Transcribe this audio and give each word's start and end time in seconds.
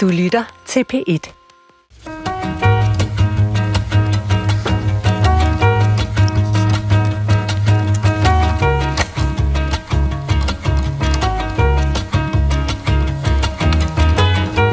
Du 0.00 0.08
lytter 0.08 0.44
til 0.66 0.84
P1. 0.92 1.39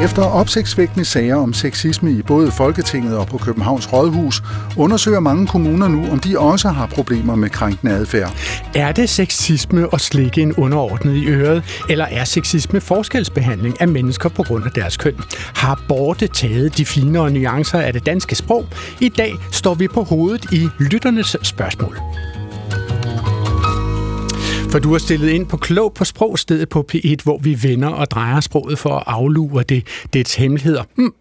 Efter 0.02 0.22
opsigtsvækkende 0.22 1.04
sager 1.04 1.36
om 1.36 1.52
sexisme 1.52 2.10
i 2.10 2.22
både 2.22 2.50
Folketinget 2.50 3.18
og 3.18 3.26
på 3.26 3.38
Københavns 3.38 3.92
Rådhus, 3.92 4.42
undersøger 4.76 5.20
mange 5.20 5.46
kommuner 5.46 5.88
nu, 5.88 6.10
om 6.10 6.18
de 6.18 6.38
også 6.38 6.68
har 6.68 6.86
problemer 6.86 7.34
med 7.34 7.50
krænkende 7.50 7.92
adfærd. 7.92 8.34
Er 8.74 8.92
det 8.92 9.08
sexisme 9.08 9.88
at 9.92 10.00
slikke 10.00 10.42
en 10.42 10.54
underordnet 10.54 11.16
i 11.16 11.26
øret, 11.26 11.84
eller 11.88 12.04
er 12.04 12.24
sexisme 12.24 12.80
forskelsbehandling 12.80 13.80
af 13.80 13.88
mennesker 13.88 14.28
på 14.28 14.42
grund 14.42 14.64
af 14.64 14.70
deres 14.70 14.96
køn? 14.96 15.16
Har 15.54 15.80
Borte 15.88 16.26
taget 16.26 16.76
de 16.76 16.84
finere 16.84 17.30
nuancer 17.30 17.80
af 17.80 17.92
det 17.92 18.06
danske 18.06 18.34
sprog? 18.34 18.66
I 19.00 19.08
dag 19.08 19.34
står 19.52 19.74
vi 19.74 19.88
på 19.88 20.02
hovedet 20.02 20.52
i 20.52 20.68
lytternes 20.78 21.36
spørgsmål. 21.42 21.98
For 24.70 24.78
du 24.78 24.90
har 24.92 24.98
stillet 24.98 25.28
ind 25.28 25.46
på 25.46 25.56
Klog 25.56 25.94
på 25.94 26.04
Sprogstedet 26.04 26.68
på 26.68 26.86
P1, 26.94 27.16
hvor 27.24 27.38
vi 27.38 27.58
vender 27.62 27.88
og 27.88 28.10
drejer 28.10 28.40
sproget 28.40 28.78
for 28.78 28.90
at 28.90 29.02
aflure 29.06 29.62
det, 29.62 29.86
dets 30.12 30.34
hemmeligheder. 30.34 30.82
Hmm. 30.94 31.12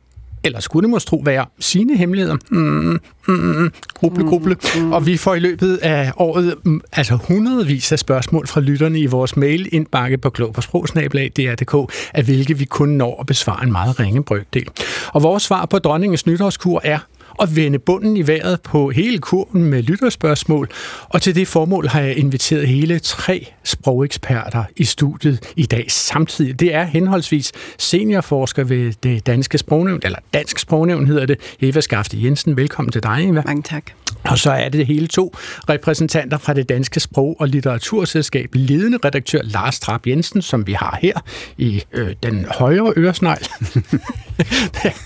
Eller 0.43 0.59
skulle 0.59 0.83
det 0.83 0.89
måske 0.89 1.09
tro 1.09 1.21
være 1.25 1.45
sine 1.59 1.97
hemmeligheder? 1.97 2.37
Mm, 2.51 2.99
mm, 3.27 3.33
mm, 3.33 3.71
gruble, 3.93 4.23
gruble. 4.23 4.55
Mm. 4.75 4.91
Og 4.91 5.05
vi 5.05 5.17
får 5.17 5.35
i 5.35 5.39
løbet 5.39 5.77
af 5.77 6.11
året 6.17 6.55
mm, 6.65 6.81
altså 6.91 7.15
hundredvis 7.15 7.91
af 7.91 7.99
spørgsmål 7.99 8.47
fra 8.47 8.61
lytterne 8.61 8.99
i 8.99 9.05
vores 9.05 9.37
mail 9.37 9.69
indbakke 9.71 10.17
på 10.17 10.29
klog 10.29 10.53
på 10.53 10.61
sprogsnabelag.dr.dk, 10.61 11.93
af 12.13 12.23
hvilke 12.23 12.57
vi 12.57 12.65
kun 12.65 12.89
når 12.89 13.19
at 13.19 13.25
besvare 13.25 13.63
en 13.63 13.71
meget 13.71 13.99
ringe 13.99 14.23
brøkdel. 14.23 14.69
Og 15.13 15.23
vores 15.23 15.43
svar 15.43 15.65
på 15.65 15.79
dronningens 15.79 16.25
nytårskur 16.25 16.81
er 16.83 16.99
og 17.37 17.55
vende 17.55 17.79
bunden 17.79 18.17
i 18.17 18.27
vejret 18.27 18.61
på 18.61 18.89
hele 18.89 19.19
kurven 19.19 19.63
med 19.63 19.83
lytterspørgsmål. 19.83 20.69
Og 21.09 21.21
til 21.21 21.35
det 21.35 21.47
formål 21.47 21.87
har 21.87 22.01
jeg 22.01 22.17
inviteret 22.17 22.67
hele 22.67 22.99
tre 22.99 23.47
sprogeksperter 23.63 24.63
i 24.75 24.83
studiet 24.83 25.53
i 25.55 25.65
dag 25.65 25.85
samtidig. 25.91 26.59
Det 26.59 26.75
er 26.75 26.83
henholdsvis 26.83 27.51
seniorforsker 27.77 28.63
ved 28.63 28.93
det 29.03 29.27
danske 29.27 29.57
sprognævn, 29.57 29.99
eller 30.03 30.19
dansk 30.33 30.59
sprognævn 30.59 31.07
hedder 31.07 31.25
det, 31.25 31.37
Eva 31.61 31.81
Skafte 31.81 32.23
Jensen. 32.23 32.57
Velkommen 32.57 32.91
til 32.91 33.03
dig, 33.03 33.29
Eva. 33.29 33.41
Mange 33.45 33.63
tak. 33.63 33.83
Og 34.23 34.37
så 34.37 34.51
er 34.51 34.69
det 34.69 34.85
hele 34.85 35.07
to 35.07 35.35
repræsentanter 35.69 36.37
fra 36.37 36.53
det 36.53 36.69
danske 36.69 36.99
sprog- 36.99 37.35
og 37.39 37.47
litteraturselskab, 37.47 38.49
ledende 38.53 38.97
redaktør 39.05 39.39
Lars 39.43 39.79
Trap 39.79 40.07
Jensen, 40.07 40.41
som 40.41 40.67
vi 40.67 40.73
har 40.73 40.99
her 41.01 41.13
i 41.57 41.83
øh, 41.93 42.15
den 42.23 42.45
højre 42.51 42.93
øresnegl. 42.97 43.47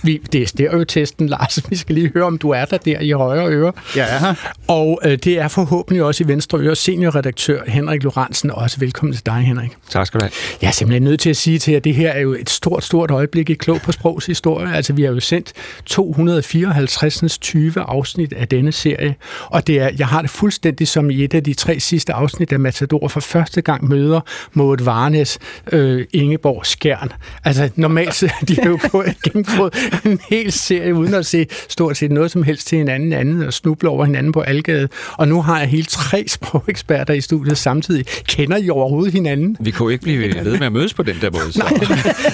det 0.32 0.42
er 0.42 0.46
stereotesten, 0.46 1.28
Lars. 1.28 1.70
Vi 1.70 1.76
skal 1.76 1.94
lige 1.94 2.10
høre, 2.14 2.21
om 2.24 2.38
du 2.38 2.50
er 2.50 2.64
der 2.64 2.76
der 2.76 3.00
i 3.00 3.10
højre 3.10 3.48
øre. 3.48 3.72
Ja, 3.96 4.18
her. 4.18 4.34
Og 4.68 5.00
øh, 5.04 5.18
det 5.24 5.38
er 5.38 5.48
forhåbentlig 5.48 6.02
også 6.02 6.24
i 6.24 6.28
venstre 6.28 6.58
øre 6.58 6.76
seniorredaktør 6.76 7.62
Henrik 7.66 8.02
Lorentzen. 8.02 8.50
Også 8.50 8.80
velkommen 8.80 9.14
til 9.14 9.26
dig, 9.26 9.34
Henrik. 9.34 9.70
Tak 9.90 10.06
skal 10.06 10.20
du 10.20 10.24
have. 10.24 10.32
Jeg 10.62 10.68
er 10.68 10.72
simpelthen 10.72 11.02
nødt 11.02 11.20
til 11.20 11.30
at 11.30 11.36
sige 11.36 11.58
til 11.58 11.72
jer, 11.72 11.76
at 11.76 11.84
det 11.84 11.94
her 11.94 12.10
er 12.10 12.20
jo 12.20 12.32
et 12.34 12.50
stort, 12.50 12.84
stort 12.84 13.10
øjeblik 13.10 13.50
i 13.50 13.54
Klog 13.54 13.80
på 13.80 13.92
Sprogs 13.92 14.26
historie. 14.26 14.74
Altså, 14.74 14.92
vi 14.92 15.02
har 15.02 15.12
jo 15.12 15.20
sendt 15.20 15.52
254. 15.86 17.38
20 17.38 17.72
afsnit 17.76 18.32
af 18.32 18.48
denne 18.48 18.72
serie, 18.72 19.14
og 19.46 19.66
det 19.66 19.80
er, 19.80 19.90
jeg 19.98 20.06
har 20.06 20.20
det 20.22 20.30
fuldstændig 20.30 20.88
som 20.88 21.10
i 21.10 21.24
et 21.24 21.34
af 21.34 21.44
de 21.44 21.54
tre 21.54 21.80
sidste 21.80 22.12
afsnit 22.12 22.52
af 22.52 22.60
Matador 22.60 23.08
for 23.08 23.20
første 23.20 23.62
gang 23.62 23.88
møder 23.88 24.20
Maud 24.52 24.84
Varnes, 24.84 25.38
øh, 25.72 26.06
Ingeborg 26.12 26.66
Skjern. 26.66 27.12
Altså, 27.44 27.70
normalt 27.76 28.14
så 28.14 28.26
er 28.40 28.44
de 28.44 28.56
jo 28.66 28.78
på 28.90 29.04
gennemgået 29.24 29.74
en 30.04 30.20
hel 30.30 30.52
serie, 30.52 30.94
uden 30.94 31.14
at 31.14 31.26
se 31.26 31.46
stort 31.68 31.96
set 31.96 32.10
noget 32.12 32.30
som 32.30 32.42
helst 32.42 32.66
til 32.66 32.78
hinanden 32.78 33.12
anden, 33.12 33.42
og 33.42 33.52
snuble 33.52 33.88
over 33.88 34.04
hinanden 34.04 34.32
på 34.32 34.40
Algade. 34.40 34.88
Og 35.12 35.28
nu 35.28 35.42
har 35.42 35.58
jeg 35.58 35.68
hele 35.68 35.84
tre 35.84 36.24
sprogeksperter 36.36 37.14
i 37.14 37.20
studiet 37.20 37.58
samtidig. 37.58 38.06
Kender 38.28 38.56
I 38.56 38.70
overhovedet 38.70 39.12
hinanden? 39.12 39.56
Vi 39.60 39.70
kunne 39.70 39.92
ikke 39.92 40.02
blive 40.02 40.18
ved 40.44 40.58
med 40.58 40.66
at 40.66 40.72
mødes 40.72 40.94
på 40.94 41.02
den 41.02 41.16
der 41.20 41.30
måde. 41.30 41.52
Så. 41.52 41.58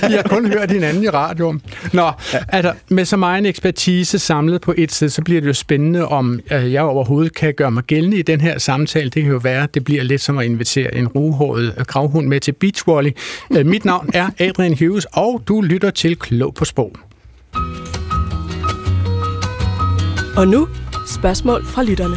Nej, 0.03 0.11
I 0.11 0.12
har 0.12 0.22
kun 0.22 0.47
hørt 0.47 0.71
hinanden 0.71 1.03
i 1.03 1.09
radioen. 1.09 1.62
Nå, 1.93 2.11
altså, 2.49 2.72
med 2.89 3.05
så 3.05 3.16
meget 3.16 3.47
ekspertise 3.47 4.19
samlet 4.19 4.61
på 4.61 4.75
et 4.78 4.93
sted, 4.93 5.09
så 5.09 5.22
bliver 5.22 5.41
det 5.41 5.49
jo 5.49 5.53
spændende, 5.53 6.09
om 6.09 6.41
øh, 6.53 6.72
jeg 6.72 6.83
overhovedet 6.83 7.34
kan 7.34 7.55
gøre 7.55 7.71
mig 7.71 7.83
gældende 7.83 8.19
i 8.19 8.22
den 8.22 8.41
her 8.41 8.59
samtale. 8.59 9.10
Det 9.10 9.22
kan 9.22 9.33
jo 9.33 9.39
være, 9.39 9.62
at 9.62 9.75
det 9.75 9.84
bliver 9.84 10.03
lidt 10.03 10.21
som 10.21 10.39
at 10.39 10.47
invitere 10.47 10.95
en 10.95 11.09
ruhåret 11.09 11.75
øh, 11.78 11.84
gravhund 11.84 12.27
med 12.27 12.41
til 12.41 12.53
Beachvolley. 12.53 13.10
Øh, 13.56 13.66
mit 13.66 13.84
navn 13.84 14.10
er 14.15 14.31
Adrian 14.39 14.77
Hughes, 14.78 15.06
og 15.12 15.43
du 15.49 15.60
lytter 15.60 15.91
til 15.91 16.16
Klog 16.16 16.55
på 16.55 16.65
Sprog. 16.65 17.08
Og 20.38 20.49
nu 20.49 20.69
spørgsmål 21.06 21.65
fra 21.65 21.82
lytterne. 21.82 22.16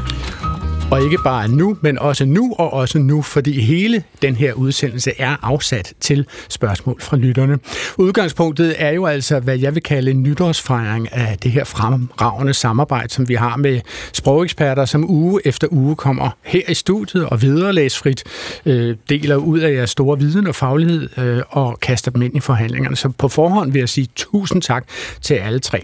Og 0.91 1.03
ikke 1.03 1.17
bare 1.23 1.47
nu, 1.47 1.77
men 1.81 1.99
også 1.99 2.25
nu 2.25 2.55
og 2.57 2.73
også 2.73 2.99
nu, 2.99 3.21
fordi 3.21 3.61
hele 3.61 4.03
den 4.21 4.35
her 4.35 4.53
udsendelse 4.53 5.11
er 5.17 5.35
afsat 5.41 5.93
til 5.99 6.25
spørgsmål 6.49 7.01
fra 7.01 7.17
lytterne. 7.17 7.59
Udgangspunktet 7.97 8.75
er 8.77 8.89
jo 8.89 9.05
altså, 9.05 9.39
hvad 9.39 9.57
jeg 9.57 9.75
vil 9.75 9.83
kalde 9.83 10.11
en 10.11 10.23
nytårsfejring 10.23 11.13
af 11.13 11.37
det 11.37 11.51
her 11.51 11.63
fremragende 11.63 12.53
samarbejde, 12.53 13.13
som 13.13 13.29
vi 13.29 13.35
har 13.35 13.57
med 13.57 13.81
sprogeksperter, 14.13 14.85
som 14.85 15.11
uge 15.11 15.41
efter 15.45 15.67
uge 15.71 15.95
kommer 15.95 16.29
her 16.43 16.69
i 16.69 16.73
studiet 16.73 17.25
og 17.25 17.41
viderelæsfrit 17.41 18.23
øh, 18.65 18.95
deler 19.09 19.35
ud 19.35 19.59
af 19.59 19.73
jeres 19.73 19.89
store 19.89 20.19
viden 20.19 20.47
og 20.47 20.55
faglighed 20.55 21.09
øh, 21.17 21.41
og 21.49 21.79
kaster 21.79 22.11
dem 22.11 22.21
ind 22.21 22.35
i 22.35 22.39
forhandlingerne. 22.39 22.95
Så 22.95 23.09
på 23.09 23.27
forhånd 23.27 23.71
vil 23.71 23.79
jeg 23.79 23.89
sige 23.89 24.07
tusind 24.15 24.61
tak 24.61 24.85
til 25.21 25.33
alle 25.33 25.59
tre. 25.59 25.83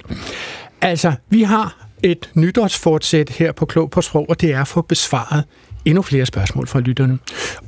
Altså, 0.82 1.14
vi 1.30 1.44
har 1.44 1.87
et 2.04 2.30
nytårsfortsæt 2.34 3.30
her 3.30 3.52
på 3.52 3.66
Klog 3.66 3.92
på 3.92 4.02
Sprog, 4.02 4.30
og 4.30 4.42
det 4.42 4.54
er 4.54 4.62
at 4.62 4.68
få 4.68 4.82
besvaret 4.82 5.44
endnu 5.86 6.02
flere 6.02 6.26
spørgsmål 6.26 6.68
fra 6.68 6.80
lytterne. 6.80 7.20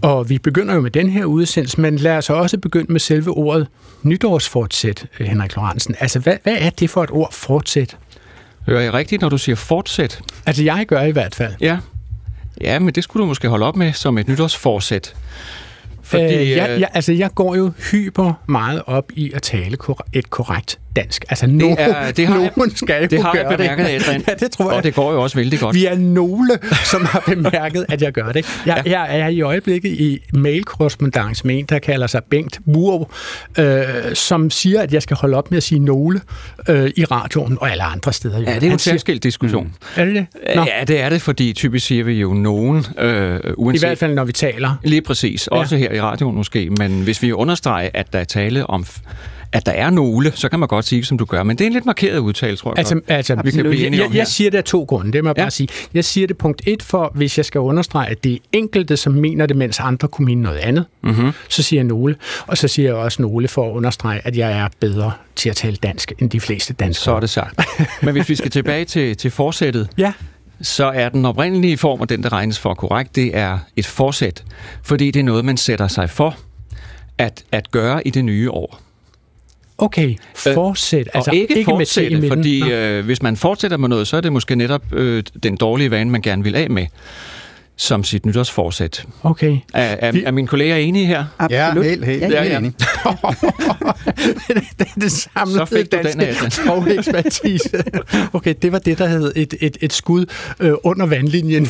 Og 0.02 0.30
vi 0.30 0.38
begynder 0.38 0.74
jo 0.74 0.82
med 0.82 0.92
den 0.92 1.10
her 1.10 1.26
udsendelse, 1.26 1.82
men 1.82 1.96
lad 1.96 2.18
os 2.18 2.30
også 2.30 2.58
begynde 2.58 2.92
med 2.92 3.00
selve 3.00 3.32
ordet 3.32 3.68
nytårsfortsæt, 4.04 5.06
Henrik 5.20 5.56
Lorentzen. 5.56 5.96
Altså, 6.00 6.20
hvad, 6.20 6.38
hvad 6.44 6.56
er 6.60 6.70
det 6.70 6.90
for 6.90 7.04
et 7.04 7.12
ord, 7.12 7.34
fortsæt? 7.34 7.98
Hører 8.68 8.82
jeg 8.82 8.94
rigtigt, 8.94 9.22
når 9.22 9.30
du 9.30 9.38
siger 9.38 9.56
fortsæt? 9.56 10.22
Altså, 10.46 10.64
jeg 10.64 10.86
gør 10.88 11.02
i 11.02 11.12
hvert 11.12 11.36
fald. 11.36 11.54
Ja. 11.62 11.78
Ja, 12.62 12.80
men 12.80 12.96
det 12.96 13.04
skulle 13.04 13.22
du 13.22 13.28
måske 13.28 13.48
holde 13.48 13.66
op 13.66 13.76
med 13.76 13.94
som 13.94 14.18
et 14.18 14.28
nytårsforsæt. 14.28 15.16
Fordi, 16.02 16.24
øh, 16.24 16.50
jeg, 16.50 16.80
jeg, 16.80 16.90
altså, 16.94 17.14
jeg 17.14 17.30
går 17.36 17.56
jo 17.56 17.72
hyper 17.92 18.34
meget 18.48 18.82
op 18.86 19.12
i 19.14 19.32
at 19.32 19.42
tale 19.42 19.78
et 20.14 20.30
korrekt 20.30 20.80
dansk. 20.96 21.26
Altså, 21.30 21.46
det 21.46 21.56
nogen, 21.56 21.78
er, 21.78 22.12
det 22.12 22.28
har 22.28 22.34
nogen 22.34 22.52
jeg, 22.58 22.72
skal 22.76 23.10
det 23.10 23.18
jo 23.18 23.22
har 23.22 23.34
gøre 23.34 23.50
jeg 23.50 23.58
bemærket, 23.58 23.86
det. 23.86 23.94
Adrian. 23.94 24.24
ja, 24.28 24.34
det 24.34 24.52
tror 24.52 24.70
jeg. 24.70 24.78
Og 24.78 24.84
det 24.84 24.96
går 24.96 25.12
jo 25.14 25.22
også 25.22 25.36
vældig 25.36 25.60
godt. 25.60 25.76
Vi 25.76 25.86
er 25.86 25.96
nogle, 25.96 26.60
som 26.92 27.06
har 27.06 27.24
bemærket, 27.28 27.86
at 27.90 28.02
jeg 28.02 28.12
gør 28.12 28.32
det. 28.32 28.46
Jeg, 28.66 28.82
ja. 28.86 29.00
jeg 29.02 29.20
er 29.20 29.28
i 29.28 29.42
øjeblikket 29.42 29.92
i 29.92 30.20
mailkorrespondance 30.34 31.48
med 31.48 31.60
en, 31.60 31.66
der 31.66 31.80
kalder 31.80 32.08
sig 32.08 32.24
Bengt 32.30 32.60
Murv, 32.66 33.12
øh, 33.60 34.16
som 34.16 34.50
siger, 34.50 34.82
at 34.82 34.94
jeg 34.94 35.02
skal 35.02 35.18
holde 35.18 35.38
op 35.38 35.52
med 35.52 35.58
at 35.58 35.64
sige 35.64 35.80
nogle 35.80 36.22
øh, 36.70 36.92
i 36.96 37.06
radioen 37.06 37.58
og 37.62 37.72
alle 37.72 37.84
andre 37.84 38.14
steder. 38.14 38.40
Ja, 38.40 38.56
det 38.56 38.64
er 38.64 38.68
jo 38.68 38.74
en 38.74 38.80
særskilt 38.80 39.24
diskussion. 39.24 39.64
Mm. 39.64 40.02
Er 40.02 40.06
det 40.06 40.16
det? 40.16 40.26
Nå. 40.56 40.62
Ja, 40.62 40.84
det 40.84 41.02
er 41.02 41.10
det, 41.10 41.22
fordi 41.22 41.54
typisk 41.54 41.86
siger 41.88 42.04
vi 42.04 42.14
jo 42.14 42.34
nogen, 42.34 42.86
øh, 42.98 43.40
uanset... 43.58 43.84
I 43.84 43.88
hvert 43.88 43.98
fald, 43.98 44.14
når 44.14 44.24
vi 44.24 44.32
taler. 44.32 44.76
Lige 44.84 45.02
præcis. 45.02 45.48
Også 45.48 45.76
ja. 45.76 45.80
her 45.80 45.92
i 45.92 46.02
radioen 46.02 46.36
måske. 46.36 46.70
Men 46.70 47.02
hvis 47.02 47.22
vi 47.22 47.32
understreger, 47.32 47.90
at 47.94 48.14
der 48.14 48.20
er 48.20 48.24
tale 48.24 48.68
om 48.68 48.86
at 49.52 49.66
der 49.66 49.72
er 49.72 49.90
nogle, 49.90 50.32
så 50.36 50.50
kan 50.50 50.60
man 50.60 50.68
godt 50.68 50.86
sige, 50.86 51.06
som 51.06 51.18
du 51.18 51.26
gør. 51.26 51.44
Men 51.44 51.58
det 51.58 51.64
er 51.64 51.68
en 51.68 51.74
lidt 51.74 51.86
markeret 51.86 52.20
udtale, 52.20 52.58
tror 52.58 52.72
jeg 52.72 52.78
altså, 52.78 52.94
godt. 52.94 53.04
Altså, 53.08 53.36
vi 53.44 53.52
kan 53.52 53.66
blive 53.66 53.84
jeg, 53.84 54.00
jeg, 54.00 54.16
jeg 54.16 54.28
siger 54.28 54.50
det 54.50 54.58
af 54.58 54.64
to 54.64 54.84
grunde, 54.84 55.12
det 55.12 55.24
må 55.24 55.30
jeg 55.30 55.38
ja. 55.38 55.44
bare 55.44 55.52
sige. 55.52 55.70
Jeg 55.94 56.06
siger 56.06 56.28
det 56.28 56.38
punkt 56.38 56.62
et 56.68 56.84
for, 56.84 57.12
hvis 57.16 57.38
jeg 57.38 57.46
skal 57.46 57.62
understrege, 57.62 58.10
at 58.10 58.24
det 58.24 58.34
er 58.34 58.38
enkelte, 58.52 58.98
som 58.98 59.14
mener 59.14 59.46
det, 59.46 59.58
mens 59.58 59.80
andre 59.80 60.08
kunne 60.08 60.26
mene 60.26 60.42
noget 60.42 60.58
andet. 60.58 60.86
Mm-hmm. 61.02 61.32
Så 61.50 61.64
siger 61.64 61.80
jeg 61.80 61.88
nogle. 61.88 62.16
Og 62.48 62.58
så 62.58 62.68
siger 62.68 62.90
jeg 62.90 62.96
også 62.96 63.22
nogle 63.22 63.48
for 63.48 63.70
at 63.70 63.76
understrege, 63.76 64.22
at 64.24 64.38
jeg 64.38 64.52
er 64.52 64.68
bedre 64.80 65.12
til 65.36 65.50
at 65.50 65.56
tale 65.56 65.76
dansk 65.76 66.14
end 66.20 66.30
de 66.30 66.40
fleste 66.40 66.74
danskere. 66.74 67.04
Så 67.04 67.16
er 67.16 67.20
det 67.20 67.30
sagt. 67.30 67.60
Men 68.04 68.12
hvis 68.12 68.30
vi 68.30 68.36
skal 68.36 68.52
tilbage 68.52 68.86
til, 68.86 69.18
til 69.18 69.32
forsættet, 69.32 69.90
ja 69.98 70.14
så 70.62 70.86
er 70.86 71.10
den 71.10 71.26
oprindelige 71.26 71.78
form, 71.78 72.02
og 72.02 72.10
den, 72.10 72.24
der 72.24 72.34
regnes 72.34 72.60
for 72.60 72.74
korrekt, 72.74 73.16
det 73.16 73.38
er 73.38 73.60
et 73.76 73.86
forsæt, 73.86 74.44
fordi 74.84 75.12
det 75.12 75.20
er 75.20 75.24
noget, 75.24 75.46
man 75.46 75.58
sætter 75.58 75.88
sig 75.88 76.10
for 76.10 76.38
at, 77.18 77.44
at 77.52 77.72
gøre 77.72 78.08
i 78.08 78.10
det 78.10 78.26
nye 78.26 78.52
år. 78.52 78.80
Okay, 79.82 80.16
fortsæt. 80.36 81.00
Øh, 81.00 81.06
altså, 81.14 81.32
ikke, 81.32 81.58
ikke 81.58 81.70
fortsætte, 81.70 82.18
med 82.18 82.30
fordi 82.30 82.72
øh, 82.72 83.06
hvis 83.06 83.22
man 83.22 83.38
fortsætter 83.38 83.78
med 83.78 83.90
noget, 83.90 84.08
så 84.08 84.18
er 84.18 84.22
det 84.22 84.34
måske 84.34 84.56
netop 84.56 84.94
øh, 84.94 85.24
den 85.44 85.58
dårlige 85.58 85.92
vane, 85.92 86.10
man 86.10 86.22
gerne 86.22 86.44
vil 86.44 86.56
af 86.56 86.70
med. 86.70 86.86
Som 87.80 88.04
sit 88.04 88.26
nytårsforsæt. 88.26 89.06
Okay. 89.24 89.58
Er, 89.74 89.96
er, 90.00 90.12
er 90.26 90.32
mine 90.32 90.48
kolleger 90.48 90.76
enige 90.76 91.06
her? 91.06 91.26
Absolut. 91.40 91.86
Ja, 91.86 91.90
helt, 91.90 92.06
helt, 92.06 92.22
Ja, 92.34 92.44
ja. 92.44 92.58
enig. 92.58 92.74
det 94.48 94.58
er 94.80 94.86
det 95.02 95.12
samlede 95.12 95.58
Så 95.60 95.66
fik 95.66 95.92
du 95.92 95.98
den 95.98 96.06
danske 96.06 96.26
af, 96.26 96.30
Adrian. 96.36 96.52
sprogekspertise. 96.52 97.84
Okay, 98.34 98.54
det 98.62 98.72
var 98.72 98.80
det, 98.80 98.98
der 98.98 99.08
hed 99.08 99.32
et, 99.36 99.54
et, 99.62 99.78
et 99.82 99.94
skud 99.94 100.26
øh, 100.60 100.74
under 100.84 101.06
vandlinjen. 101.06 101.68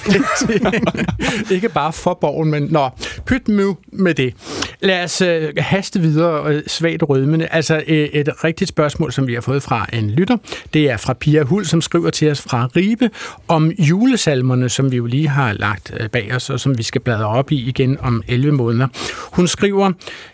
Ikke 1.52 1.70
bare 1.70 1.94
for 1.94 2.14
borgen, 2.22 2.52
men 2.52 2.64
nå, 2.64 2.90
pyt 3.26 3.48
nu 3.48 3.78
med 3.92 4.14
det. 4.14 4.34
Lad 4.82 5.04
os 5.04 5.22
øh, 5.22 5.54
haste 5.58 6.00
videre, 6.02 6.54
øh, 6.54 6.62
svagt 6.68 7.04
rødmende. 7.04 7.48
Altså 7.52 7.84
øh, 7.88 7.98
et 8.14 8.30
rigtigt 8.44 8.70
spørgsmål, 8.70 9.12
som 9.12 9.28
vi 9.28 9.34
har 9.34 9.42
fået 9.42 9.64
fra 9.64 9.86
en 9.94 10.10
lytter. 10.12 10.38
Det 10.74 10.90
er 10.90 10.98
fra 10.98 11.14
Pia 11.14 11.44
Hul, 11.44 11.66
som 11.66 11.82
skriver 11.82 12.10
til 12.10 12.32
os 12.32 12.42
fra 12.42 12.70
Ribe 12.76 13.10
om 13.48 13.72
julesalmerne, 13.72 14.70
som 14.70 14.92
vi 14.92 14.98
jo 14.98 15.06
lige 15.06 15.28
har 15.28 15.54
lagt 15.54 15.94
Øh, 16.00 16.10
bag 16.10 16.36
os, 16.36 16.50
og 16.50 16.60
som 16.60 16.78
vi 16.78 16.84
skal 16.84 17.02
bladre 17.02 17.26
op 17.26 17.52
i 17.52 17.68
igen 17.68 18.00
om 18.00 18.24
11 18.28 18.52
måneder. 18.52 18.88
Hun 19.34 19.48
skriver, 19.48 19.92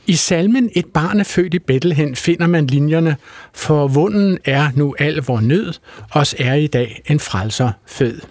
i 0.07 0.15
salmen 0.15 0.69
Et 0.75 0.85
barn 0.85 1.19
er 1.19 1.23
født 1.23 1.53
i 1.53 1.59
Bethlehem 1.59 2.15
finder 2.15 2.47
man 2.47 2.67
linjerne, 2.67 3.15
for 3.53 3.87
vunden 3.87 4.37
er 4.45 4.69
nu 4.75 4.95
al 4.99 5.15
vor 5.15 5.39
nød, 5.39 5.73
os 6.11 6.35
er 6.39 6.53
i 6.53 6.67
dag 6.67 7.01
en 7.09 7.19
frelser 7.19 7.71
fød. 7.85 8.21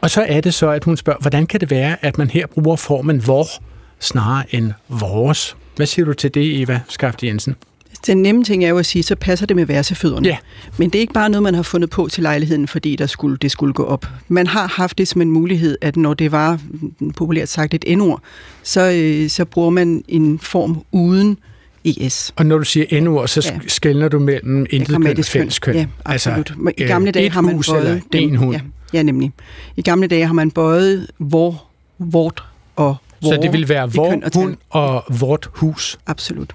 Og 0.00 0.10
så 0.10 0.22
er 0.28 0.40
det 0.40 0.54
så, 0.54 0.70
at 0.70 0.84
hun 0.84 0.96
spørger, 0.96 1.20
hvordan 1.20 1.46
kan 1.46 1.60
det 1.60 1.70
være, 1.70 2.04
at 2.04 2.18
man 2.18 2.30
her 2.30 2.46
bruger 2.46 2.76
formen 2.76 3.26
vor 3.26 3.46
snarere 4.00 4.54
end 4.54 4.72
vores? 4.88 5.56
Hvad 5.76 5.86
siger 5.86 6.06
du 6.06 6.12
til 6.12 6.34
det, 6.34 6.62
Eva 6.62 6.80
Skaft 6.88 7.22
Jensen? 7.24 7.56
Den 8.06 8.22
nemme 8.22 8.44
ting 8.44 8.64
er 8.64 8.68
jo 8.68 8.78
at 8.78 8.86
sige, 8.86 9.02
så 9.02 9.16
passer 9.16 9.46
det 9.46 9.56
med 9.56 9.66
versefødderne. 9.66 10.28
Ja. 10.28 10.36
Men 10.78 10.90
det 10.90 10.98
er 10.98 11.00
ikke 11.00 11.12
bare 11.12 11.28
noget, 11.30 11.42
man 11.42 11.54
har 11.54 11.62
fundet 11.62 11.90
på 11.90 12.08
til 12.08 12.22
lejligheden, 12.22 12.68
fordi 12.68 12.96
der 12.96 13.06
skulle, 13.06 13.36
det 13.36 13.50
skulle 13.50 13.72
gå 13.74 13.84
op. 13.84 14.06
Man 14.28 14.46
har 14.46 14.66
haft 14.66 14.98
det 14.98 15.08
som 15.08 15.20
en 15.22 15.30
mulighed, 15.30 15.78
at 15.80 15.96
når 15.96 16.14
det 16.14 16.32
var 16.32 16.60
populært 17.16 17.48
sagt 17.48 17.74
et 17.74 17.84
endord, 17.86 18.22
så, 18.62 18.90
øh, 18.96 19.30
så 19.30 19.44
bruger 19.44 19.70
man 19.70 20.04
en 20.08 20.38
form 20.38 20.82
uden 20.92 21.38
es. 21.84 22.32
Og 22.36 22.46
når 22.46 22.58
du 22.58 22.64
siger 22.64 22.86
endord, 22.88 23.28
så 23.28 23.50
Ja. 23.52 23.58
skældner 23.66 24.08
du 24.08 24.18
mellem 24.18 24.66
intet 24.70 24.96
køn 25.02 25.18
og 25.18 25.24
fælles 25.24 25.58
køn. 25.58 25.74
Ja, 25.74 25.86
absolut. 26.04 26.38
Altså, 26.38 26.72
I 26.78 26.82
gamle 26.82 27.08
øh, 27.08 27.14
dage 27.14 27.26
et 27.26 27.32
har 27.32 27.40
man 27.40 27.62
bøjet 27.70 28.02
en 28.14 28.36
hund. 28.36 28.52
Ja, 28.52 28.60
ja, 28.92 29.02
nemlig. 29.02 29.32
I 29.76 29.82
gamle 29.82 30.06
dage 30.06 30.26
har 30.26 30.32
man 30.32 30.50
bøjet 30.50 31.06
hvor, 31.18 31.64
vort 31.98 32.44
og 32.76 32.96
hvor. 33.20 33.30
Så 33.30 33.38
det 33.42 33.52
vil 33.52 33.68
være 33.68 33.92
vor 33.92 34.10
hund 34.32 34.56
og 34.70 35.04
vort 35.20 35.48
hus. 35.52 35.98
Absolut. 36.06 36.54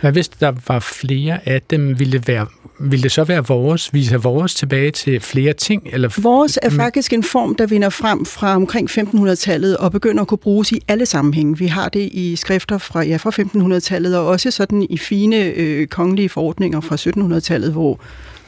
Hvad 0.00 0.12
hvis 0.12 0.28
der 0.28 0.52
var 0.68 0.78
flere 0.78 1.48
af 1.48 1.62
dem? 1.70 1.98
Ville 1.98 2.12
det, 2.12 2.28
være, 2.28 2.46
ville 2.80 3.02
det 3.02 3.12
så 3.12 3.24
være 3.24 3.46
vores? 3.46 3.94
Vise 3.94 4.16
vores 4.16 4.54
tilbage 4.54 4.90
til 4.90 5.20
flere 5.20 5.52
ting? 5.52 5.82
Eller 5.92 6.08
Vores 6.22 6.58
er 6.62 6.70
faktisk 6.70 7.12
en 7.12 7.22
form, 7.22 7.54
der 7.54 7.66
vinder 7.66 7.88
frem 7.88 8.26
fra 8.26 8.54
omkring 8.54 8.90
1500-tallet 8.90 9.76
og 9.76 9.92
begynder 9.92 10.22
at 10.22 10.28
kunne 10.28 10.38
bruges 10.38 10.72
i 10.72 10.80
alle 10.88 11.06
sammenhænge. 11.06 11.58
Vi 11.58 11.66
har 11.66 11.88
det 11.88 12.08
i 12.12 12.36
skrifter 12.36 12.78
fra, 12.78 13.02
ja, 13.02 13.16
fra 13.16 13.30
1500-tallet 13.30 14.16
og 14.16 14.26
også 14.26 14.50
sådan 14.50 14.86
i 14.90 14.98
fine 14.98 15.36
øh, 15.36 15.86
kongelige 15.86 16.28
forordninger 16.28 16.80
fra 16.80 16.96
1700-tallet, 16.96 17.72
hvor 17.72 18.00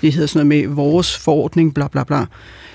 det 0.02 0.12
hedder 0.12 0.26
sådan 0.26 0.46
noget 0.46 0.66
med 0.68 0.74
vores 0.74 1.18
forordning, 1.18 1.74
bla 1.74 1.88
bla 1.88 2.04
bla. 2.04 2.24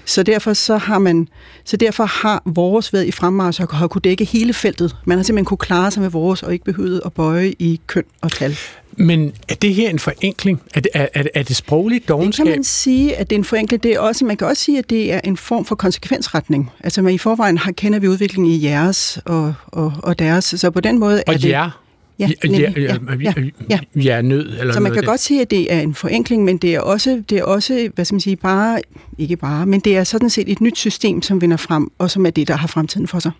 Så 0.05 0.23
derfor, 0.23 0.53
så 0.53 0.77
har 0.77 0.99
man, 0.99 1.27
så 1.63 1.77
derfor 1.77 2.05
har 2.05 2.41
vores 2.45 2.93
været 2.93 3.05
i 3.05 3.11
fremmarch 3.11 3.61
har 3.71 3.87
kunne 3.87 4.01
dække 4.01 4.25
hele 4.25 4.53
feltet. 4.53 4.95
Man 5.05 5.17
har 5.17 5.23
simpelthen 5.23 5.45
kunne 5.45 5.57
klare 5.57 5.91
sig 5.91 6.01
med 6.01 6.09
vores 6.09 6.43
og 6.43 6.53
ikke 6.53 6.65
behøvet 6.65 7.01
at 7.05 7.13
bøje 7.13 7.53
i 7.59 7.79
køn 7.87 8.03
og 8.21 8.31
tal. 8.31 8.57
Men 8.91 9.31
er 9.49 9.55
det 9.55 9.73
her 9.73 9.89
en 9.89 9.99
forenkling? 9.99 10.61
Er 10.73 10.79
det, 10.79 10.91
er, 10.93 11.07
er, 11.13 11.23
er 11.35 11.43
det 11.43 11.55
sprogligt 11.55 12.01
Det 12.01 12.07
kan 12.07 12.15
dogenskab? 12.15 12.45
man 12.45 12.63
sige, 12.63 13.15
at 13.15 13.29
det 13.29 13.35
er 13.35 13.39
en 13.39 13.45
forenkling. 13.45 13.83
Det 13.83 13.93
er 13.93 13.99
også, 13.99 14.25
man 14.25 14.37
kan 14.37 14.47
også 14.47 14.63
sige, 14.63 14.77
at 14.77 14.89
det 14.89 15.13
er 15.13 15.21
en 15.23 15.37
form 15.37 15.65
for 15.65 15.75
konsekvensretning. 15.75 16.71
Altså 16.79 17.01
man 17.01 17.13
i 17.13 17.17
forvejen 17.17 17.57
har, 17.57 17.71
kender 17.71 17.99
vi 17.99 18.07
udviklingen 18.07 18.51
i 18.51 18.63
jeres 18.63 19.19
og, 19.25 19.53
og, 19.67 19.93
og 20.03 20.19
deres. 20.19 20.45
Så 20.45 20.71
på 20.71 20.79
den 20.79 20.99
måde 20.99 21.23
er 21.27 21.33
Og 21.33 21.41
det... 21.41 21.71
ja, 22.19 22.27
Ja, 22.43 22.47
ja, 22.49 22.49
nemlig. 22.49 22.77
ja, 22.77 22.97
ja, 23.19 23.33
ja, 23.69 23.79
ja. 23.95 24.01
ja, 24.01 24.21
nød. 24.21 24.59
Eller 24.59 24.73
Så 24.73 24.79
man 24.79 24.91
kan 24.91 25.01
det. 25.01 25.07
godt 25.09 25.19
sige, 25.19 25.41
at 25.41 25.51
det 25.51 25.73
er 25.73 25.79
en 25.79 25.93
forenkling, 25.95 26.43
men 26.43 26.57
det 26.57 26.75
er 26.75 26.79
også, 26.79 27.23
det 27.29 27.37
er 27.37 27.43
også 27.43 27.89
hvad 27.95 28.05
skal 28.05 28.13
man 28.13 28.21
sige, 28.21 28.35
bare, 28.35 28.79
ikke 29.17 29.35
bare, 29.35 29.65
men 29.65 29.79
det 29.79 29.97
er 29.97 30.03
sådan 30.03 30.29
set 30.29 30.51
et 30.51 30.61
nyt 30.61 30.77
system, 30.77 31.21
som 31.21 31.41
vinder 31.41 31.57
frem, 31.57 31.91
og 31.97 32.11
som 32.11 32.25
er 32.25 32.29
det, 32.29 32.47
der 32.47 32.55
har 32.55 32.67
fremtiden 32.67 33.07
for 33.07 33.19
sig. 33.19 33.31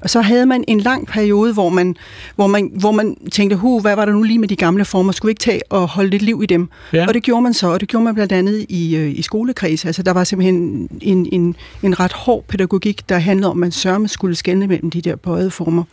Og 0.00 0.10
så 0.10 0.20
havde 0.20 0.46
man 0.46 0.64
en 0.68 0.80
lang 0.80 1.06
periode, 1.06 1.52
hvor 1.52 1.68
man, 1.68 1.96
hvor 2.36 2.46
man, 2.46 2.70
hvor 2.74 2.92
man 2.92 3.16
tænkte, 3.32 3.56
hu, 3.56 3.80
hvad 3.80 3.96
var 3.96 4.04
der 4.04 4.12
nu 4.12 4.22
lige 4.22 4.38
med 4.38 4.48
de 4.48 4.56
gamle 4.56 4.84
former? 4.84 5.12
Skulle 5.12 5.28
vi 5.28 5.30
ikke 5.30 5.40
tage 5.40 5.60
og 5.70 5.88
holde 5.88 6.10
lidt 6.10 6.22
liv 6.22 6.40
i 6.42 6.46
dem? 6.46 6.68
Ja. 6.92 7.06
Og 7.08 7.14
det 7.14 7.22
gjorde 7.22 7.42
man 7.42 7.54
så, 7.54 7.66
og 7.66 7.80
det 7.80 7.88
gjorde 7.88 8.04
man 8.04 8.14
blandt 8.14 8.32
andet 8.32 8.66
i, 8.68 8.96
øh, 8.96 9.18
i 9.18 9.22
skolekreds. 9.22 9.84
Altså, 9.84 10.02
der 10.02 10.12
var 10.12 10.24
simpelthen 10.24 10.88
en, 11.00 11.28
en, 11.32 11.56
en 11.82 12.00
ret 12.00 12.12
hård 12.12 12.44
pædagogik, 12.48 13.08
der 13.08 13.18
handlede 13.18 13.50
om, 13.50 13.56
at 13.56 13.60
man 13.60 13.72
sørme 13.72 14.08
skulle 14.08 14.34
skelne 14.34 14.66
mellem 14.66 14.90
de 14.90 15.00
der 15.00 15.16
bøjede 15.16 15.50
former. 15.50 15.84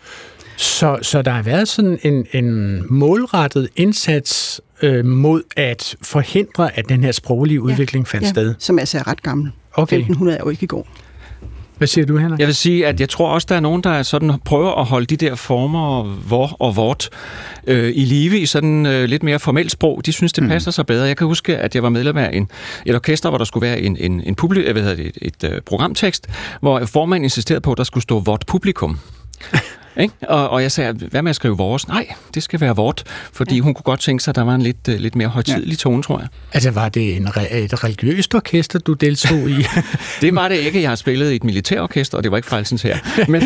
Så, 0.60 0.98
så 1.02 1.22
der 1.22 1.32
har 1.32 1.42
været 1.42 1.68
sådan 1.68 2.00
en, 2.04 2.26
en 2.34 2.84
målrettet 2.90 3.70
indsats 3.76 4.62
øh, 4.82 5.06
mod 5.06 5.42
at 5.56 5.96
forhindre, 6.02 6.78
at 6.78 6.90
den 6.90 7.04
her 7.04 7.12
sproglige 7.12 7.62
udvikling 7.62 8.08
fandt 8.08 8.28
sted. 8.28 8.56
Som 8.60 8.80
altså 8.80 8.98
er 8.98 9.08
ret 9.08 9.24
gammel. 9.24 9.52
Okay. 9.74 9.98
1500 9.98 10.38
er 10.38 10.44
jo 10.44 10.50
ikke 10.50 10.64
i 10.64 10.68
går. 10.68 10.88
Hvad 11.78 11.88
siger 11.88 12.06
du, 12.06 12.18
Henrik? 12.18 12.40
Jeg 12.40 12.48
vil 12.48 12.56
sige, 12.56 12.88
at 12.88 13.00
jeg 13.00 13.10
tror 13.10 13.30
også, 13.30 13.46
der 13.50 13.56
er 13.56 13.60
nogen, 13.60 13.84
der 13.84 14.04
sådan 14.04 14.32
prøver 14.46 14.72
at 14.72 14.86
holde 14.86 15.06
de 15.06 15.18
der 15.18 15.36
former, 15.36 16.04
hvor 16.04 16.56
og 16.60 16.76
vort, 16.76 17.10
øh, 17.68 17.94
i 17.96 18.06
live 18.06 18.40
i 18.40 18.46
sådan 18.46 18.86
øh, 18.86 19.06
lidt 19.06 19.24
mere 19.24 19.40
formelt 19.40 19.72
sprog. 19.72 20.02
De 20.06 20.12
synes, 20.12 20.34
det 20.34 20.48
passer 20.48 20.72
sig 20.72 20.86
bedre. 20.86 21.06
Jeg 21.06 21.18
kan 21.18 21.28
huske, 21.28 21.58
at 21.58 21.76
jeg 21.76 21.84
var 21.84 21.90
medlem 21.90 22.18
af 22.18 22.30
en, 22.34 22.50
et 22.86 22.96
orkester, 22.96 23.30
hvor 23.30 23.38
der 23.38 23.46
skulle 23.46 23.68
være 23.68 23.80
en, 23.80 23.98
en, 23.98 24.22
en 24.22 24.36
publi, 24.36 24.60
øh, 24.60 24.72
hvad 24.72 24.82
hedder 24.82 24.96
det, 24.96 25.06
et, 25.08 25.18
et 25.44 25.52
øh, 25.52 25.62
programtekst, 25.62 26.28
hvor 26.62 26.86
formanden 26.86 27.24
insisterede 27.24 27.62
på, 27.62 27.72
at 27.72 27.78
der 27.78 27.84
skulle 27.84 28.04
stå 28.04 28.20
vort 28.20 28.44
publikum. 28.48 29.00
Ikke? 29.98 30.14
Og, 30.28 30.50
og 30.50 30.62
jeg 30.62 30.72
sagde, 30.72 30.94
hvad 30.94 31.22
med 31.22 31.30
at 31.30 31.36
skrive 31.36 31.58
vores? 31.58 31.88
Nej, 31.88 32.08
det 32.34 32.44
skal 32.44 32.62
være 32.62 32.76
vort, 32.76 33.04
fordi 33.34 33.56
ja. 33.56 33.62
hun 33.62 33.74
kunne 33.74 33.84
godt 33.84 34.00
tænke 34.00 34.24
sig, 34.24 34.32
at 34.32 34.36
der 34.36 34.42
var 34.42 34.56
en 34.56 34.62
lidt, 34.62 34.78
øh, 34.90 35.00
lidt 35.00 35.16
mere 35.16 35.28
højtidelig 35.28 35.78
tone, 35.78 36.04
tror 36.04 36.20
jeg. 36.20 36.28
Altså, 36.54 36.72
var 36.72 36.90
det 36.90 37.16
en, 37.18 37.28
re- 37.28 37.56
et 37.56 37.84
religiøst 37.84 38.36
orkester, 38.36 38.80
du 38.80 38.94
deltog 38.94 39.50
i? 39.50 39.66
Det 40.22 40.36
var 40.36 40.48
det 40.48 40.56
ikke. 40.56 40.82
Jeg 40.82 40.90
har 40.90 40.96
spillet 40.96 41.32
i 41.32 41.36
et 41.36 41.44
militærorkester, 41.44 42.18
og 42.18 42.24
det 42.24 42.32
var 42.32 42.38
ikke 42.38 42.50
frelsens 42.50 42.82
her. 42.82 42.98
Men, 43.28 43.42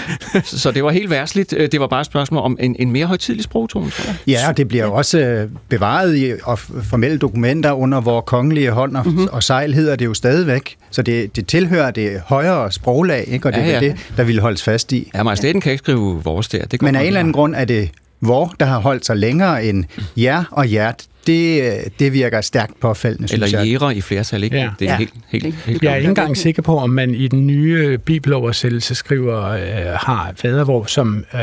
så 0.44 0.70
det 0.70 0.84
var 0.84 0.90
helt 0.90 1.10
værsligt. 1.10 1.50
Det 1.50 1.80
var 1.80 1.86
bare 1.86 2.00
et 2.00 2.06
spørgsmål 2.06 2.42
om 2.42 2.56
en, 2.60 2.76
en 2.78 2.90
mere 2.92 3.06
højtidlig 3.06 3.44
sprogtone, 3.44 3.90
tror 3.90 4.04
jeg. 4.06 4.16
Ja, 4.26 4.48
og 4.48 4.56
det 4.56 4.68
bliver 4.68 4.84
jo 4.84 4.94
også 4.94 5.18
øh, 5.18 5.48
bevaret 5.68 6.16
i 6.16 6.32
og 6.44 6.58
formelle 6.58 7.18
dokumenter 7.18 7.72
under 7.72 8.00
hvor 8.00 8.20
kongelige 8.20 8.70
hånd 8.70 8.96
og, 8.96 9.06
mm-hmm. 9.08 9.28
og 9.32 9.42
sejl 9.42 9.74
hedder 9.74 9.96
det 9.96 10.04
jo 10.04 10.14
stadigvæk. 10.14 10.76
Så 10.90 11.02
det, 11.02 11.36
det 11.36 11.46
tilhører 11.46 11.90
det 11.90 12.22
højere 12.26 12.72
sproglag, 12.72 13.24
ikke? 13.28 13.48
og 13.48 13.52
det 13.52 13.58
Ja, 13.58 13.64
er 13.66 13.70
ja. 13.72 13.80
det, 13.80 13.96
der 14.16 14.24
ville 14.24 14.40
holdes 14.40 14.62
fast 14.62 14.92
i. 14.92 15.10
Ja, 15.14 15.22
majestæten 15.22 15.60
kan 15.60 15.72
ikke 15.72 15.81
skrive 15.82 16.22
vores 16.24 16.48
der. 16.48 16.64
Det 16.66 16.80
går 16.80 16.86
Men 16.86 16.94
af 16.96 17.00
en 17.00 17.06
eller 17.06 17.20
anden 17.20 17.32
grund 17.32 17.54
er 17.54 17.64
det 17.64 17.90
hvor, 18.20 18.54
der 18.60 18.66
har 18.66 18.78
holdt 18.80 19.06
sig 19.06 19.16
længere 19.16 19.64
end 19.64 19.84
jer 20.16 20.44
og 20.50 20.64
hjert. 20.64 21.04
Det, 21.26 21.74
det 21.98 22.12
virker 22.12 22.40
stærkt 22.40 22.80
påfaldende, 22.80 23.28
synes 23.28 23.44
Eller 23.44 23.58
jeg. 23.58 23.66
jæger 23.68 23.90
i 23.90 24.00
flertal, 24.00 24.44
ikke? 24.44 24.56
Ja. 24.56 24.70
Det 24.78 24.88
er 24.88 24.92
Ja. 24.92 24.98
helt, 24.98 25.12
helt, 25.28 25.44
Det- 25.44 25.54
helt 25.54 25.82
Jeg 25.82 25.92
er 25.92 25.96
ikke 25.96 26.08
engang 26.08 26.36
sikker 26.36 26.62
på, 26.62 26.78
om 26.78 26.90
man 26.90 27.14
i 27.14 27.28
den 27.28 27.46
nye 27.46 27.98
bibeloversættelse 27.98 28.94
skriver, 28.94 29.44
øh, 29.48 29.60
har 30.00 30.32
fadervor, 30.36 30.84
som 30.84 31.24
øh, 31.34 31.40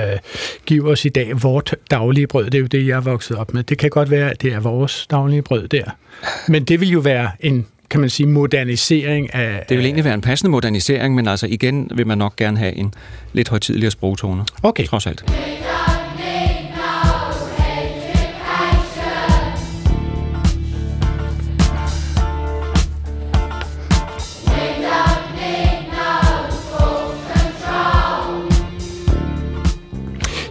giver 0.65 0.92
os 0.92 1.06
i 1.06 1.09
dag 1.09 1.44
vort 1.44 1.75
daglige 1.92 2.27
brød. 2.27 2.45
Det 2.45 2.56
er 2.56 2.59
jo 2.59 2.65
det, 2.68 2.88
jeg 2.88 2.95
er 2.95 3.01
vokset 3.01 3.38
op 3.38 3.53
med. 3.53 3.63
Det 3.63 3.77
kan 3.77 3.89
godt 3.89 4.12
være, 4.12 4.30
at 4.31 4.42
det 4.42 4.53
er 4.53 4.59
vores 4.59 5.07
daglige 5.12 5.42
brød 5.42 5.68
der. 5.68 5.83
Men 6.47 6.64
det 6.64 6.80
vil 6.81 6.90
jo 6.90 6.99
være 6.99 7.31
en, 7.40 7.66
kan 7.90 8.00
man 8.00 8.10
sige, 8.10 8.28
modernisering 8.28 9.34
af... 9.34 9.66
Det 9.69 9.78
vil 9.78 9.86
egentlig 9.86 10.06
være 10.06 10.14
en 10.14 10.22
passende 10.22 10.52
modernisering, 10.52 11.16
men 11.16 11.28
altså 11.28 11.48
igen 11.50 11.90
vil 11.96 12.08
man 12.08 12.18
nok 12.18 12.36
gerne 12.36 12.58
have 12.58 12.74
en 12.74 12.94
lidt 13.34 13.50
højtidligere 13.50 13.92
sprogtone. 13.92 14.46
Okay. 14.64 14.86
Trods 14.86 15.08
alt. 15.08 15.24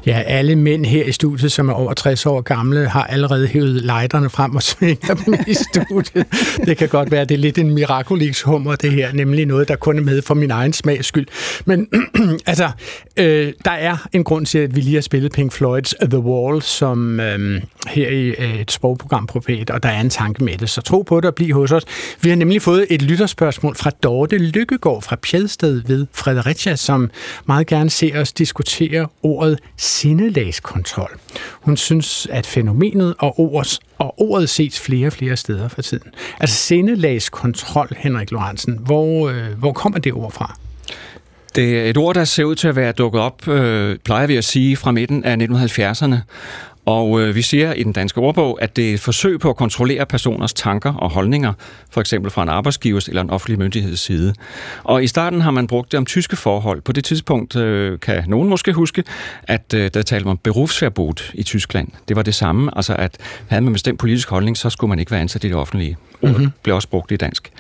Ja, 0.09 0.23
alle 0.27 0.57
mænd 0.57 0.87
her 0.87 1.05
i 1.05 1.13
studiet, 1.13 1.53
som 1.53 1.69
er 1.69 1.73
over 1.73 1.95
60 1.95 2.27
år 2.27 2.41
gamle, 2.41 2.89
har 2.89 3.05
allerede 3.05 3.47
hævet 3.47 3.83
lejderne 3.83 4.31
frem 4.31 4.57
og 4.57 4.63
svinger 4.63 5.15
dem 5.15 5.35
i 5.47 5.55
studiet. 5.55 6.27
Det 6.67 6.77
kan 6.77 6.89
godt 6.89 7.11
være, 7.11 7.25
det 7.25 7.35
er 7.35 7.39
lidt 7.39 7.59
en 7.59 7.75
miraculix 7.75 8.43
hummer, 8.43 8.77
det 8.77 8.93
her, 8.93 9.13
nemlig 9.13 9.47
noget, 9.47 9.69
der 9.69 9.77
kun 9.77 9.99
er 9.99 10.03
med 10.03 10.23
for 10.23 10.35
min 10.35 10.51
egen 10.51 10.73
smags 10.73 11.07
skyld. 11.07 11.27
Men 11.65 11.89
altså, 12.47 12.71
øh, 13.17 13.53
der 13.65 13.71
er 13.71 14.07
en 14.13 14.25
grund 14.25 14.47
til, 14.47 14.59
at 14.59 14.77
vi 14.77 14.81
lige 14.81 14.95
har 14.95 15.01
spillet 15.01 15.33
Pink 15.33 15.53
Floyds 15.53 15.95
The 16.11 16.19
Wall, 16.19 16.63
som 16.63 17.21
øh, 17.21 17.63
her 17.89 18.09
i 18.09 18.29
øh, 18.29 18.61
et 18.61 18.71
sprogprogram 18.71 19.27
på 19.27 19.43
P1, 19.51 19.65
og 19.75 19.83
der 19.83 19.89
er 19.89 20.01
en 20.01 20.11
tanke 20.11 20.45
med 20.45 20.59
det, 20.59 20.71
så 20.71 20.81
tro 20.81 21.03
på 21.03 21.21
det 21.21 21.25
og 21.25 21.35
bliv 21.35 21.55
hos 21.55 21.73
os. 21.73 21.83
Vi 22.23 22.29
har 22.29 22.37
nemlig 22.37 22.63
fået 22.63 22.87
et 22.91 23.03
lytterspørgsmål 23.03 23.77
fra 23.77 23.91
Dorte 23.91 24.39
Lykkegaard 24.39 25.03
fra 25.03 25.17
Pjedsted 25.17 25.83
ved 25.87 26.07
Fredericia, 26.13 26.77
som 26.77 27.11
meget 27.47 27.67
gerne 27.67 27.91
ser 27.91 28.21
os 28.21 28.33
diskutere 28.33 29.07
ordet 29.23 29.59
sindelagskontrol. 29.99 31.11
Hun 31.53 31.77
synes, 31.77 32.27
at 32.31 32.47
fænomenet 32.47 33.15
og, 33.19 33.41
ords, 33.41 33.81
og 33.99 34.15
ordet 34.21 34.49
ses 34.49 34.81
flere 34.81 35.07
og 35.07 35.13
flere 35.13 35.37
steder 35.37 35.69
for 35.69 35.83
tiden. 35.83 36.11
Altså 36.41 36.57
sindelagskontrol, 36.57 37.89
Henrik 37.97 38.31
Lorentzen, 38.31 38.79
hvor, 38.81 39.29
øh, 39.29 39.59
hvor 39.59 39.73
kommer 39.73 39.99
det 39.99 40.13
ord 40.13 40.33
fra? 40.33 40.59
Det 41.57 41.79
er 41.79 41.91
et 41.91 41.97
ord, 41.97 42.15
der 42.15 42.25
ser 42.25 42.45
ud 42.45 42.55
til 42.55 42.69
at 42.69 42.77
være 42.77 42.93
dukket 42.93 43.21
op, 43.21 43.49
øh, 43.49 43.99
plejer 44.05 44.27
vi 44.27 44.37
at 44.37 44.45
sige, 44.45 44.77
fra 44.77 44.93
midten 44.93 45.25
af 45.25 45.37
1970'erne. 45.37 46.17
Og 46.87 47.21
øh, 47.21 47.35
vi 47.35 47.43
siger 47.43 47.73
i 47.73 47.83
den 47.83 47.93
danske 47.93 48.21
ordbog, 48.21 48.63
at 48.63 48.77
det 48.77 48.91
er 48.91 48.95
et 48.95 49.01
forsøg 49.01 49.41
på 49.41 49.51
at 49.51 49.57
kontrollere 49.57 50.07
personers 50.07 50.53
tanker 50.53 50.95
og 50.95 51.11
holdninger, 51.11 51.53
for 51.91 52.01
eksempel 52.01 52.31
fra 52.31 52.43
en 52.43 52.49
arbejdsgivers 52.49 53.09
eller 53.09 53.23
en 53.23 53.31
offentlig 53.31 53.59
myndigheds 53.59 54.01
side. 54.01 54.35
Og 54.85 55.05
i 55.05 55.07
starten 55.07 55.41
har 55.41 55.51
man 55.51 55.67
brugt 55.67 55.93
det 55.93 55.99
om 55.99 56.07
tyske 56.07 56.37
forhold. 56.37 56.81
På 56.81 56.93
det 56.93 57.05
tidspunkt 57.05 57.57
øh, 57.57 58.01
kan 58.01 58.25
nogen 58.27 58.49
måske 58.49 58.73
huske, 58.73 59.05
at 59.43 59.75
øh, 59.75 59.91
der 59.95 60.03
talte 60.03 60.27
om 60.27 60.39
berufsverbot 60.39 61.31
i 61.35 61.43
Tyskland. 61.43 61.89
Det 62.09 62.17
var 62.17 62.23
det 62.23 62.35
samme, 62.35 62.71
altså 62.77 62.95
at 62.95 63.17
havde 63.49 63.65
man 63.65 63.73
bestemt 63.73 63.99
politisk 63.99 64.31
holdning, 64.31 64.57
så 64.57 64.71
skulle 64.71 64.89
man 64.89 64.99
ikke 64.99 65.11
være 65.11 65.21
ansat 65.21 65.45
i 65.45 65.49
det 65.49 65.57
offentlige. 65.57 65.97
Ordet 66.23 66.37
mm-hmm. 66.37 66.53
blev 66.63 66.75
også 66.75 66.89
brugt 66.89 67.13
i 67.13 67.17
dansk. 67.17 67.51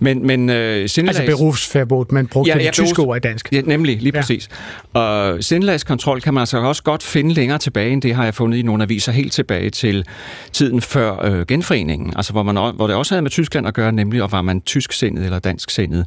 Men, 0.00 0.26
men 0.26 0.50
øh, 0.50 0.88
sindelags... 0.88 1.18
Altså 1.18 1.36
berufsverbot, 1.36 2.12
man 2.12 2.26
brugte 2.26 2.50
ja, 2.50 2.58
ja, 2.58 2.64
det 2.64 2.72
tyske 2.72 3.02
ord 3.02 3.16
i 3.16 3.20
dansk. 3.20 3.48
Ja, 3.52 3.60
nemlig, 3.60 4.02
lige 4.02 4.12
ja. 4.14 4.20
præcis. 4.20 4.48
Og 4.92 5.44
sindelagskontrol 5.44 6.20
kan 6.20 6.34
man 6.34 6.40
altså 6.40 6.58
også 6.58 6.82
godt 6.82 7.02
finde 7.02 7.34
længere 7.34 7.58
tilbage, 7.58 7.90
end 7.90 8.02
det 8.02 8.14
har 8.14 8.24
jeg 8.24 8.34
fundet 8.34 8.58
i 8.58 8.62
nogle 8.62 8.82
aviser 8.82 9.12
helt 9.12 9.32
tilbage 9.32 9.70
til 9.70 10.04
tiden 10.52 10.80
før 10.80 11.24
øh, 11.24 11.46
genforeningen, 11.46 12.12
altså 12.16 12.32
hvor, 12.32 12.42
man, 12.42 12.54
hvor 12.54 12.86
det 12.86 12.96
også 12.96 13.14
havde 13.14 13.22
med 13.22 13.30
Tyskland 13.30 13.66
at 13.66 13.74
gøre, 13.74 13.92
nemlig 13.92 14.22
og 14.22 14.32
var 14.32 14.42
man 14.42 14.60
tysksindet 14.60 15.24
eller 15.24 15.38
dansksindet 15.38 16.06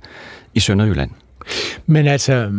i 0.53 0.59
Sønderjylland. 0.59 1.11
Men 1.85 2.07
altså, 2.07 2.49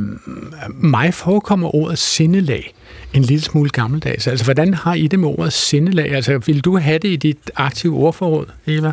mig 0.69 1.15
forekommer 1.15 1.75
ordet 1.75 1.99
sindelag 1.99 2.75
en 3.15 3.23
lille 3.23 3.43
smule 3.43 3.71
gammeldags. 3.71 4.27
Altså, 4.27 4.45
hvordan 4.45 4.75
har 4.75 4.95
I 4.95 5.07
det 5.07 5.21
med 5.21 5.29
ordet 5.29 5.53
sindelag? 5.53 6.15
Altså, 6.15 6.39
vil 6.39 6.61
du 6.61 6.79
have 6.79 6.99
det 6.99 7.09
i 7.09 7.17
dit 7.17 7.51
aktive 7.57 7.97
ordforråd, 7.97 8.47
Eva? 8.67 8.93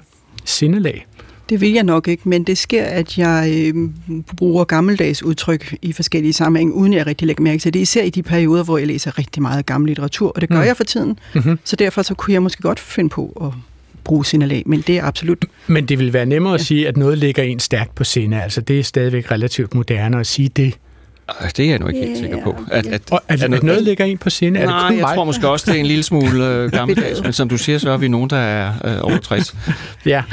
Sindelag? 0.50 1.06
Det 1.50 1.62
vil 1.62 1.72
jeg 1.72 1.84
nok 1.84 2.08
ikke, 2.08 2.29
men 2.29 2.44
det 2.44 2.58
sker, 2.58 2.84
at 2.84 3.18
jeg 3.18 3.72
øh, 3.75 3.89
bruger 4.38 4.63
gammeldags 4.63 5.24
udtryk 5.24 5.75
i 5.82 5.94
forskellige 5.94 6.34
sammenhænge, 6.34 6.74
uden 6.74 6.94
jeg 6.94 7.08
rigtig 7.08 7.27
lægger 7.27 7.44
mærke 7.44 7.60
til 7.60 7.74
det. 7.74 7.79
Især 7.79 8.03
i 8.03 8.10
de 8.10 8.24
perioder, 8.24 8.63
hvor 8.63 8.77
jeg 8.77 8.88
læser 8.88 9.18
rigtig 9.20 9.41
meget 9.41 9.65
gammel 9.65 9.88
litteratur, 9.88 10.32
og 10.36 10.41
det 10.41 10.50
gør 10.50 10.60
mm. 10.60 10.65
jeg 10.65 10.77
for 10.77 10.84
tiden. 10.84 11.20
Mm-hmm. 11.36 11.60
Så 11.63 11.75
derfor 11.75 12.01
så 12.01 12.13
kunne 12.13 12.34
jeg 12.34 12.44
måske 12.44 12.62
godt 12.62 12.79
finde 12.79 13.10
på 13.10 13.38
at 13.41 13.60
bruge 14.03 14.25
sindelag, 14.25 14.63
men 14.65 14.84
det 14.88 14.98
er 14.98 15.03
absolut... 15.03 15.46
Men 15.68 15.86
det 15.86 16.00
vil 16.00 16.13
være 16.13 16.25
nemmere 16.25 16.53
at 16.53 16.62
sige, 16.62 16.88
at 16.88 16.98
noget 16.98 17.18
ligger 17.18 17.44
en 17.44 17.60
stærkt 17.60 17.96
på 17.96 18.03
sinde. 18.03 18.41
Altså 18.44 18.62
det 18.62 18.79
er 18.79 18.84
stadigvæk 18.84 19.32
relativt 19.32 19.75
moderne 19.75 20.20
at 20.20 20.27
sige 20.27 20.50
det. 20.50 20.77
Det 21.58 21.66
er 21.66 21.70
jeg 21.70 21.80
nu 21.80 21.88
ikke 21.88 22.00
helt 22.00 22.18
sikker 22.18 22.44
på. 22.44 22.56
At, 22.72 22.86
at, 22.86 23.02
at, 23.12 23.20
at, 23.28 23.54
at 23.54 23.64
noget 23.64 23.84
ligger 23.84 24.06
ind 24.06 24.20
på 24.20 24.30
sinde? 24.30 24.60
Nej, 24.60 24.86
er 24.86 24.90
det 24.90 24.98
jeg 24.98 25.02
mig? 25.02 25.16
tror 25.16 25.24
måske 25.24 25.50
også, 25.50 25.72
det 25.72 25.76
er 25.76 25.80
en 25.80 25.86
lille 25.86 26.04
smule 26.04 26.46
øh, 26.46 26.72
gammeldags, 26.78 27.24
men 27.24 27.34
som 27.34 27.50
du 27.50 27.58
siger, 27.58 27.78
så 27.78 27.90
er 27.90 27.98
vi 27.98 28.08
nogen, 28.08 28.30
der 28.30 28.38
er 28.38 28.74
øh, 28.86 28.98
over 29.02 29.18
60. 29.18 29.56
ja, 30.06 30.24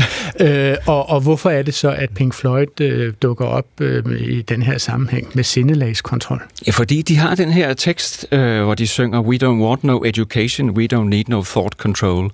øh, 0.40 0.76
og, 0.86 1.08
og 1.08 1.20
hvorfor 1.20 1.50
er 1.50 1.62
det 1.62 1.74
så, 1.74 1.90
at 1.90 2.10
Pink 2.10 2.34
Floyd 2.34 2.80
øh, 2.80 3.14
dukker 3.22 3.44
op 3.44 3.66
øh, 3.80 4.20
i 4.20 4.42
den 4.42 4.62
her 4.62 4.78
sammenhæng 4.78 5.28
med 5.34 5.44
sindelagskontrol? 5.44 6.42
Ja, 6.66 6.72
fordi 6.72 7.02
de 7.02 7.16
har 7.16 7.34
den 7.34 7.52
her 7.52 7.74
tekst, 7.74 8.26
øh, 8.32 8.62
hvor 8.62 8.74
de 8.74 8.86
synger 8.86 9.20
We 9.20 9.38
don't 9.42 9.62
want 9.62 9.84
no 9.84 10.04
education, 10.04 10.70
we 10.70 10.88
don't 10.94 11.08
need 11.08 11.24
no 11.28 11.42
thought 11.42 11.74
control, 11.74 12.30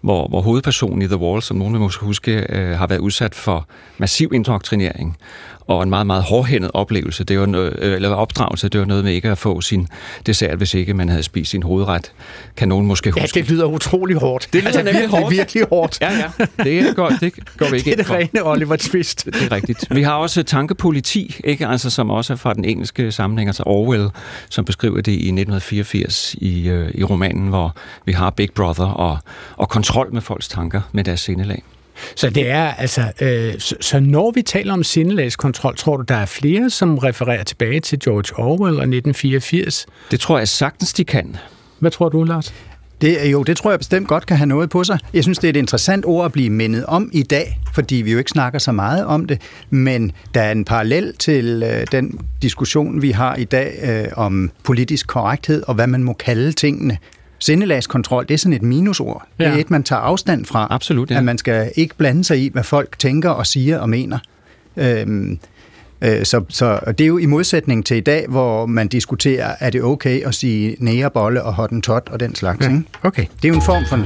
hvor, 0.00 0.28
hvor 0.28 0.40
hovedpersonen 0.40 1.02
i 1.02 1.06
The 1.06 1.16
Wall, 1.16 1.42
som 1.42 1.56
nogen 1.56 1.72
vil 1.72 1.80
måske 1.80 2.04
huske, 2.04 2.46
øh, 2.48 2.78
har 2.78 2.86
været 2.86 2.98
udsat 3.00 3.34
for 3.34 3.66
massiv 3.98 4.30
indoktrinering 4.34 5.16
og 5.66 5.82
en 5.82 5.90
meget, 5.90 6.06
meget 6.06 6.22
hårdhændet 6.22 6.70
oplevelse. 6.74 7.24
Det 7.24 7.40
var 7.40 7.46
noget, 7.46 7.76
øh, 7.78 7.94
eller 7.94 8.08
opdragelse, 8.08 8.68
det 8.68 8.80
var 8.80 8.86
noget 8.86 9.04
med 9.04 9.12
ikke 9.12 9.30
at 9.30 9.38
få 9.38 9.60
sin 9.60 9.88
dessert, 10.26 10.56
hvis 10.56 10.74
ikke 10.74 10.94
man 10.94 11.08
havde 11.08 11.22
spist 11.22 11.50
sin 11.50 11.62
hovedret. 11.62 12.12
Kan 12.56 12.68
nogen 12.68 12.86
måske 12.86 13.10
huske? 13.10 13.20
Ja, 13.20 13.40
det 13.40 13.50
lyder 13.50 13.64
utrolig 13.64 14.16
hårdt. 14.16 14.48
Det 14.52 14.62
lyder 14.62 14.78
altså, 14.78 14.82
virkelig, 14.82 15.08
hårdt. 15.08 15.30
virkelig 15.30 15.66
hårdt. 15.70 15.98
Ja, 16.00 16.10
ja. 16.12 16.64
Det 16.64 16.96
går, 16.96 17.08
det 17.08 17.32
går 17.58 17.70
vi 17.70 17.76
ikke 17.76 17.90
Det 17.90 18.00
er 18.00 18.02
det 18.02 18.10
rene 18.10 18.46
Oliver 18.46 18.76
Twist. 18.76 19.24
Det 19.24 19.42
er 19.42 19.52
rigtigt. 19.52 19.86
Vi 19.90 20.02
har 20.02 20.14
også 20.14 20.42
tankepoliti, 20.42 21.36
ikke? 21.44 21.66
Altså, 21.66 21.90
som 21.90 22.10
også 22.10 22.32
er 22.32 22.36
fra 22.36 22.54
den 22.54 22.64
engelske 22.64 23.12
sammenhæng, 23.12 23.48
altså 23.48 23.62
Orwell, 23.66 24.08
som 24.48 24.64
beskriver 24.64 25.00
det 25.00 25.12
i 25.12 25.14
1984 25.14 26.34
i, 26.38 26.68
øh, 26.68 26.90
i 26.94 27.04
romanen, 27.04 27.48
hvor 27.48 27.76
vi 28.04 28.12
har 28.12 28.30
Big 28.30 28.50
Brother 28.54 28.86
og, 28.86 29.18
og 29.56 29.68
kontrol 29.68 30.12
med 30.12 30.20
folks 30.20 30.48
tanker 30.48 30.80
med 30.92 31.04
deres 31.04 31.20
sindelag. 31.20 31.62
Så 32.14 32.30
det 32.30 32.50
er 32.50 32.64
altså, 32.64 33.12
øh, 33.20 33.54
så, 33.58 33.76
så 33.80 34.00
når 34.00 34.30
vi 34.30 34.42
taler 34.42 34.72
om 34.72 34.84
sindelagskontrol, 34.84 35.76
tror 35.76 35.96
du, 35.96 36.02
der 36.08 36.16
er 36.16 36.26
flere, 36.26 36.70
som 36.70 36.98
refererer 36.98 37.44
tilbage 37.44 37.80
til 37.80 37.98
George 38.00 38.44
Orwell 38.44 38.76
og 38.76 38.82
1984? 38.82 39.86
Det 40.10 40.20
tror 40.20 40.38
jeg 40.38 40.48
sagtens, 40.48 40.92
de 40.92 41.04
kan. 41.04 41.36
Hvad 41.78 41.90
tror 41.90 42.08
du, 42.08 42.24
Lars? 42.24 42.54
Det, 43.02 43.32
jo, 43.32 43.42
det 43.42 43.56
tror 43.56 43.70
jeg 43.70 43.78
bestemt 43.78 44.08
godt 44.08 44.26
kan 44.26 44.36
have 44.36 44.46
noget 44.46 44.70
på 44.70 44.84
sig. 44.84 44.98
Jeg 45.14 45.22
synes, 45.22 45.38
det 45.38 45.48
er 45.48 45.50
et 45.50 45.56
interessant 45.56 46.04
ord 46.06 46.24
at 46.24 46.32
blive 46.32 46.50
mindet 46.50 46.86
om 46.86 47.10
i 47.12 47.22
dag, 47.22 47.58
fordi 47.74 47.94
vi 47.96 48.12
jo 48.12 48.18
ikke 48.18 48.30
snakker 48.30 48.58
så 48.58 48.72
meget 48.72 49.04
om 49.04 49.24
det, 49.24 49.40
men 49.70 50.12
der 50.34 50.40
er 50.40 50.52
en 50.52 50.64
parallel 50.64 51.16
til 51.16 51.62
øh, 51.66 51.86
den 51.92 52.18
diskussion, 52.42 53.02
vi 53.02 53.10
har 53.10 53.36
i 53.36 53.44
dag 53.44 53.78
øh, 53.82 54.08
om 54.16 54.50
politisk 54.64 55.06
korrekthed 55.06 55.62
og 55.66 55.74
hvad 55.74 55.86
man 55.86 56.04
må 56.04 56.12
kalde 56.12 56.52
tingene. 56.52 56.98
Sindelagskontrol, 57.42 58.26
det 58.28 58.34
er 58.34 58.38
sådan 58.38 58.52
et 58.52 58.62
minusord. 58.62 59.26
Ja. 59.38 59.44
Det 59.44 59.52
er 59.52 59.56
et, 59.56 59.70
man 59.70 59.82
tager 59.82 60.00
afstand 60.00 60.44
fra. 60.44 60.66
Absolut, 60.70 61.10
ja. 61.10 61.16
At 61.16 61.24
man 61.24 61.38
skal 61.38 61.72
ikke 61.76 61.94
blande 61.96 62.24
sig 62.24 62.42
i, 62.42 62.50
hvad 62.52 62.64
folk 62.64 62.98
tænker 62.98 63.30
og 63.30 63.46
siger 63.46 63.78
og 63.78 63.88
mener. 63.88 64.18
Øhm, 64.76 65.38
øh, 66.02 66.24
så, 66.24 66.44
så 66.48 66.80
det 66.86 67.00
er 67.00 67.08
jo 67.08 67.18
i 67.18 67.26
modsætning 67.26 67.86
til 67.86 67.96
i 67.96 68.00
dag, 68.00 68.26
hvor 68.28 68.66
man 68.66 68.88
diskuterer, 68.88 69.54
er 69.60 69.70
det 69.70 69.82
okay 69.82 70.26
at 70.26 70.34
sige 70.34 70.76
nærebolle 70.78 71.42
og 71.42 71.54
hottentot 71.54 72.08
og 72.10 72.20
den 72.20 72.34
slags. 72.34 72.66
Ja. 72.66 72.70
Ikke? 72.70 72.82
Okay. 73.02 73.26
Det 73.36 73.44
er 73.44 73.48
jo 73.48 73.54
en 73.54 73.62
form 73.62 73.84
for... 73.88 73.98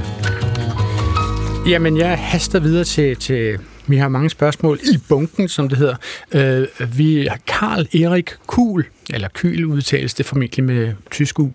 Jamen, 1.69 1.97
jeg 1.97 2.17
haster 2.17 2.59
videre 2.59 2.83
til, 2.83 3.15
til 3.15 3.57
vi 3.87 3.97
har 3.97 4.09
mange 4.09 4.29
spørgsmål 4.29 4.79
i 4.83 4.97
bunken, 5.09 5.47
som 5.47 5.69
det 5.69 5.77
hedder. 5.77 5.95
Øh, 6.31 6.67
vi 6.97 7.25
har 7.25 7.39
Karl 7.47 8.03
Erik 8.03 8.29
Kuhl, 8.47 8.85
eller 9.09 9.27
Kyl 9.33 9.65
udtales 9.65 10.13
det 10.13 10.25
formentlig 10.25 10.63
med 10.63 10.93
tysk 11.11 11.39
u, 11.39 11.51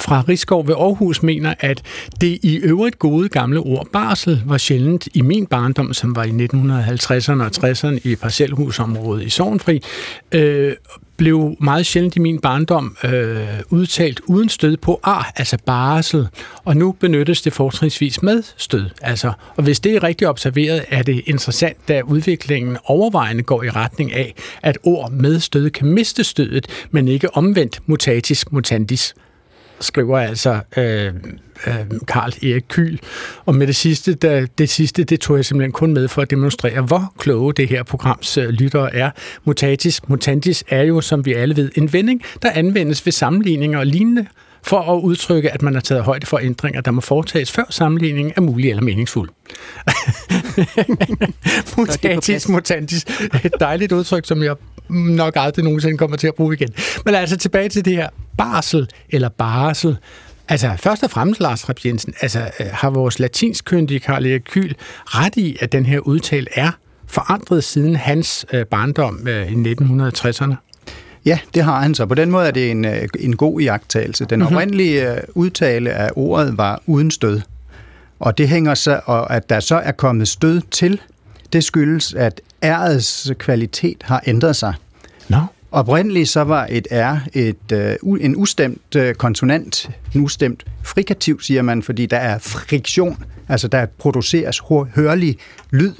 fra 0.00 0.24
Rigskov 0.28 0.66
ved 0.66 0.74
Aarhus 0.74 1.22
mener, 1.22 1.54
at 1.60 1.82
det 2.20 2.38
i 2.42 2.56
øvrigt 2.56 2.98
gode 2.98 3.28
gamle 3.28 3.60
ord 3.60 3.86
barsel 3.92 4.42
var 4.46 4.58
sjældent 4.58 5.08
i 5.14 5.22
min 5.22 5.46
barndom, 5.46 5.92
som 5.92 6.16
var 6.16 6.24
i 6.24 6.30
1950'erne 6.30 7.42
og 7.42 7.50
60'erne 7.56 8.00
i 8.10 8.16
parcelhusområdet 8.16 9.24
i 9.24 9.30
Sovnfri, 9.30 9.82
øh, 10.32 10.72
blev 11.16 11.56
meget 11.60 11.86
sjældent 11.86 12.16
i 12.16 12.18
min 12.18 12.40
barndom 12.40 12.96
øh, 13.04 13.46
udtalt 13.70 14.20
uden 14.26 14.48
stød 14.48 14.76
på 14.76 15.00
ar, 15.02 15.32
altså 15.36 15.58
barsel, 15.66 16.28
og 16.64 16.76
nu 16.76 16.92
benyttes 16.92 17.42
det 17.42 17.52
fortrinsvis 17.52 18.22
med 18.22 18.42
stød. 18.56 18.90
Altså, 19.02 19.32
og 19.56 19.64
hvis 19.64 19.80
det 19.80 19.96
er 19.96 20.02
rigtigt 20.02 20.28
observeret, 20.28 20.84
er 20.88 21.02
det 21.02 21.22
interessant, 21.26 21.88
da 21.88 22.02
udviklingen 22.02 22.76
overvejende 22.84 23.42
går 23.42 23.62
i 23.62 23.70
retning 23.70 24.12
af, 24.12 24.34
at 24.62 24.78
ord 24.82 25.10
med 25.10 25.40
stød 25.40 25.70
kan 25.70 25.86
miste 25.86 26.24
stødet, 26.24 26.66
men 26.90 27.08
ikke 27.08 27.36
omvendt 27.36 27.80
mutatis 27.86 28.52
mutandis 28.52 29.14
skriver 29.84 30.18
altså 30.18 30.60
øh, 30.76 31.12
øh, 31.66 31.74
Karl 32.08 32.46
Erik 32.50 32.64
Kyl. 32.68 32.98
Og 33.46 33.54
med 33.54 33.66
det 33.66 33.76
sidste, 33.76 34.14
der, 34.14 34.46
det 34.58 34.68
sidste, 34.68 35.04
det 35.04 35.20
tog 35.20 35.36
jeg 35.36 35.44
simpelthen 35.44 35.72
kun 35.72 35.94
med 35.94 36.08
for 36.08 36.22
at 36.22 36.30
demonstrere, 36.30 36.82
hvor 36.82 37.12
kloge 37.18 37.52
det 37.52 37.68
her 37.68 37.82
programs 37.82 38.38
øh, 38.38 38.48
lyttere 38.48 38.94
er. 38.94 39.10
Mutatis 39.44 40.08
mutandis 40.08 40.64
er 40.68 40.82
jo, 40.82 41.00
som 41.00 41.26
vi 41.26 41.32
alle 41.32 41.56
ved, 41.56 41.70
en 41.74 41.92
vending, 41.92 42.22
der 42.42 42.50
anvendes 42.50 43.06
ved 43.06 43.12
sammenligninger 43.12 43.78
og 43.78 43.86
lignende, 43.86 44.26
for 44.64 44.96
at 44.96 45.00
udtrykke, 45.00 45.50
at 45.50 45.62
man 45.62 45.74
har 45.74 45.80
taget 45.80 46.04
højde 46.04 46.26
for 46.26 46.38
ændringer, 46.38 46.80
der 46.80 46.90
må 46.90 47.00
foretages 47.00 47.52
før 47.52 47.64
sammenligningen 47.70 48.32
er 48.36 48.40
mulig 48.40 48.70
eller 48.70 48.82
meningsfuld. 48.82 49.30
Mutatis 51.78 52.48
mutandis. 52.48 53.04
Et 53.44 53.52
dejligt 53.60 53.92
udtryk, 53.92 54.26
som 54.26 54.42
jeg 54.42 54.56
nok 54.88 55.32
aldrig 55.36 55.64
nogensinde 55.64 55.98
kommer 55.98 56.16
til 56.16 56.26
at 56.26 56.34
bruge 56.34 56.54
igen. 56.54 56.68
Men 57.04 57.14
altså 57.14 57.36
tilbage 57.36 57.68
til 57.68 57.84
det 57.84 57.96
her 57.96 58.08
barsel 58.38 58.88
eller 59.10 59.28
barsel. 59.28 59.96
Altså 60.48 60.76
først 60.78 61.02
og 61.02 61.10
fremmest, 61.10 61.40
Lars 61.40 61.68
Rapp 61.68 61.78
Jensen, 61.84 62.14
altså, 62.20 62.40
øh, 62.60 62.66
har 62.72 62.90
vores 62.90 63.18
latinskyndige 63.18 64.00
Karl 64.00 64.26
Erik 64.26 64.42
Kyl 64.44 64.74
ret 65.04 65.36
i, 65.36 65.56
at 65.60 65.72
den 65.72 65.86
her 65.86 65.98
udtale 65.98 66.46
er 66.52 66.70
forandret 67.06 67.64
siden 67.64 67.96
hans 67.96 68.46
øh, 68.52 68.66
barndom 68.66 69.28
øh, 69.28 69.52
i 69.52 69.74
1960'erne? 69.74 70.54
Ja, 71.24 71.38
det 71.54 71.64
har 71.64 71.80
han 71.80 71.94
så. 71.94 72.06
På 72.06 72.14
den 72.14 72.30
måde 72.30 72.46
er 72.46 72.50
det 72.50 72.70
en, 72.70 72.84
øh, 72.84 73.08
en 73.20 73.36
god 73.36 73.60
iagttagelse. 73.60 74.24
Den 74.24 74.38
mm-hmm. 74.38 74.56
oprindelige 74.56 75.12
øh, 75.12 75.22
udtale 75.34 75.90
af 75.90 76.10
ordet 76.16 76.58
var 76.58 76.82
uden 76.86 77.10
stød. 77.10 77.40
Og 78.18 78.38
det 78.38 78.48
hænger 78.48 78.74
så, 78.74 79.00
og 79.04 79.34
at 79.34 79.50
der 79.50 79.60
så 79.60 79.76
er 79.76 79.92
kommet 79.92 80.28
stød 80.28 80.60
til, 80.70 81.00
det 81.52 81.64
skyldes, 81.64 82.14
at 82.14 82.40
ærets 82.64 83.32
kvalitet 83.38 84.02
har 84.02 84.22
ændret 84.26 84.56
sig. 84.56 84.74
No. 85.28 85.38
Oprindeligt 85.72 86.28
så 86.28 86.44
var 86.44 86.66
et 86.70 86.86
R 86.92 87.16
et, 87.32 87.96
uh, 88.02 88.18
en 88.20 88.36
ustemt 88.36 88.96
uh, 88.96 89.12
konsonant, 89.12 89.90
en 90.14 90.20
ustemt 90.20 90.64
frikativ, 90.82 91.40
siger 91.40 91.62
man, 91.62 91.82
fordi 91.82 92.06
der 92.06 92.16
er 92.16 92.38
friktion, 92.38 93.24
altså 93.48 93.68
der 93.68 93.86
produceres 93.98 94.62
hørlig 94.94 95.38
lyd 95.70 95.92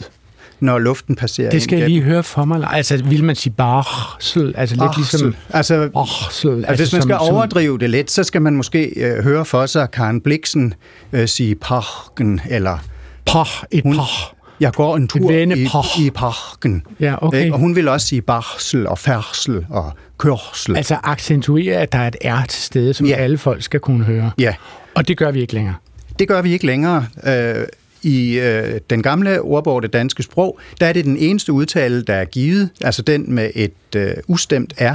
når 0.60 0.78
luften 0.78 1.16
passerer 1.16 1.50
Det 1.50 1.62
skal 1.62 1.78
jeg 1.78 1.88
lige 1.88 2.02
høre 2.02 2.22
for 2.22 2.44
mig. 2.44 2.68
Altså, 2.72 3.04
vil 3.04 3.24
man 3.24 3.36
sige 3.36 3.52
barsel? 3.52 4.54
Altså 4.56 4.76
lidt 4.76 4.96
ligesom... 4.96 5.34
Altså, 5.50 5.88
barsel, 5.94 6.50
altså, 6.50 6.68
altså 6.68 6.84
hvis 6.84 6.92
man 6.92 7.02
skal 7.02 7.16
som, 7.26 7.34
overdrive 7.34 7.78
det 7.78 7.90
lidt, 7.90 8.10
så 8.10 8.24
skal 8.24 8.42
man 8.42 8.56
måske 8.56 8.84
øh, 8.84 9.24
høre 9.24 9.44
for 9.44 9.66
sig 9.66 9.90
Karen 9.90 10.20
Bliksen 10.20 10.74
øh, 11.12 11.28
sige 11.28 11.54
parken, 11.54 12.40
eller... 12.50 12.78
Par, 13.26 13.66
et 13.70 13.82
hun, 13.82 13.96
par. 13.96 14.33
Jeg 14.60 14.72
går 14.72 14.96
en 14.96 15.08
tur 15.08 15.30
i, 15.30 16.06
i 16.06 16.10
parken. 16.10 16.82
Ja, 17.00 17.26
okay. 17.26 17.40
Ikke? 17.44 17.52
Og 17.54 17.58
hun 17.58 17.76
vil 17.76 17.88
også 17.88 18.06
sige 18.06 18.22
barsel 18.22 18.86
og 18.86 18.98
færsel 18.98 19.66
og 19.70 19.92
kørsel. 20.18 20.76
Altså 20.76 20.96
accentuere, 21.02 21.76
at 21.76 21.92
der 21.92 21.98
er 21.98 22.08
et 22.08 22.16
R 22.24 22.46
til 22.46 22.62
stede, 22.62 22.94
som 22.94 23.06
ja. 23.06 23.14
alle 23.14 23.38
folk 23.38 23.62
skal 23.62 23.80
kunne 23.80 24.04
høre. 24.04 24.30
Ja, 24.38 24.54
Og 24.94 25.08
det 25.08 25.16
gør 25.16 25.30
vi 25.30 25.40
ikke 25.40 25.54
længere. 25.54 25.74
det 26.18 26.28
gør 26.28 26.42
vi 26.42 26.52
ikke 26.52 26.66
længere. 26.66 27.06
Øh, 27.26 27.66
I 28.02 28.38
øh, 28.38 28.80
den 28.90 29.02
gamle 29.02 29.40
ordbog, 29.40 29.82
det 29.82 29.92
danske 29.92 30.22
sprog, 30.22 30.58
der 30.80 30.86
er 30.86 30.92
det 30.92 31.04
den 31.04 31.16
eneste 31.16 31.52
udtale, 31.52 32.02
der 32.02 32.14
er 32.14 32.24
givet, 32.24 32.70
altså 32.80 33.02
den 33.02 33.34
med 33.34 33.50
et 33.54 33.72
øh, 33.96 34.14
ustemt 34.28 34.74
R. 34.80 34.94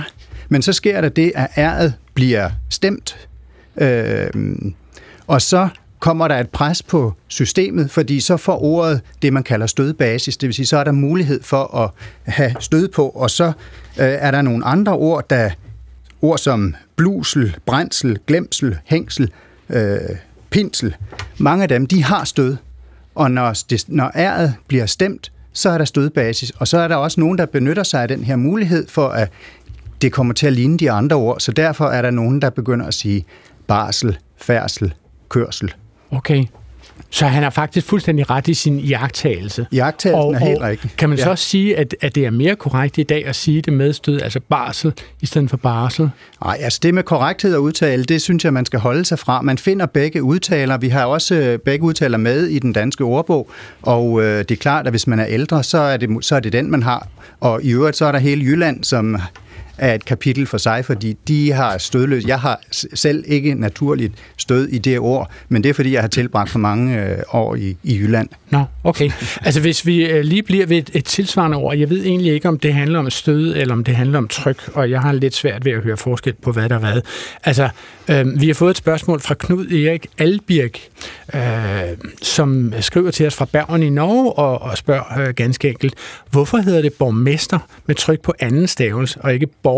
Men 0.49 0.61
så 0.61 0.73
sker 0.73 1.01
der 1.01 1.09
det, 1.09 1.31
at 1.35 1.47
R'et 1.47 1.91
bliver 2.13 2.49
stemt, 2.69 3.17
øh, 3.77 4.27
og 5.27 5.41
så 5.41 5.67
kommer 5.99 6.27
der 6.27 6.35
et 6.35 6.49
pres 6.49 6.83
på 6.83 7.13
systemet, 7.27 7.91
fordi 7.91 8.19
så 8.19 8.37
får 8.37 8.63
ordet 8.63 9.01
det, 9.21 9.33
man 9.33 9.43
kalder 9.43 9.67
stødbasis, 9.67 10.37
det 10.37 10.47
vil 10.47 10.53
sige, 10.53 10.65
så 10.65 10.77
er 10.77 10.83
der 10.83 10.91
mulighed 10.91 11.43
for 11.43 11.75
at 11.75 11.89
have 12.33 12.55
stød 12.59 12.87
på, 12.87 13.09
og 13.09 13.29
så 13.29 13.45
øh, 13.45 13.51
er 13.97 14.31
der 14.31 14.41
nogle 14.41 14.65
andre 14.65 14.93
ord, 14.93 15.29
der 15.29 15.49
ord 16.21 16.37
som 16.37 16.75
blusel, 16.95 17.57
brændsel, 17.65 18.19
glemsel, 18.27 18.77
hængsel, 18.85 19.31
øh, 19.69 19.97
pinsel, 20.49 20.95
mange 21.37 21.63
af 21.63 21.69
dem, 21.69 21.87
de 21.87 22.03
har 22.03 22.23
stød. 22.23 22.57
Og 23.15 23.31
når, 23.31 23.53
det, 23.69 23.85
når 23.87 24.11
æret 24.15 24.55
bliver 24.67 24.85
stemt, 24.85 25.31
så 25.53 25.69
er 25.69 25.77
der 25.77 25.85
stødbasis. 25.85 26.49
Og 26.49 26.67
så 26.67 26.77
er 26.77 26.87
der 26.87 26.95
også 26.95 27.19
nogen, 27.19 27.37
der 27.37 27.45
benytter 27.45 27.83
sig 27.83 28.01
af 28.01 28.07
den 28.07 28.23
her 28.23 28.35
mulighed 28.35 28.87
for, 28.87 29.07
at 29.07 29.31
det 30.01 30.11
kommer 30.11 30.33
til 30.33 30.47
at 30.47 30.53
ligne 30.53 30.77
de 30.77 30.91
andre 30.91 31.15
ord. 31.15 31.39
Så 31.39 31.51
derfor 31.51 31.85
er 31.85 32.01
der 32.01 32.11
nogen, 32.11 32.41
der 32.41 32.49
begynder 32.49 32.85
at 32.85 32.93
sige 32.93 33.25
barsel, 33.67 34.17
færsel, 34.37 34.93
kørsel. 35.29 35.73
Okay. 36.11 36.45
Så 37.11 37.25
han 37.25 37.43
har 37.43 37.49
faktisk 37.49 37.87
fuldstændig 37.87 38.29
ret 38.29 38.47
i 38.47 38.53
sin 38.53 38.79
iagttagelse. 38.79 39.65
Iagttagelsen 39.71 40.35
er 40.35 40.39
helt 40.39 40.61
rigtig. 40.61 40.91
Kan 40.97 41.09
man 41.09 41.17
så 41.17 41.23
Ja. 41.25 41.29
også 41.29 41.45
sige, 41.45 41.77
at, 41.77 41.95
at 42.01 42.15
det 42.15 42.25
er 42.25 42.29
mere 42.29 42.55
korrekt 42.55 42.97
i 42.97 43.03
dag 43.03 43.25
at 43.25 43.35
sige 43.35 43.61
det 43.61 43.73
med 43.73 43.93
stød, 43.93 44.21
altså 44.21 44.39
barsel, 44.49 44.93
i 45.21 45.25
stedet 45.25 45.49
for 45.49 45.57
barsel? 45.57 46.09
Nej, 46.43 46.57
altså 46.59 46.79
det 46.83 46.93
med 46.93 47.03
korrekthed 47.03 47.55
og 47.55 47.63
udtale, 47.63 48.03
det 48.03 48.21
synes 48.21 48.45
jeg, 48.45 48.53
man 48.53 48.65
skal 48.65 48.79
holde 48.79 49.05
sig 49.05 49.19
fra. 49.19 49.41
Man 49.41 49.57
finder 49.57 49.85
begge 49.85 50.23
udtaler. 50.23 50.77
Vi 50.77 50.89
har 50.89 51.05
også 51.05 51.35
øh, 51.35 51.59
begge 51.59 51.85
udtaler 51.85 52.17
med 52.17 52.47
i 52.47 52.59
den 52.59 52.73
danske 52.73 53.03
ordbog, 53.03 53.49
og 53.81 54.21
øh, 54.23 54.39
det 54.39 54.51
er 54.51 54.55
klart, 54.55 54.85
at 54.87 54.93
hvis 54.93 55.07
man 55.07 55.19
er 55.19 55.25
ældre, 55.27 55.63
så 55.63 55.77
er, 55.77 55.97
det, 55.97 56.09
så 56.25 56.35
er 56.35 56.39
det 56.39 56.53
den, 56.53 56.71
man 56.71 56.83
har. 56.83 57.07
Og 57.39 57.63
i 57.63 57.71
øvrigt, 57.71 57.97
så 57.97 58.05
er 58.05 58.11
der 58.11 58.19
hele 58.19 58.41
Jylland, 58.45 58.83
som 58.83 59.17
er 59.79 59.93
et 59.93 60.05
kapitel 60.05 60.47
for 60.47 60.57
sig, 60.57 60.85
fordi 60.85 61.17
de 61.27 61.51
har 61.51 61.77
stødløs. 61.77 62.25
Jeg 62.25 62.39
har 62.39 62.61
selv 62.93 63.23
ikke 63.27 63.53
naturligt 63.53 64.13
stød 64.37 64.67
i 64.67 64.77
det 64.77 64.99
ord, 64.99 65.31
men 65.49 65.63
det 65.63 65.69
er, 65.69 65.73
fordi 65.73 65.93
jeg 65.93 66.01
har 66.01 66.07
tilbragt 66.07 66.49
for 66.49 66.59
mange 66.59 67.05
øh, 67.05 67.17
år 67.31 67.55
i, 67.55 67.77
i 67.83 67.97
Jylland. 67.97 68.29
Nå, 68.49 68.63
okay. 68.83 69.11
Altså 69.41 69.61
hvis 69.61 69.85
vi 69.85 70.05
øh, 70.05 70.23
lige 70.23 70.43
bliver 70.43 70.65
ved 70.65 70.77
et, 70.77 70.89
et 70.93 71.05
tilsvarende 71.05 71.57
ord, 71.57 71.77
jeg 71.77 71.89
ved 71.89 72.05
egentlig 72.05 72.33
ikke, 72.33 72.47
om 72.47 72.59
det 72.59 72.73
handler 72.73 72.99
om 72.99 73.09
stød, 73.09 73.55
eller 73.55 73.73
om 73.73 73.83
det 73.83 73.95
handler 73.95 74.17
om 74.17 74.27
tryk, 74.27 74.69
og 74.73 74.89
jeg 74.89 75.01
har 75.01 75.11
lidt 75.11 75.35
svært 75.35 75.65
ved 75.65 75.71
at 75.71 75.83
høre 75.83 75.97
forskel 75.97 76.33
på, 76.33 76.51
hvad 76.51 76.69
der 76.69 76.75
er 76.75 76.79
hvad. 76.79 77.01
Altså, 77.43 77.69
øh, 78.09 78.41
vi 78.41 78.47
har 78.47 78.53
fået 78.53 78.71
et 78.71 78.77
spørgsmål 78.77 79.19
fra 79.19 79.35
Knud 79.39 79.71
Erik 79.71 80.07
Albirk, 80.17 80.79
øh, 81.33 81.41
som 82.21 82.73
skriver 82.79 83.11
til 83.11 83.27
os 83.27 83.35
fra 83.35 83.45
Bergen 83.51 83.83
i 83.83 83.89
Norge, 83.89 84.33
og, 84.33 84.61
og 84.61 84.77
spørger 84.77 85.27
øh, 85.27 85.33
ganske 85.33 85.69
enkelt, 85.69 85.93
hvorfor 86.31 86.57
hedder 86.57 86.81
det 86.81 86.93
borgmester 86.93 87.59
med 87.85 87.95
tryk 87.95 88.21
på 88.21 88.33
anden 88.39 88.67
stavelse, 88.67 89.21
og 89.21 89.33
ikke 89.33 89.47
borgmester, 89.47 89.68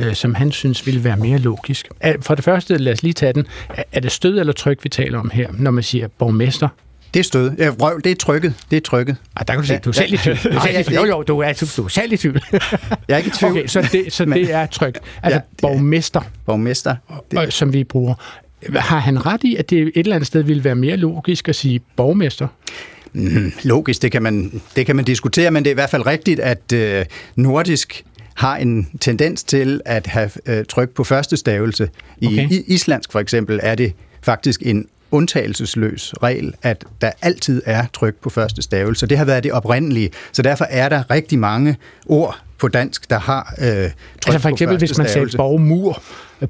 øh, 0.00 0.14
som 0.14 0.34
han 0.34 0.52
synes 0.52 0.86
ville 0.86 1.04
være 1.04 1.16
mere 1.16 1.38
logisk? 1.38 1.88
For 2.20 2.34
det 2.34 2.44
første, 2.44 2.78
lad 2.78 2.92
os 2.92 3.02
lige 3.02 3.12
tage 3.12 3.32
den. 3.32 3.46
Er, 3.92 4.00
det 4.00 4.12
stød 4.12 4.38
eller 4.38 4.52
tryk, 4.52 4.84
vi 4.84 4.88
taler 4.88 5.18
om 5.18 5.30
her, 5.30 5.48
når 5.58 5.70
man 5.70 5.82
siger 5.82 6.08
borgmester? 6.18 6.68
Det 7.14 7.20
er 7.20 7.24
stød. 7.24 7.52
Ja, 7.58 7.70
røv, 7.80 8.00
det 8.04 8.12
er 8.12 8.16
trykket. 8.16 8.54
Det 8.70 8.76
er 8.76 8.80
trykket. 8.80 9.16
Ej, 9.36 9.42
der 9.42 9.52
kan 9.52 9.62
du 9.62 9.66
se, 9.66 9.78
du 9.78 9.90
er 9.90 9.94
selv 9.94 10.14
i 10.14 10.16
tvivl. 10.16 10.36
Du 10.36 10.48
er 10.48 10.60
selv 10.60 10.80
i 10.80 10.82
tvivl. 10.82 11.00
Jo, 11.00 11.16
jo, 11.16 11.22
du 11.22 11.38
er, 11.38 11.52
du 11.76 11.84
er 11.84 11.88
selv 11.88 12.12
i 12.12 12.16
tvivl. 12.16 12.40
Jeg 13.08 13.14
er 13.14 13.16
ikke 13.16 13.28
i 13.28 13.30
tvivl. 13.30 13.52
Okay, 13.52 13.66
så 13.66 13.88
det, 13.92 14.12
så 14.12 14.24
det 14.24 14.54
er 14.54 14.66
tryk. 14.66 14.94
Altså 14.94 15.02
Ja, 15.24 15.34
ja, 15.34 15.40
borgmester, 15.62 16.20
Borgmester. 16.46 16.96
Det, 17.30 17.40
det. 17.40 17.52
som 17.52 17.72
vi 17.72 17.84
bruger. 17.84 18.14
Har 18.74 18.98
han 18.98 19.26
ret 19.26 19.44
i, 19.44 19.56
at 19.56 19.70
det 19.70 19.78
et 19.78 19.92
eller 19.94 20.14
andet 20.14 20.26
sted 20.26 20.42
ville 20.42 20.64
være 20.64 20.74
mere 20.74 20.96
logisk 20.96 21.48
at 21.48 21.56
sige 21.56 21.80
borgmester? 21.96 22.48
Logisk, 23.62 24.02
det 24.02 24.12
kan, 24.12 24.22
man, 24.22 24.60
det 24.76 24.86
kan 24.86 24.96
man 24.96 25.04
diskutere, 25.04 25.50
men 25.50 25.64
det 25.64 25.70
er 25.70 25.74
i 25.74 25.74
hvert 25.74 25.90
fald 25.90 26.06
rigtigt, 26.06 26.40
at 26.40 26.72
øh, 26.72 27.04
nordisk 27.36 28.04
har 28.36 28.56
en 28.56 28.88
tendens 29.00 29.44
til 29.44 29.80
at 29.84 30.06
have 30.06 30.30
øh, 30.46 30.64
tryk 30.64 30.90
på 30.90 31.04
første 31.04 31.36
stavelse. 31.36 31.88
I, 32.18 32.26
Okay. 32.26 32.50
I 32.50 32.64
islandsk 32.66 33.12
for 33.12 33.20
eksempel 33.20 33.60
er 33.62 33.74
det 33.74 33.92
faktisk 34.22 34.62
en 34.64 34.86
undtagelsesløs 35.10 36.14
regel, 36.22 36.54
at 36.62 36.84
der 37.00 37.10
altid 37.22 37.62
er 37.66 37.84
tryk 37.92 38.14
på 38.14 38.30
første 38.30 38.62
stavelse. 38.62 39.06
Det 39.06 39.18
har 39.18 39.24
været 39.24 39.44
det 39.44 39.52
oprindelige, 39.52 40.10
så 40.32 40.42
derfor 40.42 40.64
er 40.64 40.88
der 40.88 41.10
rigtig 41.10 41.38
mange 41.38 41.76
ord 42.06 42.38
på 42.58 42.68
dansk, 42.68 43.10
der 43.10 43.18
har 43.18 43.54
øh, 43.58 43.66
tryk 43.66 43.90
Altså 44.26 44.38
for 44.38 44.48
eksempel, 44.48 44.78
hvis 44.78 44.98
man 44.98 45.08
sagde 45.08 45.28
borgmur, 45.36 46.02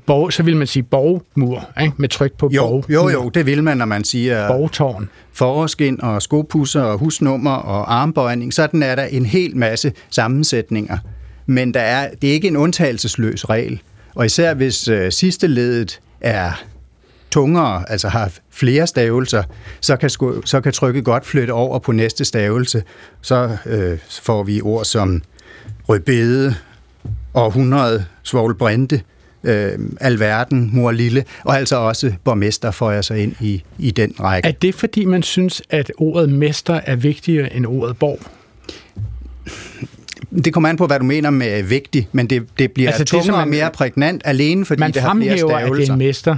borg, 0.07 0.33
så 0.33 0.43
vil 0.43 0.57
man 0.57 0.67
sige 0.67 0.83
borgmur, 0.83 1.69
ikke? 1.83 1.93
med 1.97 2.09
tryk 2.09 2.33
på 2.39 2.51
Jo, 2.53 2.67
borg. 2.67 2.85
jo, 2.91 3.09
jo, 3.09 3.29
det 3.29 3.47
vil 3.47 3.63
man, 3.63 3.77
når 3.77 3.85
man 3.87 4.05
siger 4.05 4.49
Borgtårn. 4.49 5.09
forårskin 5.33 6.01
og 6.03 6.23
skopusser 6.23 6.83
og 6.83 6.99
husnummer 6.99 7.51
og 7.55 7.95
armbøjning. 7.95 8.55
Sådan 8.55 8.83
er 8.83 8.95
der 8.95 9.05
en 9.05 9.27
hel 9.27 9.57
masse 9.57 9.93
sammensætninger. 10.11 10.99
Men 11.47 11.75
der 11.75 11.81
er, 11.81 12.11
det 12.23 12.31
er 12.31 12.35
ikke 12.35 12.49
en 12.49 12.57
undtagelsesløs 12.57 13.49
regel. 13.49 13.81
Og 14.15 14.27
især 14.27 14.55
hvis 14.55 14.89
øh, 14.89 15.13
sidste 15.13 15.47
ledet 15.47 16.01
er 16.21 16.65
tungere, 17.31 17.91
altså 17.91 18.09
har 18.09 18.33
flere 18.51 18.87
stavelser, 18.87 19.43
så 19.81 19.97
kan, 19.97 20.11
sku, 20.11 20.41
så 20.45 20.61
kan 20.61 20.73
trykket 20.73 21.05
godt 21.05 21.27
flytte 21.27 21.51
over 21.51 21.79
på 21.79 21.93
næste 21.93 22.25
stavelse. 22.25 22.83
Så 23.21 23.57
øh, 23.67 23.99
får 24.23 24.43
vi 24.43 24.61
ord 24.61 24.85
som 24.85 25.23
rødbede, 25.89 26.55
århundrede, 27.35 28.05
svoglbrinte, 28.23 29.01
øh, 29.45 29.79
alverden, 30.01 30.71
mor 30.73 30.91
lille, 30.91 31.25
og 31.45 31.57
altså 31.57 31.77
også 31.77 32.13
borgmester 32.25 32.71
får 32.71 32.91
jeg 32.91 33.05
så 33.05 33.15
ind 33.15 33.35
i, 33.41 33.63
i 33.79 33.91
den 33.91 34.15
række. 34.21 34.49
Er 34.49 34.53
det 34.53 34.75
fordi, 34.75 35.05
man 35.05 35.23
synes, 35.23 35.63
at 35.71 35.93
ordet 35.99 36.31
mester 36.31 36.81
er 36.85 36.97
vigtigere 36.97 37.57
end 37.57 37.67
ordet 37.67 37.99
borg? 37.99 38.21
Det 40.45 40.53
kommer 40.53 40.69
an 40.69 40.77
på, 40.77 40.87
hvad 40.87 40.99
du 40.99 41.05
mener 41.05 41.31
med 41.31 41.63
vigtig, 41.63 42.09
men 42.13 42.27
det, 42.27 42.43
det 42.59 42.73
bliver 42.73 42.89
Altså, 42.89 43.03
altså, 43.03 43.17
det, 43.17 43.25
som 43.25 43.29
tungere 43.33 43.43
og 43.45 43.49
man- 43.49 43.59
mere 43.59 43.71
prægnant 43.71 44.23
alene, 44.25 44.65
fordi 44.65 44.81
Man 44.81 44.93
det 44.93 45.03
har 45.03 45.15
flere 45.15 45.39
fremhæver, 45.39 45.57
at 45.57 45.63
det 45.65 45.71
er 45.71 45.75
stavelser. 45.75 45.93
en 45.93 45.99
mester. 45.99 46.37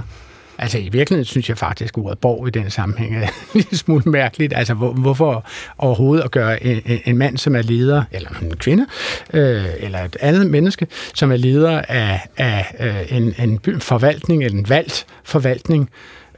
Altså 0.61 0.77
i 0.77 0.89
virkeligheden 0.91 1.25
synes 1.25 1.49
jeg 1.49 1.57
faktisk, 1.57 1.97
at 1.97 2.03
ordet 2.03 2.19
borg 2.19 2.47
i 2.47 2.51
den 2.51 2.69
sammenhæng 2.71 3.15
er 3.15 3.27
en 3.55 3.63
smule 3.75 4.03
mærkeligt. 4.05 4.53
Altså 4.55 4.73
hvor, 4.73 4.91
hvorfor 4.93 5.45
overhovedet 5.77 6.23
at 6.23 6.31
gøre 6.31 6.63
en, 6.63 6.81
en- 7.05 7.17
mand, 7.17 7.37
som 7.37 7.55
er 7.55 7.61
leder, 7.61 8.03
eller 8.11 8.29
en 8.41 8.57
kvinde, 8.57 8.85
øh, 9.33 9.65
eller 9.79 9.99
et 10.03 10.17
andet 10.19 10.47
menneske, 10.49 10.87
som 11.13 11.31
er 11.31 11.37
leder 11.37 11.81
af, 11.89 12.19
af 12.37 12.65
øh, 12.79 13.17
en, 13.17 13.33
en 13.39 13.59
forvaltning, 13.81 14.43
eller 14.43 14.57
en 14.59 14.69
valgt 14.69 15.05
forvaltning 15.23 15.89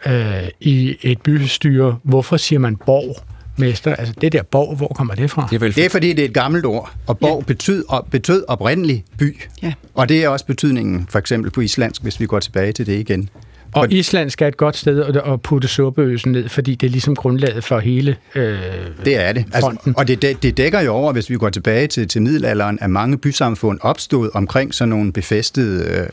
øh, 0.05 0.43
i 0.59 0.97
et 1.01 1.21
bystyre, 1.21 1.97
hvorfor 2.03 2.37
siger 2.37 2.59
man 2.59 2.75
borg? 2.75 3.15
Mester, 3.61 3.95
altså 3.95 4.13
det 4.21 4.31
der 4.31 4.43
borg, 4.43 4.75
hvor 4.75 4.87
kommer 4.87 5.15
det 5.15 5.31
fra? 5.31 5.47
Det 5.49 5.55
er 5.55 5.59
vel 5.59 5.75
Det 5.75 5.85
er 5.85 5.89
fordi, 5.89 6.13
det 6.13 6.19
er 6.19 6.27
et 6.27 6.33
gammelt 6.33 6.65
ord, 6.65 6.91
og 7.07 7.19
borg 7.19 7.39
ja. 7.39 7.53
betød, 7.53 7.83
op, 7.87 8.07
betød 8.11 8.43
oprindelig 8.47 9.03
by. 9.17 9.39
Ja. 9.63 9.73
Og 9.93 10.09
det 10.09 10.23
er 10.23 10.29
også 10.29 10.45
betydningen, 10.45 11.07
for 11.09 11.19
eksempel 11.19 11.51
på 11.51 11.61
islandsk, 11.61 12.03
hvis 12.03 12.19
vi 12.19 12.25
går 12.25 12.39
tilbage 12.39 12.71
til 12.71 12.85
det 12.85 12.99
igen. 12.99 13.29
Og 13.73 13.91
islandsk 13.91 14.41
er 14.41 14.47
et 14.47 14.57
godt 14.57 14.77
sted 14.77 15.03
at, 15.03 15.41
putte 15.41 15.67
suppeøsen 15.67 16.31
ned, 16.31 16.49
fordi 16.49 16.75
det 16.75 16.87
er 16.87 16.91
ligesom 16.91 17.15
grundlaget 17.15 17.63
for 17.63 17.79
hele 17.79 18.15
øh, 18.35 18.59
Det 19.05 19.17
er 19.17 19.33
det. 19.33 19.45
Fronten. 19.59 19.89
Altså, 19.89 19.93
og 19.97 20.07
det, 20.07 20.21
det, 20.21 20.43
det 20.43 20.57
dækker 20.57 20.81
jo 20.81 20.93
over, 20.93 21.13
hvis 21.13 21.29
vi 21.29 21.37
går 21.37 21.49
tilbage 21.49 21.87
til, 21.87 22.07
til 22.07 22.21
middelalderen, 22.21 22.77
at 22.81 22.89
mange 22.89 23.17
bysamfund 23.17 23.79
opstod 23.81 24.29
omkring 24.33 24.73
sådan 24.73 24.89
nogle 24.89 25.13
befæstede 25.13 26.07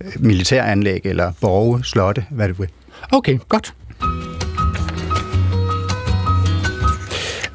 øh, 0.00 0.10
militæranlæg 0.16 1.00
eller 1.04 1.32
borge, 1.40 1.84
slotte, 1.84 2.24
hvad 2.30 2.48
det 2.48 2.58
vil. 2.58 2.68
Okay, 3.12 3.38
godt. 3.48 3.74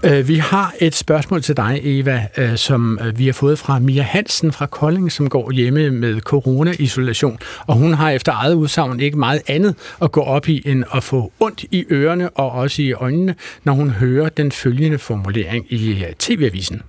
Øh, 0.03 0.27
vi 0.27 0.35
har 0.35 0.73
et 0.79 0.95
spørgsmål 0.95 1.41
til 1.41 1.57
dig, 1.57 1.79
Eva, 1.83 2.27
øh, 2.37 2.57
som 2.57 2.99
øh, 3.01 3.19
vi 3.19 3.25
har 3.25 3.33
fået 3.33 3.59
fra 3.59 3.79
Mia 3.79 4.01
Hansen 4.01 4.51
fra 4.51 4.65
Kolding, 4.65 5.11
som 5.11 5.29
går 5.29 5.51
hjemme 5.51 5.89
med 5.89 6.21
corona-isolation. 6.21 7.39
Og 7.67 7.75
hun 7.75 7.93
har 7.93 8.09
efter 8.09 8.31
eget 8.31 8.53
udsagn 8.53 8.99
ikke 8.99 9.19
meget 9.19 9.41
andet 9.47 9.75
at 10.01 10.11
gå 10.11 10.21
op 10.21 10.47
i, 10.47 10.61
end 10.65 10.83
at 10.95 11.03
få 11.03 11.31
ondt 11.39 11.65
i 11.71 11.85
ørerne 11.91 12.29
og 12.29 12.51
også 12.51 12.81
i 12.81 12.93
øjnene, 12.93 13.35
når 13.63 13.73
hun 13.73 13.89
hører 13.89 14.29
den 14.29 14.51
følgende 14.51 14.97
formulering 14.97 15.73
i 15.73 16.05
TV-avisen. 16.19 16.81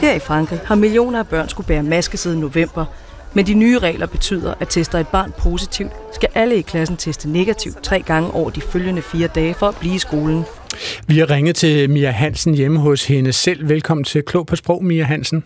Her 0.00 0.14
i 0.14 0.18
Frankrig 0.18 0.60
har 0.64 0.74
millioner 0.74 1.18
af 1.18 1.26
børn 1.26 1.48
skulle 1.48 1.66
bære 1.66 1.82
maske 1.82 2.16
siden 2.16 2.40
november, 2.40 2.84
men 3.34 3.46
de 3.46 3.54
nye 3.54 3.78
regler 3.78 4.06
betyder, 4.06 4.54
at 4.60 4.68
tester 4.68 4.98
et 4.98 5.08
barn 5.08 5.32
positivt, 5.38 5.92
skal 6.12 6.28
alle 6.34 6.56
i 6.56 6.60
klassen 6.62 6.96
teste 6.96 7.30
negativt 7.30 7.82
tre 7.82 8.00
gange 8.00 8.30
over 8.30 8.50
de 8.50 8.60
følgende 8.60 9.02
fire 9.02 9.26
dage 9.26 9.54
for 9.54 9.66
at 9.66 9.76
blive 9.80 9.94
i 9.94 9.98
skolen. 9.98 10.44
Vi 11.06 11.18
har 11.18 11.30
ringet 11.30 11.56
til 11.56 11.90
Mia 11.90 12.10
Hansen 12.10 12.54
hjemme 12.54 12.78
hos 12.78 13.06
hende 13.06 13.32
selv. 13.32 13.68
Velkommen 13.68 14.04
til 14.04 14.22
Klog 14.22 14.46
på 14.46 14.56
Sprog, 14.56 14.84
Mia 14.84 15.04
Hansen. 15.04 15.44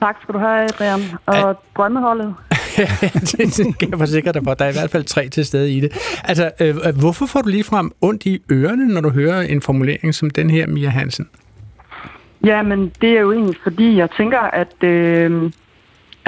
Tak 0.00 0.16
skal 0.22 0.34
du 0.34 0.38
have, 0.38 0.64
Adrian. 0.64 1.00
Og 1.26 1.62
drømmeholdet. 1.76 2.34
det 3.32 3.78
kan 3.78 3.90
jeg 3.90 3.98
forsikre 3.98 4.32
dig 4.32 4.42
for. 4.44 4.54
Der 4.54 4.64
er 4.64 4.68
i 4.68 4.72
hvert 4.72 4.90
fald 4.90 5.04
tre 5.04 5.28
til 5.28 5.46
stede 5.46 5.72
i 5.72 5.80
det. 5.80 5.92
Altså, 6.24 6.50
øh, 6.60 6.76
hvorfor 7.00 7.26
får 7.26 7.40
du 7.40 7.48
lige 7.48 7.64
frem 7.64 7.90
ondt 8.00 8.26
i 8.26 8.42
ørerne, 8.52 8.88
når 8.88 9.00
du 9.00 9.10
hører 9.10 9.40
en 9.40 9.62
formulering 9.62 10.14
som 10.14 10.30
den 10.30 10.50
her, 10.50 10.66
Mia 10.66 10.88
Hansen? 10.88 11.28
Jamen, 12.44 12.92
det 13.00 13.10
er 13.10 13.20
jo 13.20 13.32
egentlig, 13.32 13.56
fordi 13.62 13.96
jeg 13.96 14.08
tænker, 14.16 14.40
at, 14.40 14.82
øh, 14.82 15.52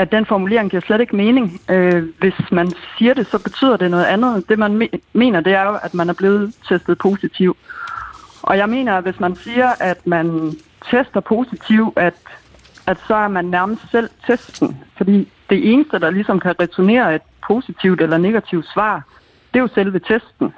at 0.01 0.13
den 0.13 0.27
formulering 0.27 0.71
giver 0.71 0.83
slet 0.87 1.01
ikke 1.01 1.17
mening. 1.17 1.61
Øh, 1.71 2.05
hvis 2.19 2.35
man 2.53 2.73
siger 2.99 3.15
det, 3.15 3.27
så 3.27 3.39
betyder 3.39 3.77
det 3.77 3.91
noget 3.91 4.05
andet. 4.05 4.45
Det, 4.49 4.59
man 4.59 4.83
me- 4.83 4.99
mener, 5.13 5.41
det 5.41 5.53
er 5.53 5.63
jo, 5.63 5.79
at 5.83 5.95
man 5.95 6.09
er 6.09 6.13
blevet 6.13 6.55
testet 6.69 6.99
positiv. 6.99 7.57
Og 8.43 8.57
jeg 8.57 8.69
mener, 8.69 8.97
at 8.97 9.03
hvis 9.03 9.21
man 9.21 9.37
siger, 9.37 9.71
at 9.81 10.07
man 10.07 10.53
tester 10.91 11.21
positiv, 11.21 11.93
at, 11.97 12.15
at 12.87 12.97
så 13.07 13.15
er 13.15 13.29
man 13.29 13.45
nærmest 13.45 13.83
selv 13.91 14.11
testen. 14.27 14.77
Fordi 14.97 15.29
det 15.51 15.73
eneste, 15.73 15.99
der 15.99 16.11
ligesom 16.11 16.41
kan 16.41 16.55
returnere 16.61 17.15
et 17.15 17.23
positivt 17.47 18.01
eller 18.01 18.19
negativt 18.19 18.67
svar, 18.75 19.03
det 19.55 19.59
er 19.59 19.63
jo 19.63 19.69
selve 19.75 19.99
testen. 19.99 20.49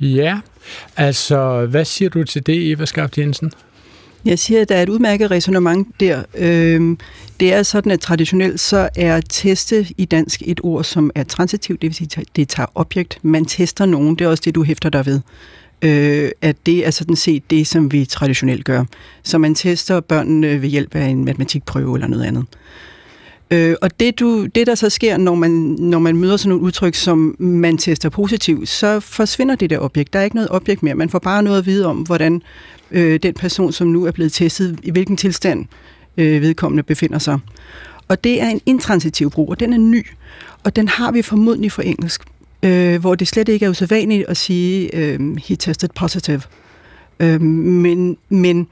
Ja, 0.00 0.40
altså, 0.96 1.66
hvad 1.66 1.84
siger 1.84 2.08
du 2.10 2.24
til 2.24 2.46
det, 2.46 2.72
Eva 2.72 2.84
Skaft 2.84 3.18
Jensen? 3.18 3.52
Jeg 4.24 4.38
siger, 4.38 4.60
at 4.60 4.68
der 4.68 4.74
er 4.74 4.82
et 4.82 4.88
udmærket 4.88 5.30
resonemang 5.30 5.94
der. 6.00 6.22
Øhm, 6.34 6.98
det 7.40 7.52
er 7.52 7.62
sådan, 7.62 7.92
at 7.92 8.00
traditionelt 8.00 8.60
så 8.60 8.88
er 8.96 9.20
teste 9.20 9.86
i 9.96 10.04
dansk 10.04 10.42
et 10.46 10.60
ord, 10.62 10.84
som 10.84 11.10
er 11.14 11.24
transitivt, 11.24 11.82
det 11.82 11.88
vil 11.88 11.94
sige, 11.94 12.24
det 12.36 12.48
tager 12.48 12.66
objekt. 12.74 13.18
Man 13.22 13.44
tester 13.44 13.86
nogen, 13.86 14.16
det 14.16 14.24
er 14.24 14.28
også 14.28 14.42
det, 14.44 14.54
du 14.54 14.62
hæfter 14.62 14.88
dig 14.88 15.06
ved. 15.06 15.20
Øh, 15.82 16.30
at 16.42 16.56
det 16.66 16.86
er 16.86 16.90
sådan 16.90 17.16
set 17.16 17.50
det, 17.50 17.66
som 17.66 17.92
vi 17.92 18.04
traditionelt 18.04 18.64
gør. 18.64 18.84
Så 19.22 19.38
man 19.38 19.54
tester 19.54 20.00
børnene 20.00 20.62
ved 20.62 20.68
hjælp 20.68 20.94
af 20.94 21.06
en 21.06 21.24
matematikprøve 21.24 21.96
eller 21.96 22.08
noget 22.08 22.24
andet. 22.24 22.44
Øh, 22.52 22.93
Øh, 23.50 23.74
og 23.82 24.00
det, 24.00 24.20
du, 24.20 24.46
det, 24.46 24.66
der 24.66 24.74
så 24.74 24.90
sker, 24.90 25.16
når 25.16 25.34
man, 25.34 25.50
når 25.78 25.98
man 25.98 26.16
møder 26.16 26.36
sådan 26.36 26.48
nogle 26.48 26.64
udtryk, 26.64 26.94
som 26.94 27.36
man 27.38 27.78
tester 27.78 28.08
positivt, 28.08 28.68
så 28.68 29.00
forsvinder 29.00 29.54
det 29.54 29.70
der 29.70 29.78
objekt. 29.78 30.12
Der 30.12 30.18
er 30.18 30.24
ikke 30.24 30.36
noget 30.36 30.50
objekt 30.50 30.82
mere. 30.82 30.94
Man 30.94 31.10
får 31.10 31.18
bare 31.18 31.42
noget 31.42 31.58
at 31.58 31.66
vide 31.66 31.86
om, 31.86 31.96
hvordan 31.96 32.42
øh, 32.90 33.20
den 33.22 33.34
person, 33.34 33.72
som 33.72 33.86
nu 33.86 34.04
er 34.04 34.10
blevet 34.10 34.32
testet, 34.32 34.78
i 34.82 34.90
hvilken 34.90 35.16
tilstand 35.16 35.66
øh, 36.16 36.42
vedkommende 36.42 36.82
befinder 36.82 37.18
sig. 37.18 37.38
Og 38.08 38.24
det 38.24 38.42
er 38.42 38.48
en 38.48 38.60
intransitiv 38.66 39.30
brug, 39.30 39.50
og 39.50 39.60
den 39.60 39.72
er 39.72 39.78
ny. 39.78 40.06
Og 40.64 40.76
den 40.76 40.88
har 40.88 41.12
vi 41.12 41.22
formodentlig 41.22 41.72
for 41.72 41.82
engelsk, 41.82 42.22
øh, 42.62 43.00
hvor 43.00 43.14
det 43.14 43.28
slet 43.28 43.48
ikke 43.48 43.66
er 43.66 43.70
usædvanligt 43.70 44.28
at 44.28 44.36
sige, 44.36 44.96
øh, 44.96 45.36
he 45.36 45.56
tested 45.56 45.88
positive. 45.94 46.40
Øh, 47.20 47.40
men, 47.40 48.16
men 48.28 48.66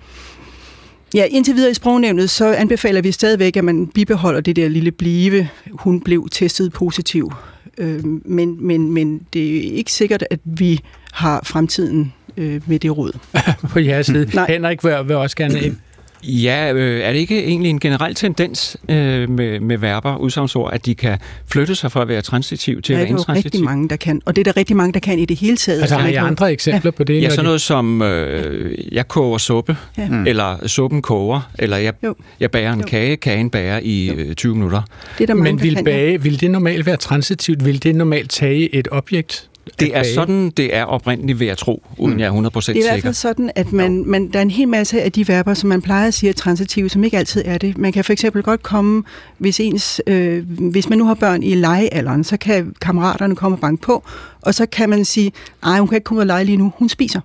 Ja, 1.14 1.24
indtil 1.30 1.54
videre 1.54 1.70
i 1.70 1.74
sprognævnet, 1.74 2.30
så 2.30 2.52
anbefaler 2.52 3.02
vi 3.02 3.12
stadigvæk, 3.12 3.56
at 3.56 3.64
man 3.64 3.86
bibeholder 3.86 4.40
det 4.40 4.56
der 4.56 4.68
lille 4.68 4.90
blive. 4.90 5.48
Hun 5.70 6.00
blev 6.00 6.28
testet 6.30 6.72
positiv. 6.72 7.32
Øh, 7.78 8.04
men, 8.24 8.66
men, 8.66 8.90
men 8.90 9.20
det 9.32 9.56
er 9.56 9.72
ikke 9.72 9.92
sikkert, 9.92 10.24
at 10.30 10.40
vi 10.44 10.80
har 11.12 11.40
fremtiden 11.44 12.12
øh, 12.36 12.60
med 12.66 12.78
det 12.78 12.96
råd. 12.96 13.18
På 13.72 13.78
jeres 13.78 14.06
side. 14.06 14.30
Nej. 14.34 14.46
Henrik 14.48 14.84
vil, 14.84 14.94
vil 15.06 15.16
også 15.16 15.36
gerne. 15.36 15.58
Ja, 16.24 16.72
øh, 16.72 17.00
er 17.00 17.12
det 17.12 17.18
ikke 17.18 17.44
egentlig 17.44 17.70
en 17.70 17.80
generel 17.80 18.14
tendens 18.14 18.76
øh, 18.88 19.30
med, 19.30 19.60
med 19.60 19.78
verber, 19.78 20.16
udsagnsord, 20.16 20.72
at 20.72 20.86
de 20.86 20.94
kan 20.94 21.18
flytte 21.46 21.74
sig 21.74 21.92
fra 21.92 22.02
at 22.02 22.08
være 22.08 22.22
transitiv 22.22 22.82
til 22.82 22.92
ja, 22.92 22.98
at 22.98 23.02
være 23.02 23.10
intransitiv? 23.18 23.50
det 23.50 23.56
er 23.56 23.60
rigtig 23.60 23.64
mange, 23.64 23.88
der 23.88 23.96
kan. 23.96 24.22
Og 24.24 24.36
det 24.36 24.46
er 24.46 24.52
der 24.52 24.56
rigtig 24.56 24.76
mange, 24.76 24.92
der 24.92 25.00
kan 25.00 25.18
i 25.18 25.24
det 25.24 25.36
hele 25.36 25.56
taget. 25.56 25.80
Altså 25.80 25.96
har 25.96 26.08
I 26.08 26.14
andre 26.14 26.52
eksempler 26.52 26.92
ja. 26.94 26.96
på 26.96 27.04
det? 27.04 27.22
Ja, 27.22 27.30
sådan 27.30 27.44
noget 27.44 27.60
som, 27.60 28.02
øh, 28.02 28.78
jeg 28.92 29.08
koger 29.08 29.38
suppe, 29.38 29.76
ja. 29.98 30.08
eller 30.26 30.68
suppen 30.68 31.02
koger, 31.02 31.50
eller 31.58 31.76
jeg, 31.76 31.94
jeg 32.40 32.50
bager 32.50 32.72
en 32.72 32.80
jo. 32.80 32.86
kage, 32.86 33.16
kagen 33.16 33.50
bager 33.50 33.80
i 33.82 34.10
øh, 34.10 34.34
20 34.34 34.54
minutter. 34.54 34.82
Det 35.18 35.24
er 35.24 35.26
der 35.26 35.34
mange, 35.34 35.52
Men 35.52 35.62
vil, 35.62 35.74
kan, 35.74 35.84
bage, 35.84 36.10
ja. 36.10 36.16
vil 36.16 36.40
det 36.40 36.50
normalt 36.50 36.86
være 36.86 36.96
transitivt? 36.96 37.64
Vil 37.64 37.82
det 37.82 37.94
normalt 37.94 38.30
tage 38.30 38.74
et 38.74 38.88
objekt? 38.90 39.48
Det 39.80 39.96
er 39.96 40.02
sådan, 40.14 40.50
det 40.50 40.76
er 40.76 40.84
oprindeligt 40.84 41.40
ved 41.40 41.46
at 41.46 41.58
tro, 41.58 41.82
uden 41.98 42.14
mm. 42.14 42.20
jeg 42.20 42.26
er 42.26 42.50
100% 42.50 42.60
sikker. 42.60 42.82
Det 42.82 42.90
er 42.90 42.94
i 42.94 42.94
hvert 42.94 43.02
fald 43.02 43.14
sådan, 43.14 43.50
at 43.54 43.72
man, 43.72 44.04
man, 44.06 44.28
der 44.32 44.38
er 44.38 44.42
en 44.42 44.50
hel 44.50 44.68
masse 44.68 45.02
af 45.02 45.12
de 45.12 45.28
verber, 45.28 45.54
som 45.54 45.68
man 45.68 45.82
plejer 45.82 46.06
at 46.06 46.14
sige 46.14 46.30
er 46.30 46.34
transitive, 46.34 46.88
som 46.88 47.04
ikke 47.04 47.18
altid 47.18 47.42
er 47.44 47.58
det. 47.58 47.78
Man 47.78 47.92
kan 47.92 48.04
for 48.04 48.12
eksempel 48.12 48.42
godt 48.42 48.62
komme, 48.62 49.02
hvis, 49.38 49.60
ens, 49.60 50.00
øh, 50.06 50.44
hvis 50.58 50.88
man 50.88 50.98
nu 50.98 51.04
har 51.04 51.14
børn 51.14 51.42
i 51.42 51.54
legealderen, 51.54 52.24
så 52.24 52.36
kan 52.36 52.74
kammeraterne 52.80 53.36
komme 53.36 53.56
og 53.56 53.60
banke 53.60 53.82
på, 53.82 54.04
og 54.40 54.54
så 54.54 54.66
kan 54.66 54.90
man 54.90 55.04
sige, 55.04 55.32
nej, 55.62 55.78
hun 55.78 55.88
kan 55.88 55.96
ikke 55.96 56.04
komme 56.04 56.22
og 56.22 56.26
lege 56.26 56.44
lige 56.44 56.56
nu, 56.56 56.72
hun 56.76 56.88
spiser. 56.88 57.20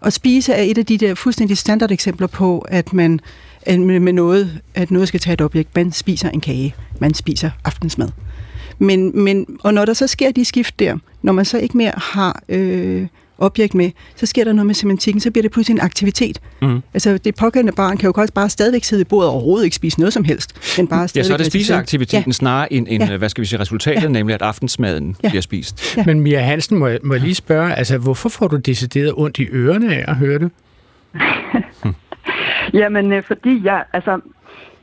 Og 0.00 0.12
spise 0.12 0.52
er 0.52 0.62
et 0.62 0.78
af 0.78 0.86
de 0.86 0.98
der 0.98 1.14
fuldstændig 1.14 1.58
standard 1.58 1.90
eksempler 1.90 2.26
på, 2.26 2.58
at 2.58 2.92
man 2.92 3.20
med 3.66 4.12
noget, 4.12 4.60
at 4.74 4.90
noget 4.90 5.08
skal 5.08 5.20
tage 5.20 5.34
et 5.34 5.40
objekt. 5.40 5.76
Man 5.76 5.92
spiser 5.92 6.30
en 6.30 6.40
kage, 6.40 6.74
man 6.98 7.14
spiser 7.14 7.50
aftensmad. 7.64 8.08
Men, 8.78 9.22
men, 9.24 9.46
og 9.62 9.74
når 9.74 9.84
der 9.84 9.92
så 9.92 10.06
sker 10.06 10.32
de 10.32 10.44
skift 10.44 10.78
der, 10.78 10.98
når 11.22 11.32
man 11.32 11.44
så 11.44 11.58
ikke 11.58 11.76
mere 11.76 11.92
har 11.96 12.42
øh, 12.48 13.06
objekt 13.38 13.74
med, 13.74 13.90
så 14.16 14.26
sker 14.26 14.44
der 14.44 14.52
noget 14.52 14.66
med 14.66 14.74
semantikken, 14.74 15.20
så 15.20 15.30
bliver 15.30 15.42
det 15.42 15.50
pludselig 15.50 15.74
en 15.74 15.80
aktivitet. 15.80 16.40
Mm. 16.62 16.82
Altså 16.94 17.18
det 17.18 17.34
pågældende 17.34 17.72
barn 17.72 17.96
kan 17.96 18.06
jo 18.06 18.12
godt 18.14 18.34
bare 18.34 18.50
stadigvæk 18.50 18.84
sidde 18.84 19.00
i 19.00 19.04
bordet 19.04 19.28
og 19.28 19.34
overhovedet 19.34 19.64
ikke 19.64 19.76
spise 19.76 20.00
noget 20.00 20.12
som 20.12 20.24
helst. 20.24 20.76
Men 20.78 20.88
bare 20.88 21.08
ja, 21.16 21.22
så 21.22 21.32
er 21.32 21.36
det 21.36 21.46
spiseaktiviteten 21.46 22.28
ja. 22.28 22.32
snarere 22.32 22.72
end, 22.72 22.86
end 22.90 23.04
ja. 23.04 23.16
hvad 23.16 23.28
skal 23.28 23.42
vi 23.42 23.46
sige, 23.46 23.60
resultatet, 23.60 24.02
ja. 24.02 24.08
nemlig 24.08 24.34
at 24.34 24.42
aftensmaden 24.42 25.16
ja. 25.22 25.28
bliver 25.28 25.42
spist. 25.42 25.96
Ja. 25.96 26.04
Men 26.06 26.20
Mia 26.20 26.40
Hansen, 26.40 26.78
må 26.78 26.86
jeg, 26.86 26.98
må 27.02 27.14
jeg 27.14 27.22
lige 27.22 27.34
spørge, 27.34 27.74
altså 27.74 27.98
hvorfor 27.98 28.28
får 28.28 28.48
du 28.48 28.56
decideret 28.56 29.12
ondt 29.16 29.38
i 29.38 29.46
ørerne 29.50 29.94
af 29.94 30.04
at 30.08 30.16
høre 30.16 30.38
det? 30.38 30.50
Jamen, 32.80 33.12
øh, 33.12 33.22
fordi 33.22 33.60
jeg, 33.64 33.84
altså, 33.92 34.20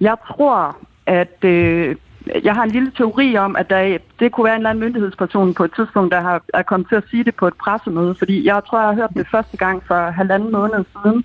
jeg 0.02 0.16
tror, 0.28 0.78
at 1.06 1.44
øh, 1.44 1.96
jeg 2.44 2.54
har 2.54 2.64
en 2.64 2.72
lille 2.72 2.92
teori 2.98 3.38
om, 3.38 3.56
at 3.56 3.70
der, 3.70 3.98
det 4.20 4.32
kunne 4.32 4.46
være 4.46 4.56
en 4.56 4.60
eller 4.60 4.70
anden 4.70 4.84
myndighedsperson 4.84 5.54
på 5.54 5.64
et 5.64 5.72
tidspunkt, 5.76 6.12
der 6.14 6.22
har, 6.22 6.44
er 6.54 6.62
kommet 6.62 6.90
til 6.90 6.96
at 6.96 7.04
sige 7.10 7.24
det 7.24 7.36
på 7.36 7.48
et 7.48 7.54
pressemøde, 7.54 8.16
fordi 8.16 8.46
jeg 8.46 8.62
tror, 8.68 8.80
jeg 8.80 8.88
har 8.88 8.96
hørt 8.96 9.10
det 9.14 9.28
første 9.32 9.58
gang 9.58 9.84
for 9.88 10.12
halvanden 10.12 10.52
måned 10.52 10.86
siden. 11.04 11.24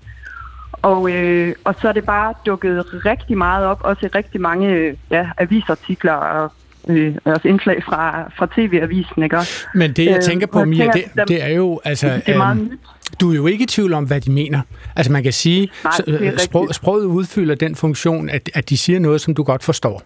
Og, 0.81 1.11
øh, 1.11 1.53
og 1.63 1.75
så 1.81 1.87
er 1.87 1.93
det 1.93 2.05
bare 2.05 2.33
dukket 2.45 2.85
rigtig 3.05 3.37
meget 3.37 3.65
op, 3.65 3.81
også 3.83 4.05
i 4.05 4.09
rigtig 4.09 4.41
mange 4.41 4.97
ja, 5.11 5.29
avisartikler 5.37 6.13
og 6.13 6.51
øh, 6.87 7.15
også 7.25 7.47
indslag 7.47 7.83
fra, 7.83 8.31
fra 8.37 8.47
tv-avisen. 8.55 9.23
Ikke? 9.23 9.37
Men 9.75 9.93
det, 9.93 10.05
jeg 10.05 10.15
øh, 10.15 10.21
tænker 10.21 10.47
på, 10.47 10.65
Mia, 10.65 10.91
det, 10.91 11.27
det 11.27 11.43
er 11.43 11.53
jo... 11.53 11.79
Altså, 11.83 12.07
det 12.07 12.33
er 12.33 12.37
meget 12.37 12.57
øhm, 12.57 12.69
nyt. 12.71 12.79
Du 13.21 13.31
er 13.31 13.35
jo 13.35 13.47
ikke 13.47 13.63
i 13.63 13.67
tvivl 13.67 13.93
om, 13.93 14.03
hvad 14.03 14.21
de 14.21 14.31
mener. 14.31 14.61
Altså 14.95 15.11
man 15.11 15.23
kan 15.23 15.33
sige, 15.33 15.69
Nej, 15.83 16.37
sprog, 16.37 16.69
sproget 16.71 17.05
udfylder 17.05 17.55
den 17.55 17.75
funktion, 17.75 18.29
at, 18.29 18.49
at 18.53 18.69
de 18.69 18.77
siger 18.77 18.99
noget, 18.99 19.21
som 19.21 19.33
du 19.33 19.43
godt 19.43 19.63
forstår 19.63 20.03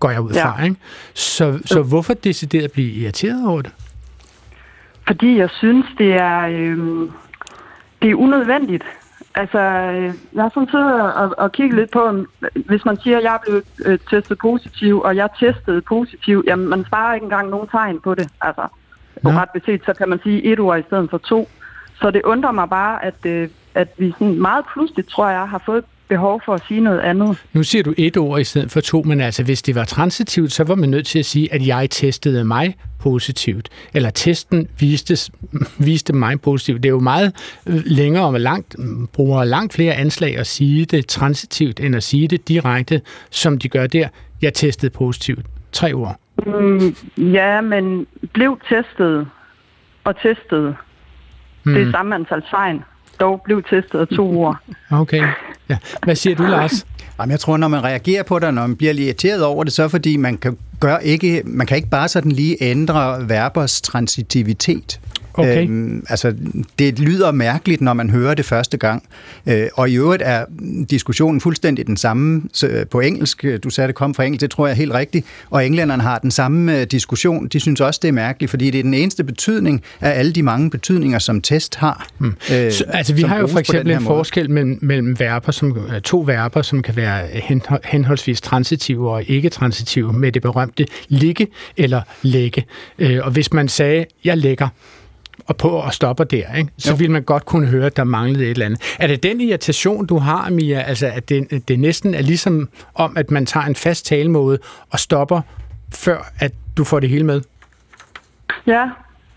går 0.00 0.10
jeg 0.10 0.20
ud 0.20 0.32
fra. 0.32 0.54
Ja. 0.58 0.64
Ikke? 0.64 0.76
Så, 1.14 1.58
så 1.64 1.82
hvorfor 1.82 2.14
decideret 2.14 2.72
blive 2.72 2.92
irriteret 2.92 3.48
over 3.48 3.62
det? 3.62 3.72
Fordi 5.06 5.38
jeg 5.38 5.50
synes, 5.50 5.86
det 5.98 6.12
er, 6.12 6.40
øh, 6.40 6.78
det 8.02 8.10
er 8.10 8.14
unødvendigt. 8.14 8.84
Altså, 9.34 9.58
øh, 9.58 10.14
jeg 10.32 10.42
har 10.42 10.50
sådan 10.54 10.68
siddet 10.70 11.02
og, 11.12 11.34
og 11.38 11.52
kigget 11.52 11.78
lidt 11.78 11.90
på, 11.90 12.24
hvis 12.54 12.84
man 12.84 13.00
siger, 13.02 13.18
at 13.18 13.24
jeg 13.24 13.34
er 13.34 13.38
blevet 13.46 13.64
øh, 13.84 13.98
testet 14.10 14.38
positiv, 14.38 15.00
og 15.00 15.16
jeg 15.16 15.28
testede 15.38 15.82
positiv, 15.82 16.44
jamen 16.46 16.68
man 16.68 16.84
sparer 16.84 17.14
ikke 17.14 17.24
engang 17.24 17.50
nogen 17.50 17.68
tegn 17.68 18.00
på 18.00 18.14
det. 18.14 18.28
Altså, 18.40 18.62
på 19.22 19.28
ret 19.28 19.50
beset, 19.50 19.82
så 19.86 19.92
kan 19.94 20.08
man 20.08 20.20
sige 20.22 20.44
et 20.44 20.60
ord 20.60 20.78
i 20.78 20.82
stedet 20.82 21.10
for 21.10 21.18
to. 21.18 21.48
Så 22.00 22.10
det 22.10 22.22
undrer 22.22 22.52
mig 22.52 22.68
bare, 22.68 23.04
at, 23.04 23.26
øh, 23.26 23.48
at 23.74 23.88
vi 23.98 24.12
sådan 24.12 24.40
meget 24.40 24.64
pludselig, 24.72 25.08
tror 25.08 25.28
jeg, 25.28 25.48
har 25.48 25.62
fået 25.66 25.84
behov 26.10 26.42
for 26.44 26.54
at 26.54 26.62
sige 26.68 26.80
noget 26.80 27.00
andet. 27.00 27.44
Nu 27.52 27.62
siger 27.62 27.82
du 27.82 27.94
et 27.96 28.16
ord 28.16 28.40
i 28.40 28.44
stedet 28.44 28.70
for 28.70 28.80
to, 28.80 29.02
men 29.02 29.20
altså 29.20 29.42
hvis 29.44 29.62
det 29.62 29.74
var 29.74 29.84
transitivt, 29.84 30.52
så 30.52 30.64
var 30.64 30.74
man 30.74 30.88
nødt 30.88 31.06
til 31.06 31.18
at 31.18 31.24
sige, 31.24 31.54
at 31.54 31.66
jeg 31.66 31.90
testede 31.90 32.44
mig 32.44 32.76
positivt, 32.98 33.68
eller 33.94 34.10
testen 34.10 34.68
viste, 34.80 35.32
viste 35.78 36.12
mig 36.12 36.40
positivt. 36.40 36.82
Det 36.82 36.88
er 36.88 36.92
jo 36.92 37.00
meget 37.00 37.32
øh, 37.66 37.82
længere 37.84 38.26
og 38.26 38.40
langt, 38.40 38.76
bruger 39.12 39.44
langt 39.44 39.72
flere 39.74 39.94
anslag 39.94 40.38
at 40.38 40.46
sige 40.46 40.84
det 40.84 41.06
transitivt, 41.06 41.80
end 41.80 41.96
at 41.96 42.02
sige 42.02 42.28
det 42.28 42.48
direkte, 42.48 43.00
som 43.30 43.58
de 43.58 43.68
gør 43.68 43.86
der. 43.86 44.08
Jeg 44.42 44.54
testede 44.54 44.90
positivt. 44.90 45.46
Tre 45.72 45.92
ord. 45.92 46.16
Mm, 46.46 46.96
ja, 47.16 47.60
men 47.60 48.06
blev 48.32 48.58
testet 48.68 49.28
og 50.04 50.16
testet. 50.22 50.76
Mm. 51.64 51.74
Det 51.74 51.86
er 51.86 51.90
samme 51.90 52.14
antal 52.14 52.42
tegn 52.50 52.82
dog 53.20 53.40
blev 53.44 53.62
testet 53.62 53.98
af 53.98 54.06
to 54.08 54.38
ord. 54.38 54.56
Okay. 54.90 55.28
Ja. 55.68 55.76
Hvad 56.02 56.14
siger 56.14 56.36
du, 56.36 56.42
Lars? 56.42 56.86
Jamen, 57.18 57.30
jeg 57.30 57.40
tror, 57.40 57.56
når 57.56 57.68
man 57.68 57.84
reagerer 57.84 58.22
på 58.22 58.38
det, 58.38 58.54
når 58.54 58.66
man 58.66 58.76
bliver 58.76 58.92
irriteret 58.92 59.44
over 59.44 59.64
det, 59.64 59.72
så 59.72 59.82
er 59.82 59.88
fordi 59.88 60.16
man 60.16 60.38
kan, 60.38 60.58
gør 60.80 60.98
ikke, 60.98 61.42
man 61.44 61.66
kan 61.66 61.76
ikke 61.76 61.88
bare 61.88 62.08
sådan 62.08 62.32
lige 62.32 62.56
ændre 62.60 63.28
verbers 63.28 63.80
transitivitet. 63.80 65.00
Okay. 65.34 65.68
Øhm, 65.68 66.04
altså, 66.08 66.34
det 66.78 66.98
lyder 66.98 67.32
mærkeligt, 67.32 67.80
når 67.80 67.92
man 67.92 68.10
hører 68.10 68.34
det 68.34 68.44
første 68.44 68.76
gang. 68.76 69.02
Øh, 69.46 69.66
og 69.74 69.90
i 69.90 69.96
øvrigt 69.96 70.22
er 70.26 70.44
diskussionen 70.90 71.40
fuldstændig 71.40 71.86
den 71.86 71.96
samme 71.96 72.42
så, 72.52 72.84
på 72.90 73.00
engelsk. 73.00 73.44
Du 73.64 73.70
sagde, 73.70 73.88
det 73.88 73.94
kom 73.94 74.14
fra 74.14 74.24
engelsk, 74.24 74.40
det 74.40 74.50
tror 74.50 74.66
jeg 74.66 74.72
er 74.72 74.76
helt 74.76 74.92
rigtigt. 74.92 75.26
Og 75.50 75.66
englænderne 75.66 76.02
har 76.02 76.18
den 76.18 76.30
samme 76.30 76.80
øh, 76.80 76.86
diskussion. 76.86 77.48
De 77.48 77.60
synes 77.60 77.80
også, 77.80 78.00
det 78.02 78.08
er 78.08 78.12
mærkeligt, 78.12 78.50
fordi 78.50 78.70
det 78.70 78.78
er 78.78 78.82
den 78.82 78.94
eneste 78.94 79.24
betydning 79.24 79.82
af 80.00 80.18
alle 80.18 80.32
de 80.32 80.42
mange 80.42 80.70
betydninger, 80.70 81.18
som 81.18 81.40
test 81.40 81.76
har. 81.76 82.08
Hmm. 82.18 82.36
Øh, 82.52 82.72
så, 82.72 82.84
altså, 82.88 83.14
vi 83.14 83.22
har 83.22 83.38
jo 83.38 83.46
for 83.46 83.58
eksempel 83.58 83.92
en 83.92 84.02
forskel 84.02 84.50
mellem, 84.50 84.78
mellem 84.82 85.20
verber, 85.20 85.52
som, 85.52 85.78
øh, 85.94 86.00
to 86.00 86.24
verber, 86.26 86.62
som 86.62 86.82
kan 86.82 86.96
være 86.96 87.26
henholdsvis 87.84 88.40
transitive 88.40 89.10
og 89.10 89.24
ikke-transitive, 89.24 90.12
med 90.12 90.32
det 90.32 90.42
berømte 90.42 90.86
ligge 91.08 91.46
eller 91.76 92.02
lægge. 92.22 92.64
Øh, 92.98 93.18
og 93.22 93.30
hvis 93.30 93.52
man 93.52 93.68
sagde, 93.68 94.04
jeg 94.24 94.38
lægger, 94.38 94.68
og 95.50 95.56
på 95.56 95.68
og 95.68 95.94
stopper 95.94 96.24
der, 96.24 96.54
ikke? 96.54 96.70
så 96.78 96.90
jo. 96.90 96.96
vil 96.96 97.10
man 97.10 97.22
godt 97.22 97.44
kunne 97.44 97.66
høre, 97.66 97.86
at 97.86 97.96
der 97.96 98.04
manglede 98.04 98.44
et 98.44 98.50
eller 98.50 98.66
andet. 98.66 98.96
Er 98.98 99.06
det 99.06 99.22
den 99.22 99.40
irritation, 99.40 100.06
du 100.06 100.18
har, 100.18 100.50
Mia, 100.50 100.80
altså 100.80 101.06
at 101.06 101.28
det, 101.28 101.68
det 101.68 101.78
næsten 101.78 102.14
er 102.14 102.22
ligesom 102.22 102.68
om, 102.94 103.16
at 103.16 103.30
man 103.30 103.46
tager 103.46 103.66
en 103.66 103.74
fast 103.74 104.06
talemåde 104.06 104.58
og 104.90 104.98
stopper, 104.98 105.40
før 105.94 106.32
at 106.38 106.52
du 106.76 106.84
får 106.84 107.00
det 107.00 107.08
hele 107.08 107.24
med? 107.24 107.40
Ja, 108.66 108.88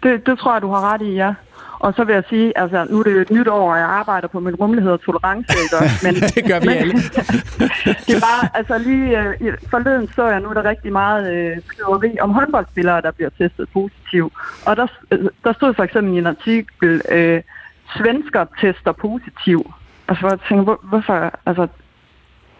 det, 0.04 0.26
det 0.26 0.40
tror 0.40 0.54
jeg, 0.54 0.62
du 0.62 0.68
har 0.68 0.94
ret 0.94 1.02
i, 1.02 1.14
ja. 1.14 1.34
Og 1.84 1.94
så 1.96 2.04
vil 2.04 2.14
jeg 2.14 2.24
sige, 2.30 2.58
altså 2.58 2.88
nu 2.90 3.00
er 3.00 3.04
det 3.04 3.22
et 3.22 3.32
nyt 3.32 3.48
år, 3.48 3.72
og 3.72 3.78
jeg 3.78 3.86
arbejder 3.86 4.28
på 4.28 4.40
min 4.40 4.56
rummelighed 4.56 4.92
og 4.92 5.02
tolerance, 5.02 5.54
ikke? 5.64 5.76
Men, 6.06 6.14
det 6.16 6.44
gør 6.50 6.60
vi 6.60 6.68
men, 6.72 6.78
alle. 6.78 6.94
det 8.10 8.18
var, 8.28 8.52
altså 8.54 8.78
lige 8.78 9.20
øh, 9.20 9.58
forleden 9.70 10.10
så 10.16 10.28
jeg 10.28 10.40
nu 10.40 10.50
er 10.50 10.54
der 10.54 10.64
rigtig 10.64 10.92
meget 10.92 11.34
øh, 11.34 11.58
skriveri 11.68 12.20
om 12.20 12.30
håndboldspillere, 12.30 13.02
der 13.02 13.12
bliver 13.12 13.30
testet 13.38 13.70
positiv. 13.74 14.32
Og 14.66 14.76
der, 14.76 14.88
øh, 15.12 15.30
der 15.44 15.54
stod 15.54 15.74
for 15.74 15.84
eksempel 15.84 16.14
i 16.14 16.18
en 16.18 16.28
artikel, 16.28 17.02
øh, 17.12 17.42
svensker 17.98 18.46
tester 18.62 18.92
positiv. 18.92 19.74
Og 20.08 20.16
så 20.16 20.28
jeg 20.28 20.40
tænkte, 20.48 20.64
hvor, 20.64 20.80
hvorfor, 20.84 21.32
altså, 21.46 21.68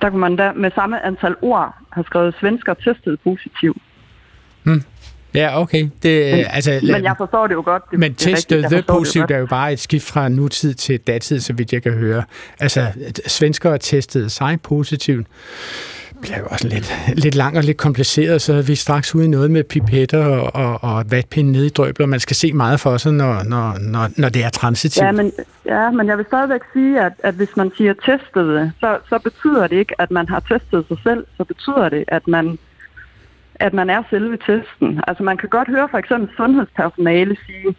der 0.02 0.10
kunne 0.10 0.22
man 0.22 0.36
da 0.36 0.52
med 0.56 0.72
samme 0.76 1.06
antal 1.06 1.36
ord 1.42 1.76
have 1.92 2.06
skrevet 2.06 2.36
svensker 2.40 2.74
testet 2.74 3.20
positiv. 3.24 3.82
Hmm. 4.64 4.84
Ja, 5.36 5.62
okay. 5.62 5.90
Det, 6.04 6.36
men, 6.36 6.46
altså, 6.50 6.80
men 6.84 7.04
jeg 7.04 7.16
forstår 7.18 7.48
det 7.48 7.54
jo 7.54 7.62
godt. 7.66 7.84
Det, 7.92 8.00
men 8.00 8.16
test 8.16 8.50
the 8.50 8.84
positivt 8.88 9.32
er 9.32 9.38
jo 9.38 9.46
bare 9.46 9.74
et 9.74 9.80
skift 9.80 10.06
fra 10.06 10.30
nutid 10.30 10.74
til 10.74 11.00
datid, 11.00 11.40
så 11.40 11.54
vidt 11.54 11.74
jeg 11.74 11.84
kan 11.84 11.94
høre. 11.94 12.24
Altså, 12.60 12.88
svenskere 13.28 13.78
testede 13.78 14.30
sig 14.30 14.62
positivt 14.64 15.28
bliver 16.24 16.40
jo 16.40 16.46
også 16.46 16.68
lidt, 16.68 16.94
lidt 17.24 17.36
lang 17.36 17.58
og 17.58 17.64
lidt 17.64 17.78
kompliceret, 17.78 18.42
så 18.42 18.54
er 18.54 18.62
vi 18.62 18.76
straks 18.76 19.16
ude 19.16 19.26
i 19.26 19.28
noget 19.28 19.52
med 19.52 19.64
pipetter 19.64 20.26
og, 20.26 20.56
og, 20.56 20.84
og 20.84 21.12
vatpinde 21.12 21.52
nede 21.52 21.66
i 21.66 21.70
drøbler. 21.70 22.06
Man 22.06 22.20
skal 22.20 22.36
se 22.36 22.54
meget 22.54 22.80
for 22.80 22.98
sig, 22.98 23.14
når, 23.14 23.44
når, 23.44 23.78
når, 23.80 24.10
når 24.18 24.30
det 24.30 24.44
er 24.44 24.50
transitivt. 24.50 25.06
Ja, 25.06 25.12
men, 25.12 25.32
ja, 25.66 25.92
men 25.92 26.08
jeg 26.08 26.18
vil 26.18 26.26
stadigvæk 26.26 26.62
sige, 26.74 27.02
at, 27.02 27.14
at 27.24 27.34
hvis 27.34 27.56
man 27.56 27.72
siger 27.78 27.94
testet, 27.94 28.72
så, 28.80 28.98
så 29.10 29.20
betyder 29.24 29.68
det 29.68 29.76
ikke, 29.76 30.02
at 30.02 30.12
man 30.12 30.30
har 30.30 30.40
testet 30.40 30.86
sig 30.88 30.98
selv. 31.04 31.26
Så 31.38 31.44
betyder 31.44 31.90
det, 31.90 32.04
at 32.08 32.28
man 32.28 32.58
at 33.64 33.74
man 33.74 33.90
er 33.90 34.04
selve 34.10 34.38
testen. 34.38 35.02
Altså 35.08 35.24
man 35.24 35.38
kan 35.38 35.50
godt 35.50 35.68
høre 35.68 35.88
for 35.92 35.98
eksempel 35.98 36.30
sundhedspersonale 36.38 37.38
sige, 37.46 37.76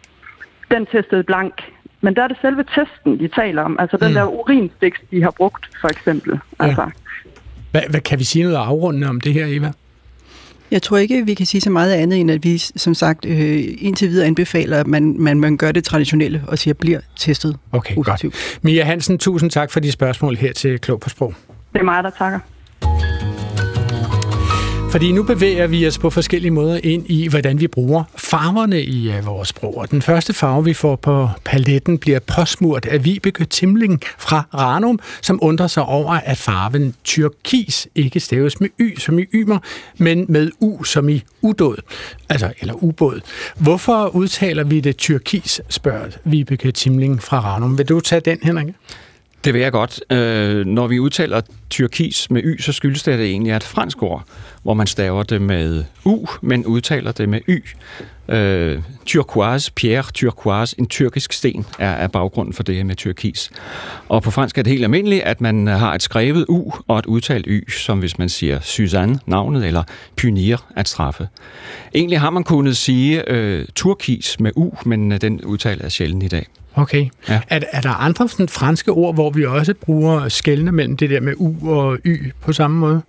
den 0.71 0.85
testede 0.85 1.23
blank, 1.23 1.53
men 2.01 2.15
der 2.15 2.23
er 2.23 2.27
det 2.27 2.37
selve 2.41 2.63
testen, 2.63 3.19
de 3.19 3.27
taler 3.27 3.61
om. 3.61 3.77
Altså 3.79 3.97
den 3.97 4.07
mm. 4.07 4.13
der 4.13 4.25
urinstiks, 4.25 4.99
de 5.11 5.23
har 5.23 5.31
brugt, 5.31 5.69
for 5.81 5.87
eksempel. 5.87 6.39
Ja. 6.59 6.65
Altså. 6.65 6.89
Hvad, 7.71 7.81
hvad 7.89 8.01
kan 8.01 8.19
vi 8.19 8.23
sige 8.23 8.43
noget 8.43 8.57
afrundende 8.57 9.07
om 9.07 9.21
det 9.21 9.33
her, 9.33 9.45
Eva? 9.49 9.71
Jeg 10.71 10.81
tror 10.81 10.97
ikke, 10.97 11.25
vi 11.25 11.33
kan 11.33 11.45
sige 11.45 11.61
så 11.61 11.69
meget 11.69 11.93
andet, 11.93 12.19
end 12.19 12.31
at 12.31 12.43
vi 12.43 12.57
som 12.57 12.93
sagt 12.93 13.25
øh, 13.25 13.63
indtil 13.77 14.09
videre 14.09 14.27
anbefaler, 14.27 14.79
at 14.79 14.87
man, 14.87 15.15
man, 15.19 15.39
man 15.39 15.57
gør 15.57 15.71
det 15.71 15.83
traditionelle 15.83 16.43
og 16.47 16.57
siger, 16.57 16.73
bliver 16.73 16.99
testet 17.15 17.57
Okay, 17.71 17.95
positivt. 17.95 18.33
godt. 18.33 18.63
Mia 18.63 18.83
Hansen, 18.83 19.17
tusind 19.17 19.51
tak 19.51 19.71
for 19.71 19.79
de 19.79 19.91
spørgsmål 19.91 20.35
her 20.35 20.53
til 20.53 20.79
Klog 20.79 20.99
på 20.99 21.09
Sprog. 21.09 21.33
Det 21.73 21.79
er 21.79 21.83
mig, 21.83 22.03
der 22.03 22.09
takker. 22.09 22.39
Fordi 24.95 25.11
nu 25.11 25.23
bevæger 25.23 25.67
vi 25.67 25.87
os 25.87 25.97
på 25.97 26.09
forskellige 26.09 26.51
måder 26.51 26.79
ind 26.83 27.05
i, 27.09 27.27
hvordan 27.27 27.59
vi 27.59 27.67
bruger 27.67 28.03
farverne 28.17 28.81
i 28.81 29.11
øh, 29.11 29.25
vores 29.25 29.49
sprog. 29.49 29.77
Og 29.77 29.91
den 29.91 30.01
første 30.01 30.33
farve, 30.33 30.65
vi 30.65 30.73
får 30.73 30.95
på 30.95 31.29
paletten, 31.45 31.97
bliver 31.97 32.19
påsmurt 32.19 32.85
af 32.85 33.05
Vibeke 33.05 33.45
Timling 33.45 34.01
fra 34.17 34.43
Ranum, 34.53 34.99
som 35.21 35.39
undrer 35.41 35.67
sig 35.67 35.83
over, 35.83 36.11
at 36.11 36.37
farven 36.37 36.95
tyrkis 37.03 37.87
ikke 37.95 38.19
staves 38.19 38.61
med 38.61 38.69
y 38.79 38.99
som 38.99 39.19
i 39.19 39.25
ymer, 39.33 39.59
men 39.97 40.25
med 40.29 40.51
u 40.59 40.83
som 40.83 41.09
i 41.09 41.23
udåd, 41.41 41.77
altså 42.29 42.53
eller 42.59 42.83
ubåd. 42.83 43.21
Hvorfor 43.57 44.15
udtaler 44.15 44.63
vi 44.63 44.79
det 44.79 44.97
tyrkis, 44.97 45.61
spørger 45.69 46.07
Vibeke 46.23 46.71
Timling 46.71 47.23
fra 47.23 47.39
Ranum. 47.39 47.77
Vil 47.77 47.89
du 47.89 47.99
tage 47.99 48.19
den, 48.19 48.37
Henrik? 48.43 48.67
Det 49.45 49.53
vil 49.53 49.61
jeg 49.61 49.71
godt. 49.71 50.01
Øh, 50.11 50.65
når 50.65 50.87
vi 50.87 50.99
udtaler 50.99 51.41
tyrkis 51.69 52.31
med 52.31 52.43
y, 52.43 52.61
så 52.61 52.71
skyldes 52.71 53.03
det, 53.03 53.11
at 53.11 53.19
det 53.19 53.27
egentlig 53.27 53.51
er 53.51 53.55
et 53.55 53.63
fransk 53.63 54.03
ord, 54.03 54.23
hvor 54.63 54.73
man 54.73 54.87
staver 54.87 55.23
det 55.23 55.41
med 55.41 55.83
u, 56.05 56.27
men 56.41 56.65
udtaler 56.65 57.11
det 57.11 57.29
med 57.29 57.39
y. 57.47 57.63
Øh, 58.29 58.81
turquoise, 59.05 59.73
pierre 59.73 60.03
turquoise, 60.13 60.79
en 60.79 60.87
tyrkisk 60.87 61.33
sten, 61.33 61.65
er, 61.79 61.89
er 61.89 62.07
baggrunden 62.07 62.53
for 62.53 62.63
det 62.63 62.75
her 62.75 62.83
med 62.83 62.95
tyrkis. 62.95 63.49
Og 64.09 64.23
på 64.23 64.31
fransk 64.31 64.57
er 64.57 64.61
det 64.61 64.71
helt 64.71 64.83
almindeligt, 64.83 65.23
at 65.23 65.41
man 65.41 65.67
har 65.67 65.93
et 65.93 66.01
skrevet 66.01 66.45
u 66.49 66.71
og 66.87 66.99
et 66.99 67.05
udtalt 67.05 67.45
y, 67.47 67.71
som 67.71 67.99
hvis 67.99 68.17
man 68.17 68.29
siger 68.29 68.59
Suzanne, 68.59 69.19
navnet, 69.25 69.65
eller 69.65 69.83
punir, 70.17 70.57
at 70.75 70.87
straffe. 70.87 71.27
Egentlig 71.95 72.19
har 72.19 72.29
man 72.29 72.43
kunnet 72.43 72.77
sige 72.77 73.29
øh, 73.29 73.65
turkis 73.75 74.39
med 74.39 74.51
u, 74.55 74.71
men 74.85 75.11
øh, 75.11 75.21
den 75.21 75.41
udtale 75.43 75.83
er 75.83 75.89
sjældent 75.89 76.23
i 76.23 76.27
dag. 76.27 76.47
Okay. 76.75 77.07
Ja. 77.29 77.41
Er, 77.49 77.59
er 77.71 77.81
der 77.81 77.89
andre 77.89 78.29
sådan, 78.29 78.49
franske 78.49 78.91
ord, 78.91 79.13
hvor 79.13 79.29
vi 79.29 79.45
også 79.45 79.73
bruger 79.81 80.29
skældne 80.29 80.71
mellem 80.71 80.97
det 80.97 81.09
der 81.09 81.21
med 81.21 81.33
u 81.37 81.69
og 81.69 81.97
y 82.05 82.31
på 82.41 82.53
samme 82.53 82.77
måde? 82.77 83.01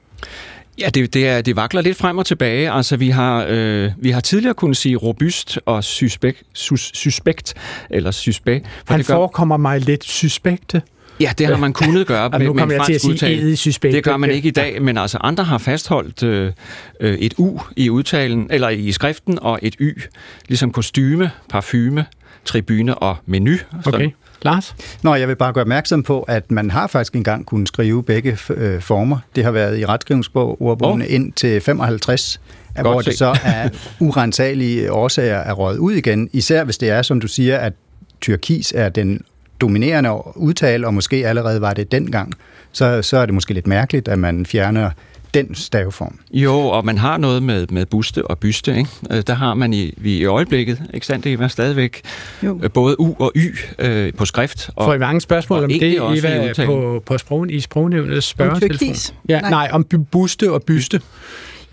Ja, 0.79 0.89
det, 0.95 1.15
det, 1.15 1.29
er, 1.29 1.41
det 1.43 1.57
vakler 1.57 1.81
lidt 1.81 1.97
frem 1.97 2.19
og 2.19 2.27
tilbage. 2.27 2.73
Altså, 2.73 2.97
vi 2.97 3.11
har, 3.11 3.47
øh, 3.49 3.91
vi 3.99 4.11
har 4.11 4.21
tidligere 4.21 4.55
kunnet 4.55 4.77
sige 4.77 4.97
robust 4.97 5.59
og 5.67 5.85
suspekt, 5.85 6.43
sus, 6.53 6.91
suspekt 6.95 7.55
eller 7.91 8.11
suspekt. 8.11 8.67
Han 8.89 8.99
det 8.99 9.07
gør... 9.07 9.15
forekommer 9.15 9.57
mig 9.57 9.81
lidt 9.81 10.05
suspekte. 10.05 10.83
Ja, 11.21 11.33
det 11.39 11.47
har 11.47 11.57
man 11.57 11.73
kunnet 11.73 12.07
gøre 12.13 12.31
med, 12.31 12.39
med 12.39 12.63
en 12.63 12.71
fransk 12.71 13.05
udtale. 13.09 13.57
Det 13.93 14.05
gør 14.05 14.17
man 14.17 14.31
ikke 14.31 14.49
i 14.49 14.51
dag, 14.51 14.83
men 14.83 14.99
altså 14.99 15.19
andre 15.19 15.45
har 15.45 15.59
fastholdt 15.59 16.23
øh, 16.23 16.53
øh, 17.01 17.15
et 17.19 17.35
U 17.39 17.61
i 17.77 17.91
udtalen, 17.91 18.47
eller 18.51 18.69
i 18.69 18.93
skriften, 18.93 19.39
og 19.43 19.59
et 19.63 19.75
Y, 19.81 20.03
ligesom 20.49 20.73
kostyme, 20.73 21.31
parfume, 21.49 22.05
tribune 22.47 22.95
og 22.95 23.17
menu. 23.27 23.57
Okay. 23.87 24.11
Lars? 24.43 24.75
Nå, 25.03 25.15
jeg 25.15 25.29
vil 25.29 25.37
bare 25.37 25.53
gøre 25.53 25.63
opmærksom 25.63 26.03
på, 26.03 26.23
at 26.23 26.51
man 26.51 26.71
har 26.71 26.87
faktisk 26.87 27.15
engang 27.15 27.47
kunnet 27.47 27.69
skrive 27.69 28.03
begge 28.03 28.39
øh, 28.51 28.81
former. 28.81 29.19
Det 29.37 29.45
har 29.45 29.51
været 29.51 29.79
i 29.79 29.87
retskrivningsbog 29.87 30.63
ordbogen 30.63 31.03
oh. 31.03 31.13
ind 31.13 31.33
til 31.33 31.61
55, 31.61 32.41
Godt 32.75 32.87
hvor 32.87 33.01
se. 33.01 33.11
det 33.11 33.19
så 33.19 33.39
er 33.45 33.69
urensagelige 34.01 34.93
årsager 34.93 35.37
er 35.37 35.53
røget 35.53 35.79
ud 35.79 35.93
igen. 35.93 36.31
Især 36.33 36.65
hvis 36.65 36.79
det 36.79 36.91
er, 36.91 37.03
som 37.03 37.21
du 37.21 37.29
siger, 37.29 37.59
at 37.59 37.73
tyrkis 38.21 38.73
er 38.77 38.89
den 38.89 39.21
dominerende 39.61 40.37
udtale, 40.37 40.87
og 40.87 40.95
måske 40.95 41.27
allerede 41.27 41.61
var 41.61 41.75
det 41.75 41.93
dengang, 41.93 42.33
så, 42.73 43.03
så 43.03 43.17
er 43.17 43.27
det 43.27 43.35
måske 43.35 43.55
lidt 43.55 43.67
mærkeligt, 43.67 44.09
at 44.09 44.19
man 44.19 44.47
fjerner 44.47 44.91
den 45.37 45.55
staveform. 45.55 46.19
Jo, 46.33 46.55
og 46.55 46.85
man 46.85 46.99
har 46.99 47.17
noget 47.17 47.43
med, 47.43 47.67
med 47.71 47.87
buste 47.87 48.27
og 48.27 48.39
byste. 48.39 48.77
Ikke? 48.77 48.91
Øh, 49.11 49.23
der 49.27 49.35
har 49.35 49.55
man 49.55 49.73
i, 49.73 49.95
vi 49.97 50.17
i 50.17 50.25
øjeblikket, 50.25 50.83
ikke 50.95 51.07
sandt, 51.07 51.27
Eva, 51.27 51.49
stadigvæk 51.49 52.03
jo. 52.43 52.61
Øh, 52.63 52.71
både 52.71 53.01
U 53.01 53.15
og 53.19 53.33
Y 53.37 53.57
øh, 53.79 54.13
på 54.15 54.25
skrift. 54.25 54.71
Og, 54.77 54.85
Får 54.85 54.95
I 54.95 54.99
mange 54.99 55.21
spørgsmål 55.21 55.65
om 55.65 55.71
det, 55.71 55.97
Eva, 56.19 56.53
på, 56.67 57.03
på 57.07 57.19
sprog, 57.19 57.51
i 57.53 57.61
sprognævnets 57.61 58.27
spørgetelefon? 58.27 59.15
Ja, 59.29 59.41
nej. 59.41 59.51
nej, 59.51 59.69
om 59.73 59.85
buste 60.11 60.53
og 60.53 60.63
byste. 60.63 61.01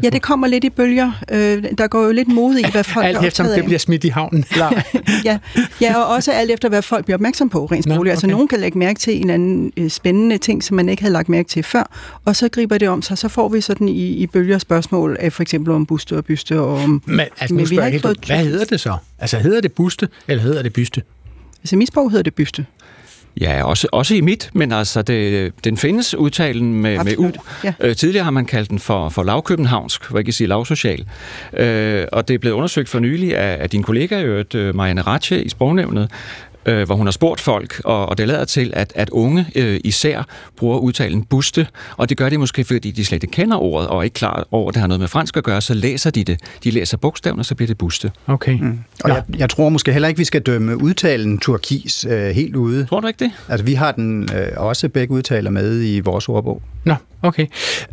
Ja, 0.04 0.10
det 0.10 0.22
kommer 0.22 0.48
lidt 0.48 0.64
i 0.64 0.70
bølger. 0.70 1.12
Øh, 1.32 1.64
der 1.78 1.88
går 1.88 2.04
jo 2.04 2.12
lidt 2.12 2.28
mod 2.28 2.56
i, 2.56 2.66
hvad 2.72 2.84
folk 2.94 3.06
alt 3.06 3.26
efter, 3.26 3.56
det 3.56 3.66
bliver 3.66 3.80
smidt 3.80 4.04
i 4.04 4.08
havnen. 4.08 4.46
ja, 5.26 5.40
ja, 5.82 5.98
og 5.98 6.16
også 6.16 6.32
alt 6.32 6.52
efter, 6.52 6.70
hvad 6.70 6.82
folk 6.82 7.06
bliver 7.06 7.18
opmærksom 7.18 7.50
på 7.50 7.66
rent 7.66 7.84
sprogligt. 7.84 7.84
Altså, 7.84 8.00
okay. 8.00 8.12
Altså, 8.12 8.28
nogen 8.28 8.48
kan 8.48 8.60
lægge 8.60 8.78
mærke 8.78 9.00
til 9.00 9.22
en 9.22 9.30
anden 9.30 9.74
øh, 9.78 9.90
spændende 9.90 10.38
ting, 10.38 10.64
som 10.64 10.76
man 10.76 10.90
ikke 10.90 11.04
havde 11.04 11.14
lagt 11.14 11.30
mærke 11.30 11.50
til 11.50 11.64
før, 11.64 11.92
og 12.26 12.36
så 12.36 12.50
griber 12.50 12.78
det 12.78 12.90
om 12.90 13.02
sig. 13.02 13.18
Så 13.18 13.28
får 13.28 13.50
vi 13.50 13.62
sådan 13.62 13.90
i, 13.90 14.08
i 14.08 14.28
bølger 14.28 14.58
spørgsmål 14.58 15.18
af 15.20 15.34
for 15.34 15.42
eksempel 15.42 15.74
om 15.74 15.86
buste 15.86 16.18
og 16.18 16.26
byste. 16.26 16.60
Og 16.60 16.74
om, 16.74 17.04
men 17.06 17.20
altså, 17.40 17.56
men 17.56 17.70
vi 17.70 17.76
har 17.76 17.86
ikke 17.86 18.00
fået... 18.00 18.18
hvad 18.26 18.46
hedder 18.46 18.66
det 18.66 18.80
så? 18.80 18.98
Altså, 19.20 19.38
hedder 19.38 19.62
det 19.62 19.72
buste, 19.72 20.08
eller 20.28 20.44
hedder 20.44 20.62
det 20.62 20.74
byste? 20.74 21.02
Altså, 21.62 21.76
i 21.76 21.78
mit 21.78 21.88
sprog 21.88 22.12
hedder 22.12 22.24
det 22.24 22.34
byste. 22.34 22.66
Ja, 23.42 23.64
også, 23.64 23.88
også 23.92 24.16
i 24.16 24.22
mit, 24.22 24.50
men 24.54 24.72
altså, 24.72 25.02
det, 25.02 25.52
den 25.64 25.78
findes 25.78 26.16
udtalen 26.16 26.74
med, 26.74 27.04
med 27.04 27.18
U. 27.18 27.32
Ja. 27.64 27.74
Øh, 27.80 27.96
tidligere 27.96 28.24
har 28.24 28.32
man 28.32 28.46
kaldt 28.46 28.70
den 28.70 28.80
for, 28.80 29.10
for 29.10 29.24
lavkøbenhavnsk, 29.24 30.10
hvor 30.10 30.20
jeg 30.20 30.26
kan 30.26 30.34
sige 30.34 30.48
lavsocial. 30.48 31.06
Øh, 31.54 32.06
og 32.12 32.28
det 32.28 32.34
er 32.34 32.38
blevet 32.38 32.56
undersøgt 32.56 32.90
for 32.90 33.00
nylig 33.00 33.38
af, 33.38 33.58
af 33.62 33.70
din 33.70 33.84
kollega, 33.84 34.44
øh, 34.56 34.76
Marianne 34.76 35.02
Ratche 35.02 35.44
i 35.44 35.50
Sprognævnet, 35.50 36.12
øh, 36.66 36.86
hvor 36.86 36.96
hun 36.96 37.08
har 37.08 37.12
spurgt 37.12 37.42
folk, 37.42 37.82
og, 37.86 38.10
og 38.10 38.18
det 38.18 38.28
lader 38.28 38.46
til, 38.46 38.74
at, 38.76 38.94
at 38.96 39.10
unge 39.10 39.46
øh, 39.56 39.80
især 39.84 40.24
bruger 40.58 40.78
udtalen 40.78 41.24
buste, 41.24 41.68
og 41.98 42.10
det 42.10 42.18
gør 42.18 42.30
de 42.30 42.38
måske, 42.38 42.64
fordi 42.64 42.92
de 42.92 43.06
slet 43.06 43.24
ikke 43.24 43.34
kender 43.34 43.58
ordet, 43.58 43.88
og 43.88 43.98
er 43.98 44.04
ikke 44.04 44.14
klar 44.14 44.48
over, 44.52 44.70
at 44.70 44.74
det 44.74 44.82
har 44.82 44.88
noget 44.88 45.00
med 45.00 45.08
fransk 45.08 45.38
at 45.38 45.44
gøre, 45.44 45.62
så 45.62 45.74
læser 45.74 46.10
de 46.10 46.24
det. 46.24 46.40
De 46.64 46.72
læser 46.72 46.98
bogstaven, 46.98 47.40
og 47.40 47.46
så 47.46 47.56
bliver 47.56 47.68
det 47.68 47.78
buste. 47.78 48.12
Okay. 48.28 48.60
Mm. 48.60 48.80
Og 49.04 49.10
jeg, 49.10 49.24
jeg 49.38 49.50
tror 49.50 49.70
måske 49.70 49.92
heller 49.94 50.08
ikke, 50.08 50.18
vi 50.18 50.26
skal 50.26 50.42
dømme 50.42 50.84
udtalen 50.84 51.40
turkis 51.40 52.06
øh, 52.10 52.30
helt 52.30 52.56
ude. 52.56 52.86
Tror 52.86 53.00
du 53.00 53.08
ikke 53.08 53.26
det? 53.26 53.32
Altså, 53.50 53.66
vi 53.66 53.74
har 53.74 53.92
den 53.92 54.30
øh, 54.36 54.48
også 54.58 54.90
begge 54.90 55.14
udtaler 55.14 55.50
med 55.50 55.84
i 55.84 56.00
vores 56.00 56.30
ordbog. 56.30 56.62
Nå, 56.86 56.96
okay. 57.22 57.48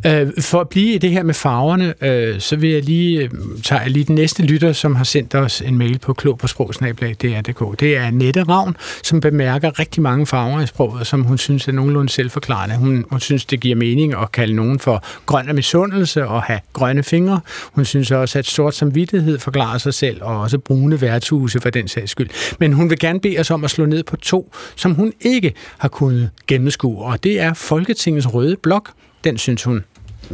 Øh, 0.07 0.29
for 0.41 0.61
at 0.61 0.69
blive 0.69 0.95
i 0.95 0.99
det 0.99 1.11
her 1.11 1.23
med 1.23 1.35
farverne, 1.35 1.95
øh, 2.01 2.41
så 2.41 2.57
vil 2.57 2.71
jeg 2.71 2.83
lige 2.83 3.21
øh, 3.21 3.31
tage 3.63 3.89
lige 3.89 4.05
den 4.05 4.15
næste 4.15 4.43
lytter, 4.43 4.73
som 4.73 4.95
har 4.95 5.05
sendt 5.05 5.35
os 5.35 5.61
en 5.61 5.79
mail 5.79 5.99
på 5.99 6.13
klog 6.13 6.39
på 6.39 6.47
sprogsnablag.dr.dk. 6.47 7.81
Det 7.81 7.97
er 7.97 8.11
Nette 8.11 8.45
København, 8.61 8.77
som 9.03 9.21
bemærker 9.21 9.79
rigtig 9.79 10.03
mange 10.03 10.27
farver 10.27 10.61
i 10.61 10.67
sproget, 10.67 11.07
som 11.07 11.23
hun 11.23 11.39
synes 11.39 11.69
er 11.69 11.73
nogenlunde 11.73 12.13
selvforklarende. 12.13 12.77
Hun, 12.77 13.05
hun 13.11 13.21
synes, 13.21 13.45
det 13.45 13.61
giver 13.61 13.77
mening 13.77 14.13
at 14.13 14.33
kalde 14.33 14.55
nogen 14.55 14.79
for 14.79 15.05
grøn 15.27 15.49
af 15.49 15.55
misundelse 15.55 16.27
og 16.27 16.43
have 16.43 16.61
grønne 16.73 17.03
fingre. 17.03 17.41
Hun 17.73 17.85
synes 17.85 18.11
også, 18.11 18.39
at 18.39 18.47
sort 18.47 18.75
samvittighed 18.75 19.39
forklarer 19.39 19.79
sig 19.79 19.95
selv, 19.95 20.23
og 20.23 20.41
også 20.41 20.59
brune 20.59 21.01
værtshuse 21.01 21.61
for 21.61 21.71
den 21.71 21.89
sags 21.89 22.11
skyld. 22.11 22.31
Men 22.59 22.73
hun 22.73 22.91
vil 22.91 22.99
gerne 22.99 23.21
bede 23.21 23.39
os 23.39 23.51
om 23.51 23.65
at 23.65 23.71
slå 23.71 23.87
ned 23.87 24.03
på 24.03 24.17
to, 24.17 24.53
som 24.77 24.95
hun 24.95 25.13
ikke 25.21 25.55
har 25.79 25.89
kunnet 25.89 26.31
gennemskue, 26.47 27.05
og 27.05 27.25
det 27.25 27.41
er 27.41 27.55
Folketingets 27.55 28.35
røde 28.35 28.57
blok. 28.57 28.91
Den 29.25 29.39
synes 29.39 29.65
hun 29.65 29.85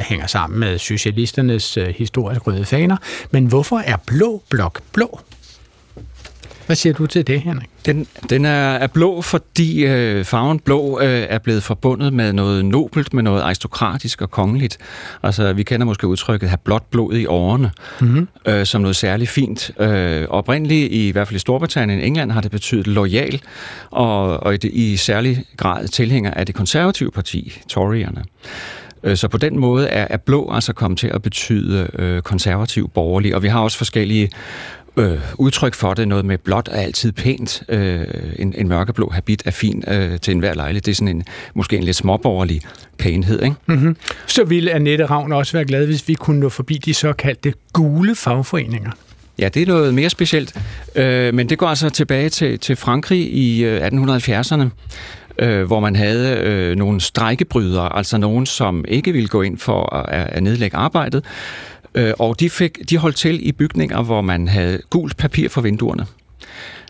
hænger 0.00 0.26
sammen 0.26 0.60
med 0.60 0.78
socialisternes 0.78 1.76
øh, 1.76 1.88
historisk 1.88 2.46
røde 2.46 2.64
faner. 2.64 2.96
Men 3.30 3.46
hvorfor 3.46 3.78
er 3.78 3.96
blå 4.06 4.42
blok 4.48 4.80
blå? 4.92 5.20
Hvad 6.66 6.76
siger 6.76 6.92
du 6.92 7.06
til 7.06 7.26
det, 7.26 7.40
Henrik? 7.40 7.68
Den, 7.86 8.06
den 8.30 8.44
er, 8.44 8.72
er 8.72 8.86
blå, 8.86 9.22
fordi 9.22 9.86
øh, 9.86 10.24
farven 10.24 10.58
blå 10.58 11.00
øh, 11.00 11.26
er 11.28 11.38
blevet 11.38 11.62
forbundet 11.62 12.12
med 12.12 12.32
noget 12.32 12.64
nobelt, 12.64 13.14
med 13.14 13.22
noget 13.22 13.42
aristokratisk 13.42 14.22
og 14.22 14.30
kongeligt. 14.30 14.78
Altså, 15.22 15.52
vi 15.52 15.62
kender 15.62 15.86
måske 15.86 16.06
udtrykket 16.06 16.48
have 16.48 16.58
blåt 16.64 16.82
blod 16.82 17.14
i 17.14 17.26
årene, 17.26 17.70
mm-hmm. 18.00 18.28
øh, 18.46 18.66
som 18.66 18.80
noget 18.80 18.96
særligt 18.96 19.30
fint. 19.30 19.70
Øh, 19.80 20.26
oprindeligt, 20.28 20.92
i, 20.92 21.08
i 21.08 21.10
hvert 21.10 21.28
fald 21.28 21.36
i 21.36 21.38
Storbritannien 21.38 22.00
og 22.00 22.06
England, 22.06 22.30
har 22.30 22.40
det 22.40 22.50
betydet 22.50 22.86
lojal, 22.86 23.42
og, 23.90 24.42
og 24.42 24.54
i, 24.54 24.56
det, 24.56 24.70
i 24.72 24.96
særlig 24.96 25.44
grad 25.56 25.88
tilhænger 25.88 26.30
af 26.30 26.46
det 26.46 26.54
konservative 26.54 27.10
parti, 27.10 27.60
Toryerne. 27.68 28.24
Øh, 29.02 29.16
så 29.16 29.28
på 29.28 29.38
den 29.38 29.58
måde 29.58 29.88
er, 29.88 30.06
er 30.10 30.16
blå 30.16 30.50
altså 30.52 30.72
kommet 30.72 30.98
til 30.98 31.08
at 31.08 31.22
betyde 31.22 31.90
øh, 31.98 32.22
konservativ 32.22 32.90
borgerlig, 32.94 33.34
og 33.34 33.42
vi 33.42 33.48
har 33.48 33.60
også 33.60 33.78
forskellige 33.78 34.30
øh, 34.96 35.18
udtryk 35.34 35.74
for 35.74 35.94
det. 35.94 36.08
Noget 36.08 36.24
med 36.24 36.38
blåt 36.38 36.68
er 36.72 36.80
altid 36.80 37.12
pænt. 37.12 37.62
Øh, 37.68 38.04
en, 38.38 38.54
en 38.56 38.68
mørkeblå 38.68 39.10
habit 39.10 39.42
er 39.44 39.50
fin 39.50 39.84
øh, 39.88 40.20
til 40.20 40.32
enhver 40.32 40.54
lejlighed. 40.54 40.82
Det 40.82 40.90
er 40.90 40.94
sådan 40.94 41.16
en, 41.16 41.24
måske 41.54 41.76
en 41.76 41.82
lidt 41.82 41.96
småborgerlig 41.96 42.60
pænhed. 42.98 43.42
Ikke? 43.42 43.56
Mm-hmm. 43.66 43.96
Så 44.26 44.44
ville 44.44 44.72
Annette 44.72 45.04
Ravn 45.04 45.32
også 45.32 45.52
være 45.52 45.64
glad, 45.64 45.86
hvis 45.86 46.08
vi 46.08 46.14
kunne 46.14 46.40
nå 46.40 46.48
forbi 46.48 46.74
de 46.74 46.94
såkaldte 46.94 47.54
gule 47.72 48.14
fagforeninger. 48.14 48.90
Ja, 49.38 49.48
det 49.48 49.62
er 49.62 49.66
noget 49.66 49.94
mere 49.94 50.10
specielt. 50.10 50.60
Øh, 50.94 51.34
men 51.34 51.48
det 51.48 51.58
går 51.58 51.66
altså 51.66 51.90
tilbage 51.90 52.28
til, 52.28 52.58
til 52.58 52.76
Frankrig 52.76 53.32
i 53.32 53.64
øh, 53.64 53.86
1870'erne 53.86 54.68
øh, 55.38 55.66
hvor 55.66 55.80
man 55.80 55.96
havde 55.96 56.36
øh, 56.38 56.76
nogle 56.76 57.00
strejkebrydere, 57.00 57.96
altså 57.96 58.18
nogen, 58.18 58.46
som 58.46 58.84
ikke 58.88 59.12
ville 59.12 59.28
gå 59.28 59.42
ind 59.42 59.58
for 59.58 59.94
at, 59.94 60.28
at 60.32 60.42
nedlægge 60.42 60.76
arbejdet, 60.76 61.24
øh, 61.96 62.12
og 62.18 62.40
de, 62.40 62.50
fik, 62.50 62.90
de 62.90 62.98
holdt 62.98 63.16
til 63.16 63.48
i 63.48 63.52
bygninger, 63.52 64.02
hvor 64.02 64.20
man 64.20 64.48
havde 64.48 64.80
gult 64.90 65.16
papir 65.16 65.48
for 65.48 65.60
vinduerne. 65.60 66.06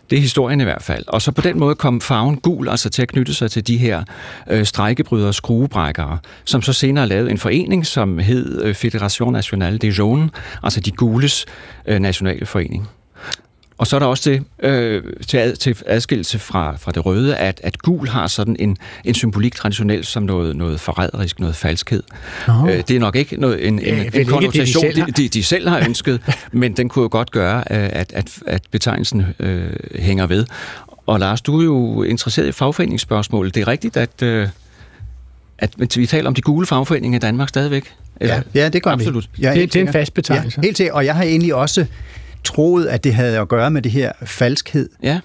Det 0.09 0.17
er 0.17 0.21
historien 0.21 0.61
i 0.61 0.63
hvert 0.63 0.83
fald. 0.83 1.03
Og 1.07 1.21
så 1.21 1.31
på 1.31 1.41
den 1.41 1.59
måde 1.59 1.75
kom 1.75 2.01
farven 2.01 2.37
gul 2.37 2.69
altså 2.69 2.89
til 2.89 3.01
at 3.01 3.07
knytte 3.07 3.33
sig 3.33 3.51
til 3.51 3.67
de 3.67 3.77
her 3.77 4.03
øh, 4.49 4.65
strejkebrydere, 4.65 5.33
skruebrækkere, 5.33 6.17
som 6.45 6.61
så 6.61 6.73
senere 6.73 7.07
lavede 7.07 7.31
en 7.31 7.37
forening, 7.37 7.85
som 7.85 8.19
hed 8.19 8.63
øh, 8.63 8.75
Federation 8.75 9.33
Nationale 9.33 9.77
des 9.77 9.97
Jaunes, 9.97 10.31
altså 10.63 10.79
de 10.79 10.91
gules 10.91 11.45
øh, 11.85 11.99
nationale 11.99 12.45
forening. 12.45 12.87
Og 13.77 13.87
så 13.87 13.95
er 13.95 13.99
der 13.99 14.07
også 14.07 14.29
det, 14.29 14.43
øh, 14.69 15.03
til, 15.27 15.37
ad, 15.37 15.55
til 15.55 15.77
adskillelse 15.85 16.39
fra, 16.39 16.75
fra 16.79 16.91
det 16.91 17.05
røde, 17.05 17.37
at, 17.37 17.61
at 17.63 17.77
gul 17.77 18.07
har 18.07 18.27
sådan 18.27 18.55
en, 18.59 18.77
en 19.03 19.13
symbolik 19.13 19.55
traditionelt 19.55 20.07
som 20.07 20.23
noget, 20.23 20.55
noget 20.55 20.79
forræderisk, 20.79 21.39
noget 21.39 21.55
falskhed. 21.55 22.03
Oh. 22.47 22.69
Øh, 22.69 22.83
det 22.87 22.91
er 22.91 22.99
nok 22.99 23.15
ikke 23.15 23.41
noget, 23.41 23.67
en, 23.67 23.79
en, 23.79 24.09
en 24.13 24.25
konnotation, 24.25 24.83
det, 24.83 24.95
de, 24.95 25.01
selv 25.01 25.05
de, 25.05 25.11
de, 25.11 25.29
de 25.29 25.43
selv 25.43 25.69
har 25.69 25.79
ønsket, 25.79 26.21
men 26.51 26.73
den 26.73 26.89
kunne 26.89 27.03
jo 27.03 27.09
godt 27.11 27.31
gøre, 27.31 27.57
øh, 27.57 27.89
at, 27.91 28.13
at, 28.13 28.39
at 28.45 28.61
betegnelsen 28.71 29.25
øh, 29.39 29.69
hænger 29.95 30.27
ved. 30.27 30.45
Og 31.07 31.19
Lars, 31.19 31.41
du 31.41 31.59
er 31.59 31.63
jo 31.63 32.03
interesseret 32.03 32.47
i 32.47 32.51
fagforeningsspørgsmål. 32.51 33.47
Det 33.47 33.57
er 33.57 33.67
rigtigt, 33.67 33.97
at, 33.97 34.23
øh, 34.23 34.47
at 35.57 35.97
vi 35.97 36.05
taler 36.05 36.27
om 36.27 36.33
de 36.33 36.41
gule 36.41 36.65
fagforeninger 36.65 37.17
i 37.17 37.19
Danmark 37.19 37.49
stadigvæk? 37.49 37.93
Eller? 38.21 38.35
Ja, 38.35 38.61
ja, 38.61 38.69
det 38.69 38.83
gør 38.83 38.91
Absolut. 38.91 39.29
vi. 39.35 39.43
Ja, 39.43 39.53
det, 39.53 39.73
det 39.73 39.81
er 39.81 39.87
en 39.87 39.93
fast 39.93 40.13
betegnelse. 40.13 40.59
Ja, 40.61 40.65
helt 40.65 40.77
til, 40.77 40.91
og 40.91 41.05
jeg 41.05 41.15
har 41.15 41.23
egentlig 41.23 41.55
også 41.55 41.85
troet, 42.43 42.85
at 42.85 43.03
det 43.03 43.13
havde 43.13 43.39
at 43.39 43.47
gøre 43.47 43.71
med 43.71 43.81
det 43.81 43.91
her 43.91 44.11
falskhed. 44.25 44.89
Ja. 45.03 45.19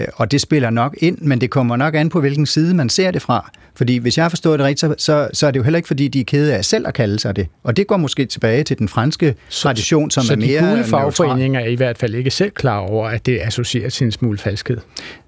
Øh, 0.00 0.06
og 0.14 0.30
det 0.30 0.40
spiller 0.40 0.70
nok 0.70 0.96
ind, 0.98 1.18
men 1.18 1.40
det 1.40 1.50
kommer 1.50 1.76
nok 1.76 1.94
an 1.94 2.08
på, 2.08 2.20
hvilken 2.20 2.46
side 2.46 2.74
man 2.74 2.88
ser 2.88 3.10
det 3.10 3.22
fra. 3.22 3.50
Fordi 3.74 3.96
hvis 3.96 4.16
jeg 4.16 4.24
har 4.24 4.28
forstået 4.28 4.58
det 4.58 4.66
rigtigt, 4.66 4.80
så, 4.80 4.94
så, 4.98 5.28
så 5.32 5.46
er 5.46 5.50
det 5.50 5.58
jo 5.58 5.64
heller 5.64 5.76
ikke, 5.76 5.86
fordi 5.86 6.08
de 6.08 6.20
er 6.20 6.24
kede 6.24 6.54
af 6.54 6.64
selv 6.64 6.88
at 6.88 6.94
kalde 6.94 7.18
sig 7.18 7.36
det. 7.36 7.46
Og 7.62 7.76
det 7.76 7.86
går 7.86 7.96
måske 7.96 8.26
tilbage 8.26 8.64
til 8.64 8.78
den 8.78 8.88
franske 8.88 9.34
så, 9.48 9.62
tradition, 9.62 10.10
som 10.10 10.22
så 10.22 10.32
er 10.32 10.36
mere 10.36 10.60
Så 10.60 10.66
de 10.66 10.70
gule 10.70 10.84
fagforeninger 10.84 11.60
er 11.60 11.68
i 11.68 11.74
hvert 11.74 11.98
fald 11.98 12.14
ikke 12.14 12.30
selv 12.30 12.50
klar 12.50 12.78
over, 12.78 13.08
at 13.08 13.26
det 13.26 13.40
associerer 13.40 13.90
til 13.90 14.04
en 14.04 14.12
smule 14.12 14.38
falskhed? 14.38 14.78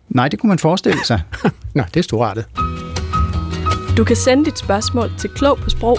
Nej, 0.08 0.28
det 0.28 0.38
kunne 0.38 0.48
man 0.48 0.58
forestille 0.58 1.04
sig. 1.04 1.20
Nå, 1.74 1.82
det 1.94 2.00
er 2.00 2.04
storartet. 2.04 2.44
Du 3.96 4.04
kan 4.04 4.16
sende 4.16 4.44
dit 4.44 4.58
spørgsmål 4.58 5.10
til 5.18 5.30
klog 5.30 5.58
på 5.58 5.70
sprog 5.70 5.98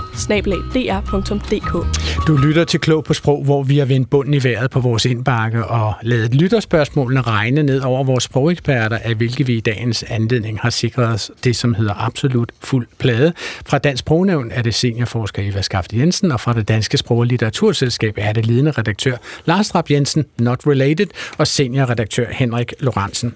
Du 2.28 2.38
lytter 2.38 2.64
til 2.64 2.80
Klog 2.80 3.04
på 3.04 3.14
Sprog, 3.14 3.44
hvor 3.44 3.64
vi 3.64 3.78
har 3.78 3.86
vendt 3.86 4.10
bunden 4.10 4.34
i 4.34 4.44
vejret 4.44 4.72
på 4.72 4.80
vores 4.80 5.06
indbakke 5.06 5.66
og 5.66 5.94
lavet 6.02 6.36
lytterspørgsmålene 6.36 7.22
regne 7.22 7.64
ned 7.64 7.82
over 7.82 8.04
vores 8.04 8.24
sprogeksperter, 8.24 8.98
af 8.98 9.16
hvilke 9.16 9.46
vi 9.46 9.58
i 9.58 9.60
dagens 9.60 10.04
anledning 10.04 10.60
har 10.60 10.70
sikret 10.70 11.08
os 11.08 11.32
det, 11.44 11.56
som 11.56 11.74
hedder 11.74 11.94
absolut 12.06 12.52
fuld 12.64 12.88
plade. 12.98 13.34
Fra 13.66 13.78
Dansk 13.78 14.00
Sprognævn 14.00 14.52
er 14.52 14.62
det 14.62 14.74
seniorforsker 14.74 15.52
Eva 15.52 15.62
Skaft 15.62 15.94
Jensen, 15.94 16.32
og 16.32 16.40
fra 16.40 16.54
det 16.54 16.68
Danske 16.68 16.98
Sprog- 16.98 17.20
og 17.20 17.26
Litteraturselskab 17.26 18.14
er 18.18 18.34
det 18.34 18.46
ledende 18.46 18.72
redaktør 18.72 19.16
Lars 19.46 19.70
Trapp 19.70 19.92
Jensen, 19.92 20.26
not 20.38 20.68
related, 20.68 21.08
og 21.38 21.48
seniorredaktør 21.48 22.26
Henrik 22.32 22.74
Lorentzen. 22.80 23.34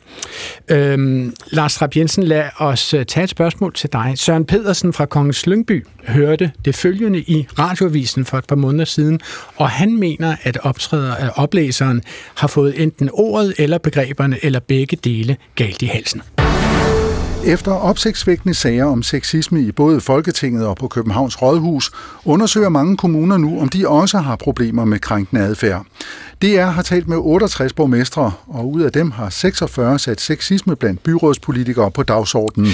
Øhm, 0.70 1.34
Lars 1.52 1.76
Trapp 1.76 1.96
Jensen, 1.96 2.24
lad 2.24 2.44
os 2.58 2.94
øh, 2.94 3.06
tage 3.06 3.24
et 3.24 3.30
spørgsmål 3.30 3.74
til 3.74 3.90
dig. 3.94 4.14
Søren 4.16 4.46
Pedersen 4.50 4.94
fra 4.94 5.06
Kongens 5.06 5.48
Lyngby 5.48 5.86
hørte 6.08 6.52
det 6.66 6.76
følgende 6.76 7.20
i 7.20 7.48
radioavisen 7.60 8.26
for 8.26 8.38
et 8.38 8.48
par 8.48 8.56
måneder 8.56 8.86
siden, 8.86 9.20
og 9.56 9.70
han 9.70 10.00
mener, 10.00 10.36
at 10.44 10.58
optræder 10.64 11.16
af 11.16 11.32
oplæseren 11.36 12.02
har 12.36 12.48
fået 12.48 12.82
enten 12.82 13.10
ordet 13.14 13.54
eller 13.58 13.78
begreberne 13.78 14.38
eller 14.42 14.60
begge 14.60 14.98
dele 15.04 15.38
galt 15.56 15.82
i 15.82 15.86
halsen. 15.86 16.22
Efter 17.46 17.72
opsigtsvækkende 17.72 18.54
sager 18.54 18.86
om 18.86 19.04
sexisme 19.04 19.62
i 19.62 19.72
både 19.72 20.02
Folketinget 20.02 20.68
og 20.68 20.78
på 20.78 20.88
Københavns 20.88 21.42
Rådhus, 21.42 21.92
undersøger 22.26 22.70
mange 22.70 22.98
kommuner 22.98 23.38
nu, 23.38 23.62
om 23.62 23.70
de 23.70 23.88
også 23.88 24.18
har 24.18 24.36
problemer 24.36 24.86
med 24.86 25.00
krænkende 25.00 25.42
adfærd. 25.42 25.86
DR 26.42 26.66
har 26.66 26.82
talt 26.82 27.08
med 27.08 27.18
68 27.20 27.74
borgmestre, 27.74 28.32
og 28.48 28.72
ud 28.72 28.82
af 28.82 28.92
dem 28.92 29.12
har 29.12 29.30
46 29.30 30.00
sat 30.00 30.22
sexisme 30.22 30.76
blandt 30.76 31.04
byrådspolitikere 31.04 31.92
på 31.92 32.04
dagsordenen. 32.04 32.70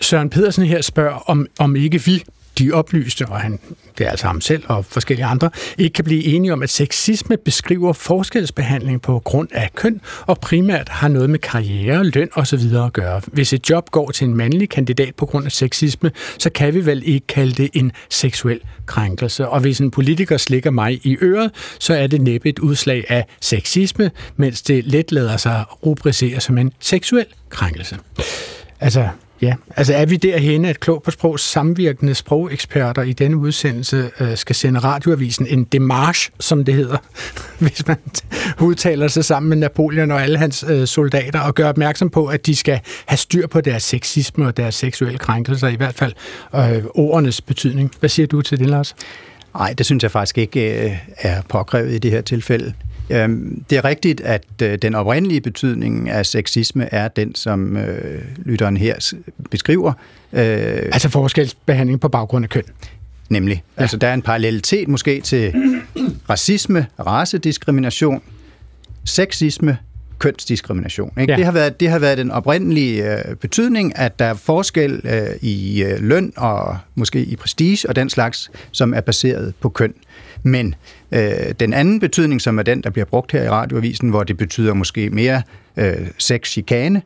Søren 0.00 0.30
Pedersen 0.30 0.64
her 0.64 0.82
spørger, 0.82 1.30
om, 1.30 1.46
om 1.58 1.76
ikke 1.76 2.04
vi, 2.04 2.22
de 2.58 2.72
oplyste, 2.72 3.26
og 3.26 3.40
han, 3.40 3.58
det 3.98 4.06
er 4.06 4.10
altså 4.10 4.26
ham 4.26 4.40
selv 4.40 4.62
og 4.68 4.84
forskellige 4.84 5.26
andre, 5.26 5.50
ikke 5.78 5.94
kan 5.94 6.04
blive 6.04 6.24
enige 6.24 6.52
om, 6.52 6.62
at 6.62 6.70
sexisme 6.70 7.36
beskriver 7.36 7.92
forskelsbehandling 7.92 9.02
på 9.02 9.18
grund 9.24 9.48
af 9.52 9.70
køn, 9.74 10.00
og 10.26 10.38
primært 10.38 10.88
har 10.88 11.08
noget 11.08 11.30
med 11.30 11.38
karriere, 11.38 12.04
løn 12.04 12.28
osv. 12.34 12.74
at 12.86 12.92
gøre. 12.92 13.20
Hvis 13.26 13.52
et 13.52 13.70
job 13.70 13.90
går 13.90 14.10
til 14.10 14.26
en 14.26 14.34
mandlig 14.34 14.68
kandidat 14.68 15.14
på 15.14 15.26
grund 15.26 15.46
af 15.46 15.52
sexisme, 15.52 16.10
så 16.38 16.50
kan 16.50 16.74
vi 16.74 16.86
vel 16.86 17.02
ikke 17.04 17.26
kalde 17.26 17.62
det 17.62 17.70
en 17.74 17.92
seksuel 18.10 18.60
krænkelse. 18.86 19.48
Og 19.48 19.60
hvis 19.60 19.78
en 19.78 19.90
politiker 19.90 20.36
slikker 20.36 20.70
mig 20.70 21.06
i 21.06 21.16
øret, 21.22 21.50
så 21.78 21.94
er 21.94 22.06
det 22.06 22.20
næppe 22.20 22.48
et 22.48 22.58
udslag 22.58 23.04
af 23.08 23.26
sexisme, 23.40 24.10
mens 24.36 24.62
det 24.62 24.84
let 24.84 25.12
lader 25.12 25.36
sig 25.36 25.64
rubricere 25.86 26.40
som 26.40 26.58
en 26.58 26.72
seksuel 26.80 27.26
krænkelse. 27.50 27.98
Altså, 28.80 29.08
Ja, 29.42 29.54
altså 29.76 29.94
er 29.94 30.06
vi 30.06 30.16
derhenne, 30.16 30.68
at 30.68 30.80
Klog 30.80 31.02
på 31.02 31.10
Sprog 31.10 31.40
samvirkende 31.40 32.14
sprogeksperter 32.14 33.02
i 33.02 33.12
denne 33.12 33.36
udsendelse 33.36 34.10
øh, 34.20 34.36
skal 34.36 34.56
sende 34.56 34.80
radioavisen 34.80 35.46
en 35.46 35.64
demarche, 35.64 36.32
som 36.40 36.64
det 36.64 36.74
hedder, 36.74 36.96
hvis 37.58 37.86
man 37.86 37.96
udtaler 38.68 39.08
sig 39.08 39.24
sammen 39.24 39.48
med 39.48 39.56
Napoleon 39.56 40.10
og 40.10 40.22
alle 40.22 40.38
hans 40.38 40.64
øh, 40.68 40.86
soldater, 40.86 41.40
og 41.40 41.54
gør 41.54 41.68
opmærksom 41.68 42.10
på, 42.10 42.26
at 42.26 42.46
de 42.46 42.56
skal 42.56 42.80
have 43.06 43.18
styr 43.18 43.46
på 43.46 43.60
deres 43.60 43.82
sexisme 43.82 44.46
og 44.46 44.56
deres 44.56 44.74
seksuelle 44.74 45.18
krænkelser, 45.18 45.68
i 45.68 45.76
hvert 45.76 45.94
fald 45.94 46.12
øh, 46.54 46.84
ordernes 46.94 47.40
betydning. 47.40 47.92
Hvad 48.00 48.08
siger 48.08 48.26
du 48.26 48.42
til 48.42 48.58
det, 48.58 48.66
Lars? 48.66 48.94
Nej, 49.54 49.74
det 49.78 49.86
synes 49.86 50.02
jeg 50.02 50.10
faktisk 50.10 50.38
ikke 50.38 50.84
øh, 50.84 50.96
er 51.18 51.42
påkrævet 51.48 51.94
i 51.94 51.98
det 51.98 52.10
her 52.10 52.20
tilfælde. 52.20 52.74
Øhm, 53.10 53.64
det 53.70 53.78
er 53.78 53.84
rigtigt, 53.84 54.20
at 54.20 54.44
øh, 54.62 54.78
den 54.82 54.94
oprindelige 54.94 55.40
betydning 55.40 56.10
af 56.10 56.26
sexisme 56.26 56.94
er 56.94 57.08
den, 57.08 57.34
som 57.34 57.76
øh, 57.76 58.22
lytteren 58.44 58.76
her 58.76 59.14
beskriver. 59.50 59.92
Øh, 60.32 60.42
altså 60.92 61.08
forskelsbehandling 61.08 62.00
på 62.00 62.08
baggrund 62.08 62.44
af 62.44 62.48
køn. 62.48 62.62
Nemlig. 63.28 63.62
Ja. 63.76 63.82
Altså 63.82 63.96
der 63.96 64.08
er 64.08 64.14
en 64.14 64.22
parallelitet 64.22 64.88
måske 64.88 65.20
til 65.20 65.54
racisme, 66.30 66.86
racediskrimination, 66.98 68.22
sexisme, 69.04 69.78
kønsdiskrimination. 70.18 71.12
Ikke? 71.20 71.32
Ja. 71.32 71.36
Det, 71.36 71.44
har 71.44 71.52
været, 71.52 71.80
det 71.80 71.90
har 71.90 71.98
været 71.98 72.18
den 72.18 72.30
oprindelige 72.30 73.18
øh, 73.18 73.36
betydning, 73.36 73.98
at 73.98 74.18
der 74.18 74.24
er 74.24 74.34
forskel 74.34 75.00
øh, 75.04 75.36
i 75.40 75.82
øh, 75.82 76.00
løn 76.00 76.32
og 76.36 76.78
måske 76.94 77.24
i 77.24 77.36
prestige 77.36 77.88
og 77.88 77.96
den 77.96 78.10
slags, 78.10 78.50
som 78.70 78.94
er 78.94 79.00
baseret 79.00 79.54
på 79.60 79.68
køn. 79.68 79.94
Men 80.42 80.74
øh, 81.12 81.30
den 81.60 81.72
anden 81.72 82.00
betydning, 82.00 82.40
som 82.40 82.58
er 82.58 82.62
den, 82.62 82.82
der 82.82 82.90
bliver 82.90 83.06
brugt 83.06 83.32
her 83.32 83.42
i 83.42 83.48
radioavisen, 83.48 84.08
hvor 84.08 84.24
det 84.24 84.36
betyder 84.36 84.74
måske 84.74 85.10
mere 85.10 85.42
øh, 85.76 86.06
sex-chikane, 86.18 87.02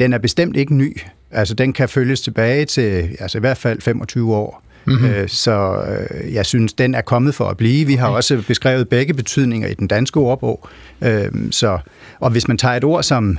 den 0.00 0.12
er 0.12 0.18
bestemt 0.18 0.56
ikke 0.56 0.74
ny. 0.74 1.00
Altså 1.30 1.54
den 1.54 1.72
kan 1.72 1.88
følges 1.88 2.20
tilbage 2.20 2.64
til 2.64 3.16
altså 3.18 3.38
i 3.38 3.40
hvert 3.40 3.58
fald 3.58 3.80
25 3.80 4.34
år 4.34 4.62
Mm-hmm. 4.86 5.06
Øh, 5.06 5.28
så 5.28 5.84
øh, 5.88 6.34
jeg 6.34 6.46
synes, 6.46 6.72
den 6.72 6.94
er 6.94 7.00
kommet 7.00 7.34
for 7.34 7.44
at 7.44 7.56
blive. 7.56 7.86
Vi 7.86 7.94
har 7.94 8.08
okay. 8.08 8.16
også 8.16 8.42
beskrevet 8.46 8.88
begge 8.88 9.14
betydninger 9.14 9.68
i 9.68 9.74
den 9.74 9.86
danske 9.86 10.20
ordbog. 10.20 10.68
Øh, 11.00 11.28
så, 11.50 11.78
og 12.20 12.30
hvis 12.30 12.48
man 12.48 12.58
tager 12.58 12.74
et 12.74 12.84
ord 12.84 13.02
som 13.02 13.38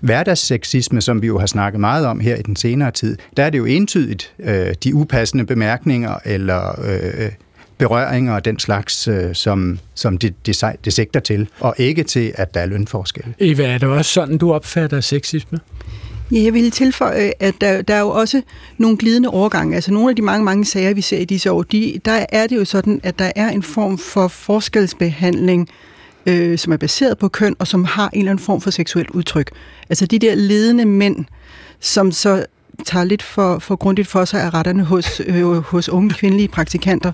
hverdagsseksisme, 0.00 1.00
som 1.00 1.22
vi 1.22 1.26
jo 1.26 1.38
har 1.38 1.46
snakket 1.46 1.80
meget 1.80 2.06
om 2.06 2.20
her 2.20 2.36
i 2.36 2.42
den 2.42 2.56
senere 2.56 2.90
tid, 2.90 3.16
der 3.36 3.44
er 3.44 3.50
det 3.50 3.58
jo 3.58 3.64
entydigt 3.64 4.32
øh, 4.38 4.74
de 4.84 4.94
upassende 4.94 5.46
bemærkninger 5.46 6.14
eller 6.24 6.80
øh, 6.84 7.30
berøringer 7.78 8.34
og 8.34 8.44
den 8.44 8.58
slags, 8.58 9.08
øh, 9.08 9.34
som, 9.34 9.78
som 9.94 10.18
det, 10.18 10.46
det, 10.46 10.62
det 10.84 10.92
sigter 10.92 11.20
til, 11.20 11.48
og 11.60 11.74
ikke 11.78 12.02
til, 12.02 12.32
at 12.34 12.54
der 12.54 12.60
er 12.60 12.66
lønforskelle. 12.66 13.34
Eva, 13.38 13.66
er 13.66 13.78
det 13.78 13.88
også 13.88 14.12
sådan, 14.12 14.38
du 14.38 14.52
opfatter 14.52 15.00
sexisme? 15.00 15.60
Ja, 16.32 16.42
jeg 16.42 16.54
vil 16.54 16.70
tilføje, 16.70 17.32
at 17.40 17.54
der, 17.60 17.82
der 17.82 17.94
er 17.94 18.00
jo 18.00 18.08
også 18.08 18.42
nogle 18.78 18.96
glidende 18.96 19.28
overgange. 19.28 19.74
Altså 19.74 19.92
nogle 19.92 20.10
af 20.10 20.16
de 20.16 20.22
mange, 20.22 20.44
mange 20.44 20.64
sager, 20.64 20.94
vi 20.94 21.00
ser 21.00 21.18
i 21.18 21.24
disse 21.24 21.52
år, 21.52 21.62
de, 21.62 22.00
der 22.04 22.26
er 22.28 22.46
det 22.46 22.56
jo 22.56 22.64
sådan, 22.64 23.00
at 23.02 23.18
der 23.18 23.32
er 23.36 23.50
en 23.50 23.62
form 23.62 23.98
for 23.98 24.28
forskelsbehandling, 24.28 25.68
øh, 26.26 26.58
som 26.58 26.72
er 26.72 26.76
baseret 26.76 27.18
på 27.18 27.28
køn, 27.28 27.56
og 27.58 27.66
som 27.66 27.84
har 27.84 28.10
en 28.12 28.18
eller 28.18 28.30
anden 28.30 28.44
form 28.44 28.60
for 28.60 28.70
seksuelt 28.70 29.10
udtryk. 29.10 29.50
Altså 29.88 30.06
de 30.06 30.18
der 30.18 30.34
ledende 30.34 30.84
mænd, 30.84 31.24
som 31.80 32.12
så 32.12 32.46
tager 32.84 33.04
lidt 33.04 33.22
for, 33.22 33.58
for 33.58 33.76
grundigt 33.76 34.08
for 34.08 34.24
sig 34.24 34.42
af 34.42 34.54
retterne 34.54 34.84
hos, 34.84 35.20
øh, 35.26 35.46
hos 35.46 35.88
unge 35.88 36.10
kvindelige 36.10 36.48
praktikanter, 36.48 37.12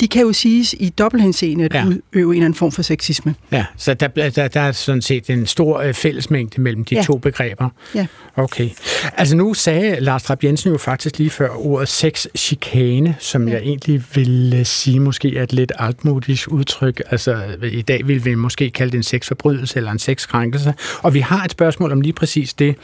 de 0.00 0.08
kan 0.08 0.22
jo 0.22 0.32
siges 0.32 0.74
i 0.78 0.88
dobbelthenseende 0.88 1.64
at 1.64 1.74
ja. 1.74 1.84
udøve 1.86 2.00
en 2.14 2.30
eller 2.30 2.44
anden 2.44 2.54
form 2.54 2.72
for 2.72 2.82
sexisme. 2.82 3.34
Ja, 3.52 3.64
så 3.76 3.94
der, 3.94 4.08
der, 4.08 4.48
der 4.48 4.60
er 4.60 4.72
sådan 4.72 5.02
set 5.02 5.30
en 5.30 5.46
stor 5.46 5.80
øh, 5.80 5.94
fællesmængde 5.94 6.60
mellem 6.60 6.84
de 6.84 6.94
ja. 6.94 7.02
to 7.02 7.18
begreber. 7.18 7.68
Ja. 7.94 8.06
Okay. 8.36 8.70
Altså 9.16 9.36
nu 9.36 9.54
sagde 9.54 10.00
Lars 10.00 10.22
Trapp 10.22 10.44
Jensen 10.44 10.72
jo 10.72 10.78
faktisk 10.78 11.18
lige 11.18 11.30
før 11.30 11.48
ordet 11.48 11.88
sex-chikane, 11.88 13.14
som 13.18 13.48
ja. 13.48 13.54
jeg 13.54 13.62
egentlig 13.62 14.02
vil 14.14 14.60
sige 14.64 15.00
måske 15.00 15.36
er 15.36 15.42
et 15.42 15.52
lidt 15.52 15.72
altmodisk 15.78 16.48
udtryk. 16.52 17.02
Altså 17.10 17.42
i 17.72 17.82
dag 17.82 18.06
vil 18.06 18.24
vi 18.24 18.34
måske 18.34 18.70
kalde 18.70 18.90
det 18.90 18.96
en 18.96 19.02
sexforbrydelse 19.02 19.76
eller 19.76 19.90
en 19.90 19.98
sexkrænkelse. 19.98 20.74
Og 21.02 21.14
vi 21.14 21.20
har 21.20 21.44
et 21.44 21.50
spørgsmål 21.50 21.92
om 21.92 22.00
lige 22.00 22.12
præcis 22.12 22.54
det. 22.54 22.76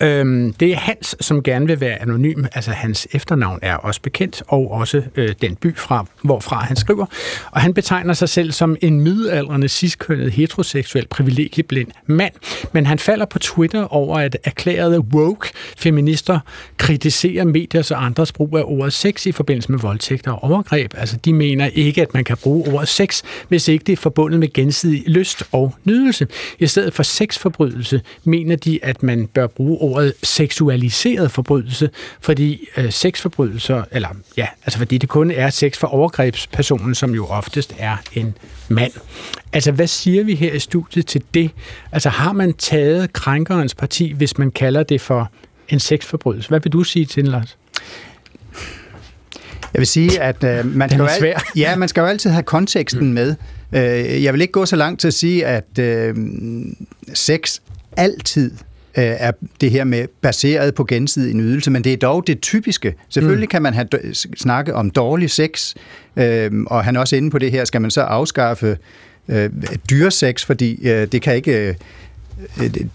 Øhm, 0.00 0.52
det 0.52 0.72
er 0.72 0.76
Hans, 0.76 1.16
som 1.20 1.42
gerne 1.42 1.66
vil 1.66 1.80
være 1.80 2.02
anonym. 2.02 2.44
Altså 2.54 2.70
hans 2.70 3.08
efternavn 3.12 3.58
er 3.62 3.74
også 3.74 4.00
bekendt, 4.00 4.42
og 4.48 4.70
også 4.70 5.02
øh, 5.16 5.34
den 5.42 5.56
by, 5.56 5.76
fra, 5.76 6.06
hvorfra 6.22 6.56
han 6.56 6.76
skriver. 6.76 7.06
Og 7.50 7.60
han 7.60 7.74
betegner 7.74 8.14
sig 8.14 8.28
selv 8.28 8.52
som 8.52 8.76
en 8.80 9.00
midaldrende, 9.00 9.68
ciskønnet, 9.68 10.32
heteroseksuel, 10.32 11.06
privilegieblind 11.08 11.88
mand. 12.06 12.32
Men 12.72 12.86
han 12.86 12.98
falder 12.98 13.26
på 13.26 13.38
Twitter 13.38 13.84
over, 13.84 14.16
at 14.16 14.38
erklærede 14.44 15.00
woke 15.00 15.48
feminister 15.78 16.40
kritiserer 16.76 17.44
mediers 17.44 17.90
og 17.90 18.04
andres 18.04 18.32
brug 18.32 18.58
af 18.58 18.62
ordet 18.64 18.92
sex 18.92 19.26
i 19.26 19.32
forbindelse 19.32 19.72
med 19.72 19.78
voldtægter 19.78 20.32
og 20.32 20.50
overgreb. 20.50 20.94
Altså 20.96 21.16
de 21.16 21.32
mener 21.32 21.66
ikke, 21.66 22.02
at 22.02 22.14
man 22.14 22.24
kan 22.24 22.36
bruge 22.36 22.72
ordet 22.72 22.88
sex, 22.88 23.22
hvis 23.48 23.68
ikke 23.68 23.84
det 23.84 23.92
er 23.92 23.96
forbundet 23.96 24.40
med 24.40 24.52
gensidig 24.52 25.04
lyst 25.06 25.44
og 25.52 25.74
nydelse. 25.84 26.26
I 26.58 26.66
stedet 26.66 26.94
for 26.94 27.02
sexforbrydelse 27.02 28.00
mener 28.24 28.56
de, 28.56 28.78
at 28.82 29.02
man 29.02 29.26
bør 29.26 29.46
bruge 29.46 29.78
ordet 29.86 30.12
seksualiseret 30.22 31.30
forbrydelse, 31.30 31.90
fordi 32.20 32.68
øh, 32.76 32.92
sexforbrydelser, 32.92 33.84
eller 33.92 34.08
ja, 34.36 34.46
altså 34.64 34.78
fordi 34.78 34.98
det 34.98 35.08
kun 35.08 35.30
er 35.30 35.50
sex 35.50 35.76
for 35.78 35.86
overgrebspersonen, 35.86 36.94
som 36.94 37.14
jo 37.14 37.26
oftest 37.26 37.74
er 37.78 37.96
en 38.12 38.34
mand. 38.68 38.92
Altså, 39.52 39.72
hvad 39.72 39.86
siger 39.86 40.24
vi 40.24 40.34
her 40.34 40.52
i 40.52 40.58
studiet 40.58 41.06
til 41.06 41.22
det? 41.34 41.50
Altså, 41.92 42.08
har 42.08 42.32
man 42.32 42.52
taget 42.54 43.12
krænkerens 43.12 43.74
parti, 43.74 44.12
hvis 44.12 44.38
man 44.38 44.50
kalder 44.50 44.82
det 44.82 45.00
for 45.00 45.30
en 45.68 45.80
sexforbrydelse? 45.80 46.48
Hvad 46.48 46.60
vil 46.60 46.72
du 46.72 46.82
sige 46.84 47.04
til 47.04 47.22
den, 47.24 47.32
Lars? 47.32 47.56
Jeg 49.72 49.80
vil 49.80 49.86
sige, 49.86 50.20
at 50.20 50.44
øh, 50.44 50.76
man, 50.76 50.88
skal 50.88 50.98
jo 50.98 51.06
al- 51.06 51.34
ja, 51.56 51.76
man 51.76 51.88
skal 51.88 52.00
jo 52.00 52.06
altid 52.06 52.30
have 52.30 52.42
konteksten 52.42 53.12
med. 53.12 53.34
Øh, 53.72 54.24
jeg 54.24 54.32
vil 54.32 54.40
ikke 54.40 54.52
gå 54.52 54.66
så 54.66 54.76
langt 54.76 55.00
til 55.00 55.08
at 55.08 55.14
sige, 55.14 55.46
at 55.46 55.78
øh, 55.78 56.14
sex 57.14 57.58
altid 57.96 58.50
er 59.02 59.32
det 59.60 59.70
her 59.70 59.84
med 59.84 60.06
baseret 60.20 60.74
på 60.74 60.84
gensidig 60.84 61.34
nydelse, 61.34 61.70
men 61.70 61.84
det 61.84 61.92
er 61.92 61.96
dog 61.96 62.26
det 62.26 62.40
typiske. 62.40 62.94
Selvfølgelig 63.08 63.46
mm. 63.46 63.50
kan 63.50 63.62
man 63.62 63.74
have 63.74 63.88
snakke 64.36 64.74
om 64.74 64.90
dårlig 64.90 65.30
sex, 65.30 65.74
øh, 66.16 66.50
og 66.66 66.84
han 66.84 66.96
er 66.96 67.00
også 67.00 67.16
inde 67.16 67.30
på 67.30 67.38
det 67.38 67.50
her, 67.50 67.64
skal 67.64 67.80
man 67.80 67.90
så 67.90 68.00
afskaffe 68.00 68.76
øh, 69.28 69.50
dyresex, 69.90 70.44
fordi 70.44 70.88
øh, 70.88 71.06
det 71.06 71.22
kan 71.22 71.34
ikke... 71.34 71.68
Øh, 71.68 71.74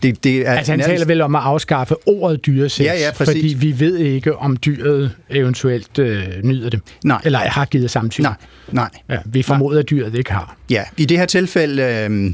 det, 0.03 0.23
det 0.23 0.47
er 0.47 0.51
altså 0.51 0.71
han 0.71 0.79
taler 0.79 1.05
vel 1.05 1.21
om 1.21 1.35
at 1.35 1.41
afskaffe 1.41 1.95
ordet 2.05 2.45
dyresex, 2.45 2.85
ja, 2.85 2.93
ja, 2.93 3.09
fordi 3.09 3.55
vi 3.59 3.79
ved 3.79 3.97
ikke, 3.97 4.35
om 4.35 4.57
dyret 4.57 5.11
eventuelt 5.29 5.99
øh, 5.99 6.27
nyder 6.43 6.69
det. 6.69 6.79
Nej. 7.03 7.21
Eller 7.25 7.39
har 7.39 7.65
givet 7.65 7.91
samtykke. 7.91 8.23
Nej, 8.23 8.33
nej. 8.71 8.89
Ja, 9.09 9.17
vi 9.25 9.41
formoder, 9.41 9.79
at 9.79 9.89
dyret 9.89 10.15
ikke 10.15 10.31
har. 10.31 10.57
Ja, 10.69 10.83
i 10.97 11.05
det 11.05 11.17
her 11.17 11.25
tilfælde... 11.25 12.07
Øh, 12.09 12.33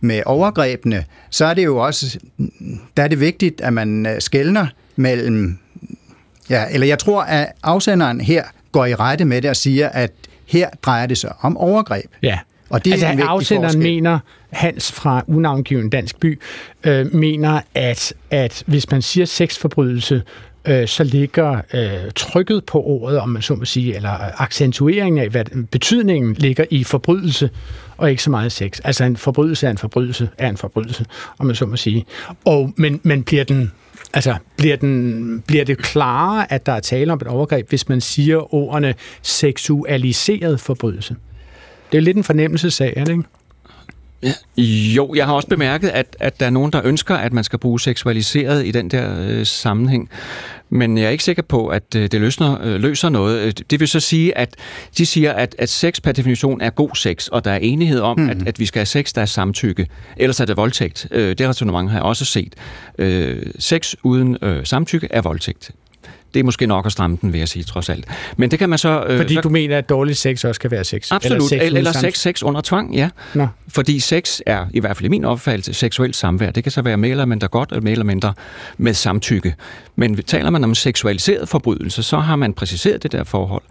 med 0.00 0.22
overgrebene, 0.26 1.04
så 1.30 1.44
er 1.44 1.54
det 1.54 1.64
jo 1.64 1.76
også, 1.76 2.18
der 2.96 3.02
er 3.02 3.08
det 3.08 3.20
vigtigt, 3.20 3.60
at 3.60 3.72
man 3.72 4.06
øh, 4.06 4.20
skældner 4.20 4.66
mellem, 4.96 5.58
ja, 6.50 6.64
eller 6.70 6.86
jeg 6.86 6.98
tror, 6.98 7.22
at 7.22 7.52
afsenderen 7.62 8.20
her 8.20 8.44
går 8.72 8.86
i 8.86 8.94
rette 8.94 9.24
med 9.24 9.42
det 9.42 9.50
og 9.50 9.56
siger, 9.56 9.88
at 9.88 10.12
her 10.46 10.70
drejer 10.82 11.06
det 11.06 11.18
sig 11.18 11.32
om 11.40 11.56
overgreb. 11.56 12.04
Ja. 12.22 12.38
Og 12.70 12.84
det 12.84 12.92
altså, 12.92 13.06
er 13.06 13.10
en 13.10 13.20
afsenderen 13.20 13.66
forskel. 13.66 13.82
mener, 13.82 14.18
Hans 14.50 14.92
fra 14.92 15.24
unavngiven 15.26 15.90
Dansk 15.90 16.20
By, 16.20 16.40
øh, 16.84 17.14
mener, 17.14 17.60
at, 17.74 18.14
at 18.30 18.62
hvis 18.66 18.90
man 18.90 19.02
siger 19.02 19.26
sexforbrydelse, 19.26 20.22
øh, 20.64 20.88
så 20.88 21.04
ligger 21.04 21.60
øh, 21.74 22.10
trykket 22.16 22.64
på 22.64 22.82
ordet, 22.82 23.18
om 23.18 23.28
man 23.28 23.42
så 23.42 23.54
må 23.54 23.64
sige, 23.64 23.96
eller 23.96 24.40
accentueringen 24.42 25.22
af, 25.22 25.28
hvad 25.28 25.66
betydningen 25.70 26.34
ligger 26.34 26.64
i 26.70 26.84
forbrydelse, 26.84 27.50
og 27.96 28.10
ikke 28.10 28.22
så 28.22 28.30
meget 28.30 28.52
sex. 28.52 28.80
Altså 28.84 29.04
en 29.04 29.16
forbrydelse 29.16 29.66
er 29.66 29.70
en 29.70 29.78
forbrydelse 29.78 30.28
er 30.38 30.48
en 30.48 30.56
forbrydelse, 30.56 31.04
om 31.38 31.46
man 31.46 31.54
så 31.54 31.66
må 31.66 31.76
sige. 31.76 32.06
Og, 32.44 32.72
men, 32.76 33.00
men 33.02 33.22
bliver 33.22 33.44
den 33.44 33.72
Altså, 34.14 34.36
bliver, 34.56 34.76
den, 34.76 35.42
bliver 35.46 35.64
det 35.64 35.78
klarere, 35.78 36.52
at 36.52 36.66
der 36.66 36.72
er 36.72 36.80
tale 36.80 37.12
om 37.12 37.18
et 37.22 37.26
overgreb, 37.26 37.68
hvis 37.68 37.88
man 37.88 38.00
siger 38.00 38.54
ordene 38.54 38.94
seksualiseret 39.22 40.60
forbrydelse? 40.60 41.16
Det 41.92 41.98
er 41.98 42.02
lidt 42.02 42.16
en 42.16 42.24
fornemmelsesag, 42.24 42.94
er 42.96 43.04
det 43.04 43.12
ikke? 43.12 43.24
Ja. 44.22 44.32
Jo, 44.94 45.14
jeg 45.14 45.26
har 45.26 45.32
også 45.32 45.48
bemærket, 45.48 45.88
at, 45.88 46.16
at 46.20 46.40
der 46.40 46.46
er 46.46 46.50
nogen, 46.50 46.72
der 46.72 46.80
ønsker, 46.84 47.14
at 47.14 47.32
man 47.32 47.44
skal 47.44 47.58
bruge 47.58 47.80
seksualiseret 47.80 48.66
i 48.66 48.70
den 48.70 48.88
der 48.88 49.28
øh, 49.28 49.46
sammenhæng. 49.46 50.10
Men 50.70 50.98
jeg 50.98 51.06
er 51.06 51.10
ikke 51.10 51.24
sikker 51.24 51.42
på, 51.42 51.68
at 51.68 51.94
øh, 51.96 52.02
det 52.02 52.20
løsner, 52.20 52.58
øh, 52.62 52.80
løser 52.80 53.08
noget. 53.08 53.40
Øh, 53.40 53.52
det 53.70 53.80
vil 53.80 53.88
så 53.88 54.00
sige, 54.00 54.38
at 54.38 54.54
de 54.98 55.06
siger, 55.06 55.32
at, 55.32 55.54
at 55.58 55.68
sex 55.68 56.02
per 56.02 56.12
definition 56.12 56.60
er 56.60 56.70
god 56.70 56.90
sex, 56.94 57.28
og 57.28 57.44
der 57.44 57.50
er 57.50 57.58
enighed 57.58 58.00
om, 58.00 58.18
mm. 58.18 58.30
at, 58.30 58.48
at 58.48 58.58
vi 58.58 58.66
skal 58.66 58.78
have 58.80 58.86
sex, 58.86 59.12
der 59.12 59.22
er 59.22 59.26
samtykke. 59.26 59.86
Ellers 60.16 60.40
er 60.40 60.44
det 60.44 60.56
voldtægt. 60.56 61.08
Øh, 61.10 61.38
det 61.38 61.48
resonemang 61.48 61.90
har 61.90 61.98
jeg 61.98 62.04
også 62.04 62.24
set. 62.24 62.54
Øh, 62.98 63.42
sex 63.58 63.94
uden 64.02 64.36
øh, 64.42 64.66
samtykke 64.66 65.08
er 65.10 65.20
voldtægt. 65.20 65.70
Det 66.34 66.40
er 66.40 66.44
måske 66.44 66.66
nok 66.66 66.86
at 66.86 66.92
stramme 66.92 67.18
den, 67.20 67.32
vil 67.32 67.38
jeg 67.38 67.48
sige, 67.48 67.62
trods 67.62 67.88
alt. 67.88 68.04
Men 68.36 68.50
det 68.50 68.58
kan 68.58 68.68
man 68.68 68.78
så... 68.78 69.04
Øh, 69.08 69.18
Fordi 69.18 69.34
du 69.34 69.48
mener, 69.48 69.78
at 69.78 69.88
dårlig 69.88 70.16
sex 70.16 70.44
også 70.44 70.60
kan 70.60 70.70
være 70.70 70.84
sex? 70.84 71.12
Absolut. 71.12 71.52
Eller 71.52 71.64
sex, 71.64 71.76
eller 71.76 71.92
sex, 71.92 72.18
sex 72.18 72.42
under 72.42 72.60
tvang, 72.60 72.94
ja. 72.94 73.08
Nå. 73.34 73.46
Fordi 73.68 74.00
sex 74.00 74.40
er, 74.46 74.66
i 74.72 74.80
hvert 74.80 74.96
fald 74.96 75.04
i 75.04 75.08
min 75.08 75.24
opfattelse, 75.24 75.74
seksuelt 75.74 76.16
samvær. 76.16 76.50
Det 76.50 76.62
kan 76.62 76.72
så 76.72 76.82
være 76.82 76.96
mere 76.96 77.10
eller 77.10 77.24
mindre 77.24 77.48
godt, 77.48 77.72
og 77.72 77.82
mere 77.82 77.92
eller 77.92 78.04
mindre 78.04 78.34
med 78.78 78.94
samtykke. 78.94 79.54
Men 79.96 80.22
taler 80.22 80.50
man 80.50 80.64
om 80.64 80.74
seksualiseret 80.74 81.48
forbrydelse, 81.48 82.02
så 82.02 82.18
har 82.18 82.36
man 82.36 82.52
præciseret 82.52 83.02
det 83.02 83.12
der 83.12 83.24
forhold. 83.24 83.62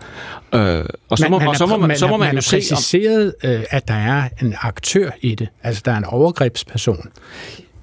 Øh, 0.54 0.84
og 1.10 1.18
så 1.18 1.28
må, 1.30 1.40
man, 1.40 1.48
og 1.48 1.56
så 1.56 1.66
må 1.66 1.78
man, 1.78 1.88
man, 1.88 1.98
så 1.98 2.08
må 2.08 2.18
man, 2.18 2.28
man 2.28 2.36
jo 2.36 2.42
præciseret, 2.50 3.34
om, 3.44 3.50
øh, 3.50 3.64
at 3.70 3.88
der 3.88 3.94
er 3.94 4.30
en 4.42 4.56
aktør 4.62 5.10
i 5.22 5.36
det. 5.36 5.48
Altså, 5.64 5.82
der 5.86 5.92
er 5.92 5.98
en 5.98 6.06
overgrebsperson. 6.06 7.10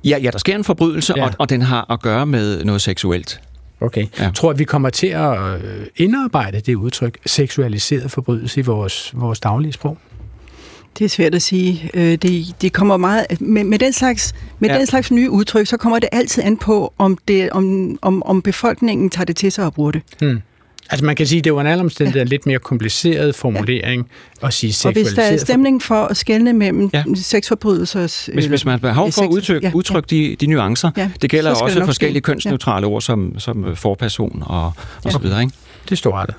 Ja, 0.04 0.18
ja, 0.22 0.30
der 0.30 0.38
sker 0.38 0.56
en 0.56 0.64
forbrydelse, 0.64 1.14
ja. 1.16 1.24
og, 1.24 1.30
og 1.38 1.50
den 1.50 1.62
har 1.62 1.92
at 1.92 2.02
gøre 2.02 2.26
med 2.26 2.64
noget 2.64 2.82
seksuelt. 2.82 3.40
Okay. 3.80 4.06
Ja. 4.18 4.30
Tror 4.34 4.50
at 4.50 4.58
vi 4.58 4.64
kommer 4.64 4.90
til 4.90 5.06
at 5.06 5.54
øh, 5.54 5.86
indarbejde 5.96 6.60
det 6.60 6.74
udtryk 6.74 7.18
seksualiseret 7.26 8.10
forbrydelse 8.10 8.60
i 8.60 8.62
vores, 8.62 9.12
vores 9.14 9.40
daglige 9.40 9.72
sprog? 9.72 9.98
Det 10.98 11.04
er 11.04 11.08
svært 11.08 11.34
at 11.34 11.42
sige. 11.42 11.90
Øh, 11.94 12.16
det, 12.16 12.62
det 12.62 12.72
kommer 12.72 12.96
meget 12.96 13.40
med, 13.40 13.64
med 13.64 13.78
den 13.78 13.92
slags 13.92 14.34
med 14.58 14.70
ja. 14.70 14.78
den 14.78 14.86
slags 14.86 15.10
nye 15.10 15.30
udtryk, 15.30 15.66
så 15.66 15.76
kommer 15.76 15.98
det 15.98 16.08
altid 16.12 16.42
an 16.42 16.56
på 16.56 16.92
om 16.98 17.18
det 17.28 17.50
om, 17.50 17.98
om, 18.02 18.22
om 18.22 18.42
befolkningen 18.42 19.10
tager 19.10 19.24
det 19.24 19.36
til 19.36 19.52
sig 19.52 19.64
og 19.64 19.74
bruger 19.74 19.90
det. 19.90 20.02
Hmm. 20.20 20.42
Altså 20.90 21.06
man 21.06 21.16
kan 21.16 21.26
sige, 21.26 21.38
at 21.38 21.44
det 21.44 21.54
var 21.54 21.60
en 21.60 21.80
omstændighed 21.80 22.20
ja. 22.20 22.22
en 22.22 22.28
lidt 22.28 22.46
mere 22.46 22.58
kompliceret 22.58 23.34
formulering 23.34 24.08
ja. 24.42 24.46
at 24.46 24.54
sige 24.54 24.72
seksualiseret. 24.72 25.06
Og 25.06 25.10
hvis 25.10 25.14
der 25.14 25.34
er 25.34 25.36
stemning 25.36 25.82
for 25.82 26.04
at 26.04 26.16
skelne 26.16 26.52
mellem 26.52 26.90
ja. 26.92 27.04
sexforbrydelser... 27.14 28.30
Hvis, 28.32 28.46
hvis 28.46 28.64
man 28.64 28.72
har 28.72 28.78
behov 28.78 29.12
for 29.12 29.22
at 29.22 29.28
udtrykke, 29.28 29.66
ja. 29.66 29.72
udtrykke 29.74 30.06
de, 30.10 30.36
de 30.40 30.46
nuancer, 30.46 30.90
ja. 30.96 31.10
det 31.22 31.30
gælder 31.30 31.50
også 31.50 31.78
det 31.78 31.86
forskellige 31.86 32.22
kønsneutrale 32.22 32.86
ja. 32.86 32.92
ord 32.92 33.02
som, 33.02 33.38
som 33.38 33.76
forperson 33.76 34.42
og, 34.46 34.64
og 34.66 34.72
ja. 35.04 35.10
så 35.10 35.18
videre. 35.18 35.40
Ikke? 35.40 35.54
Det 35.88 35.98
står 35.98 36.24
det. 36.24 36.34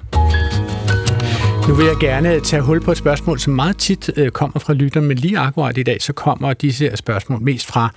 Nu 1.68 1.74
vil 1.74 1.86
jeg 1.86 1.95
gerne 2.00 2.39
tage 2.39 2.62
hul 2.62 2.82
på 2.82 2.91
et 2.91 2.98
spørgsmål, 2.98 3.39
som 3.39 3.54
meget 3.54 3.78
tit 3.78 4.12
øh, 4.16 4.30
kommer 4.32 4.60
fra 4.60 4.74
lytter, 4.74 5.02
men 5.02 5.18
lige 5.18 5.39
akkurat 5.39 5.78
i 5.78 5.84
dag, 5.84 6.02
så 6.02 6.14
kommer 6.14 6.54
disse 6.54 6.91
spørgsmål 6.95 7.41
mest 7.41 7.66
fra 7.66 7.93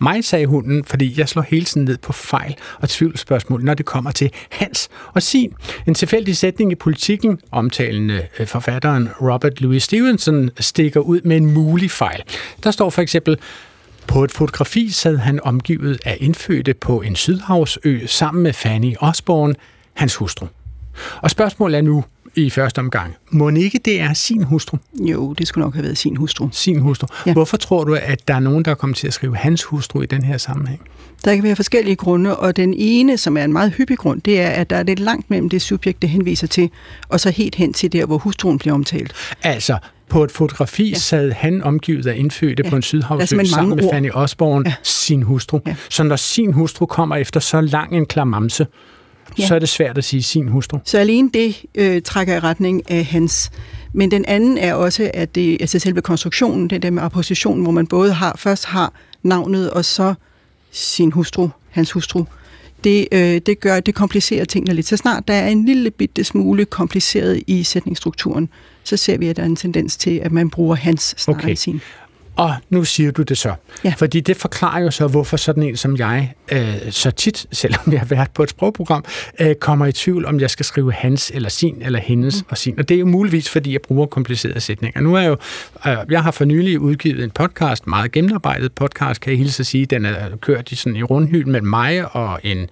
mig, 0.00 0.24
sagde 0.24 0.46
hunden, 0.46 0.84
fordi 0.84 1.14
jeg 1.18 1.28
slår 1.28 1.42
hele 1.42 1.64
tiden 1.64 1.84
ned 1.84 1.98
på 1.98 2.12
fejl 2.12 2.56
og 2.80 2.88
tvivlsspørgsmål, 2.88 3.64
når 3.64 3.74
det 3.74 3.86
kommer 3.86 4.10
til 4.10 4.30
hans 4.50 4.88
og 5.14 5.22
sin. 5.22 5.52
En 5.86 5.94
tilfældig 5.94 6.36
sætning 6.36 6.72
i 6.72 6.74
politikken, 6.74 7.38
omtalende 7.50 8.26
øh, 8.38 8.46
forfatteren 8.46 9.08
Robert 9.20 9.60
Louis 9.60 9.82
Stevenson, 9.82 10.50
stikker 10.60 11.00
ud 11.00 11.20
med 11.24 11.36
en 11.36 11.46
mulig 11.54 11.90
fejl. 11.90 12.22
Der 12.64 12.70
står 12.70 12.90
for 12.90 13.02
eksempel, 13.02 13.38
på 14.06 14.24
et 14.24 14.32
fotografi 14.32 14.90
sad 14.90 15.16
han 15.16 15.40
omgivet 15.42 15.98
af 16.04 16.16
indfødte 16.20 16.74
på 16.74 17.00
en 17.00 17.16
sydhavsø 17.16 18.06
sammen 18.06 18.42
med 18.42 18.52
Fanny 18.52 18.94
Osborne, 19.00 19.54
hans 19.94 20.14
hustru. 20.14 20.46
Og 21.22 21.30
spørgsmålet 21.30 21.78
er 21.78 21.82
nu, 21.82 22.04
i 22.34 22.50
første 22.50 22.78
omgang. 22.78 23.16
Må 23.30 23.48
ikke 23.48 23.80
det 23.84 24.00
er 24.00 24.12
sin 24.12 24.42
hustru? 24.42 24.76
Jo, 25.00 25.32
det 25.32 25.48
skulle 25.48 25.64
nok 25.64 25.74
have 25.74 25.84
været 25.84 25.98
sin 25.98 26.16
hustru. 26.16 26.48
Sin 26.52 26.80
hustru. 26.80 27.06
Ja. 27.26 27.32
Hvorfor 27.32 27.56
tror 27.56 27.84
du, 27.84 27.94
at 27.94 28.28
der 28.28 28.34
er 28.34 28.40
nogen, 28.40 28.64
der 28.64 28.70
er 28.70 28.74
kommet 28.74 28.96
til 28.96 29.06
at 29.06 29.12
skrive 29.12 29.36
hans 29.36 29.62
hustru 29.62 30.02
i 30.02 30.06
den 30.06 30.22
her 30.22 30.38
sammenhæng? 30.38 30.80
Der 31.24 31.34
kan 31.34 31.44
være 31.44 31.56
forskellige 31.56 31.96
grunde, 31.96 32.36
og 32.36 32.56
den 32.56 32.74
ene, 32.76 33.18
som 33.18 33.36
er 33.36 33.44
en 33.44 33.52
meget 33.52 33.72
hyppig 33.72 33.98
grund, 33.98 34.20
det 34.20 34.40
er, 34.40 34.48
at 34.48 34.70
der 34.70 34.76
er 34.76 34.82
lidt 34.82 35.00
langt 35.00 35.30
mellem 35.30 35.48
det 35.48 35.62
subjekt, 35.62 36.02
det 36.02 36.10
henviser 36.10 36.46
til, 36.46 36.70
og 37.08 37.20
så 37.20 37.30
helt 37.30 37.54
hen 37.54 37.72
til 37.72 37.92
der, 37.92 38.06
hvor 38.06 38.18
hustruen 38.18 38.58
bliver 38.58 38.74
omtalt. 38.74 39.12
Altså, 39.42 39.78
på 40.08 40.24
et 40.24 40.30
fotografi 40.30 40.88
ja. 40.88 40.94
sad 40.94 41.32
han 41.32 41.62
omgivet 41.62 42.06
af 42.06 42.16
indfødte 42.16 42.62
ja. 42.64 42.70
på 42.70 42.76
en 42.76 42.82
sydhavsø 42.82 43.44
sammen 43.44 43.76
med 43.76 43.88
Fanny 43.92 44.10
Osborne, 44.14 44.68
ja. 44.68 44.74
sin 44.82 45.22
hustru. 45.22 45.60
Ja. 45.66 45.74
Så 45.88 46.02
når 46.02 46.16
sin 46.16 46.52
hustru 46.52 46.86
kommer 46.86 47.16
efter 47.16 47.40
så 47.40 47.60
lang 47.60 47.96
en 47.96 48.06
klamamse, 48.06 48.66
ja. 49.38 49.46
så 49.46 49.54
er 49.54 49.58
det 49.58 49.68
svært 49.68 49.98
at 49.98 50.04
sige 50.04 50.22
sin 50.22 50.48
hustru. 50.48 50.78
Så 50.84 50.98
alene 50.98 51.30
det 51.34 51.56
øh, 51.74 52.02
trækker 52.02 52.36
i 52.36 52.38
retning 52.38 52.90
af 52.90 53.04
hans. 53.04 53.50
Men 53.92 54.10
den 54.10 54.24
anden 54.24 54.58
er 54.58 54.74
også, 54.74 55.10
at 55.14 55.34
det 55.34 55.56
altså 55.60 55.78
selve 55.78 56.00
konstruktionen, 56.00 56.70
det 56.70 56.82
der 56.82 56.90
med 56.90 57.02
apposition, 57.02 57.62
hvor 57.62 57.70
man 57.70 57.86
både 57.86 58.12
har 58.12 58.36
først 58.38 58.64
har 58.64 58.92
navnet 59.22 59.70
og 59.70 59.84
så 59.84 60.14
sin 60.70 61.12
hustru, 61.12 61.48
hans 61.70 61.92
hustru, 61.92 62.24
det, 62.84 63.08
øh, 63.12 63.40
det 63.46 63.60
gør, 63.60 63.80
det 63.80 63.94
komplicerer 63.94 64.44
tingene 64.44 64.74
lidt. 64.74 64.86
Så 64.86 64.96
snart 64.96 65.28
der 65.28 65.34
er 65.34 65.48
en 65.48 65.64
lille 65.64 65.90
bitte 65.90 66.24
smule 66.24 66.64
kompliceret 66.64 67.42
i 67.46 67.62
sætningsstrukturen, 67.62 68.48
så 68.84 68.96
ser 68.96 69.18
vi, 69.18 69.28
at 69.28 69.36
der 69.36 69.42
er 69.42 69.46
en 69.46 69.56
tendens 69.56 69.96
til, 69.96 70.18
at 70.18 70.32
man 70.32 70.50
bruger 70.50 70.74
hans 70.74 71.14
snarere 71.18 71.42
okay. 71.42 71.54
sin. 71.54 71.80
Og 72.40 72.54
nu 72.70 72.84
siger 72.84 73.10
du 73.10 73.22
det 73.22 73.38
så. 73.38 73.54
Ja. 73.84 73.94
Fordi 73.96 74.20
det 74.20 74.36
forklarer 74.36 74.82
jo 74.82 74.90
så, 74.90 75.06
hvorfor 75.06 75.36
sådan 75.36 75.62
en 75.62 75.76
som 75.76 75.96
jeg, 75.96 76.34
øh, 76.52 76.74
så 76.90 77.10
tit, 77.10 77.46
selvom 77.52 77.92
jeg 77.92 78.00
har 78.00 78.06
været 78.06 78.30
på 78.34 78.42
et 78.42 78.50
sprogprogram, 78.50 79.04
øh, 79.40 79.54
kommer 79.54 79.86
i 79.86 79.92
tvivl, 79.92 80.26
om 80.26 80.40
jeg 80.40 80.50
skal 80.50 80.64
skrive 80.64 80.92
hans 80.92 81.32
eller 81.34 81.48
sin 81.48 81.82
eller 81.82 81.98
hendes 81.98 82.42
mm. 82.42 82.46
og 82.50 82.58
sin. 82.58 82.78
Og 82.78 82.88
det 82.88 82.94
er 82.94 82.98
jo 82.98 83.06
muligvis, 83.06 83.50
fordi 83.50 83.72
jeg 83.72 83.80
bruger 83.82 84.06
komplicerede 84.06 84.60
sætninger. 84.60 85.00
Nu 85.00 85.14
er 85.14 85.20
jeg 85.20 85.28
jo, 85.28 85.36
øh, 85.90 85.96
jeg 86.10 86.22
har 86.22 86.30
for 86.30 86.44
nylig 86.44 86.80
udgivet 86.80 87.24
en 87.24 87.30
podcast, 87.30 87.86
meget 87.86 88.12
gennemarbejdet 88.12 88.72
podcast, 88.72 89.20
kan 89.20 89.30
jeg 89.30 89.38
hilse 89.38 89.60
at 89.60 89.66
sige. 89.66 89.86
Den 89.86 90.04
er 90.04 90.36
kørt 90.36 90.72
i, 90.72 90.76
sådan 90.76 90.96
i 90.96 91.02
rundhyld 91.02 91.46
med 91.46 91.60
mig 91.60 92.16
og 92.16 92.40
en 92.42 92.68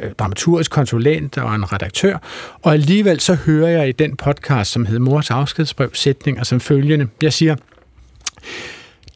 øh, 0.00 0.10
dramaturgisk 0.18 0.70
konsulent 0.70 1.38
og 1.38 1.54
en 1.54 1.72
redaktør. 1.72 2.18
Og 2.62 2.72
alligevel 2.72 3.20
så 3.20 3.34
hører 3.34 3.68
jeg 3.68 3.88
i 3.88 3.92
den 3.92 4.16
podcast, 4.16 4.72
som 4.72 4.86
hedder 4.86 5.00
Mors 5.00 5.30
afskedsbrev, 5.30 5.90
sætninger 5.94 6.44
som 6.44 6.60
følgende. 6.60 7.08
Jeg 7.22 7.32
siger, 7.32 7.56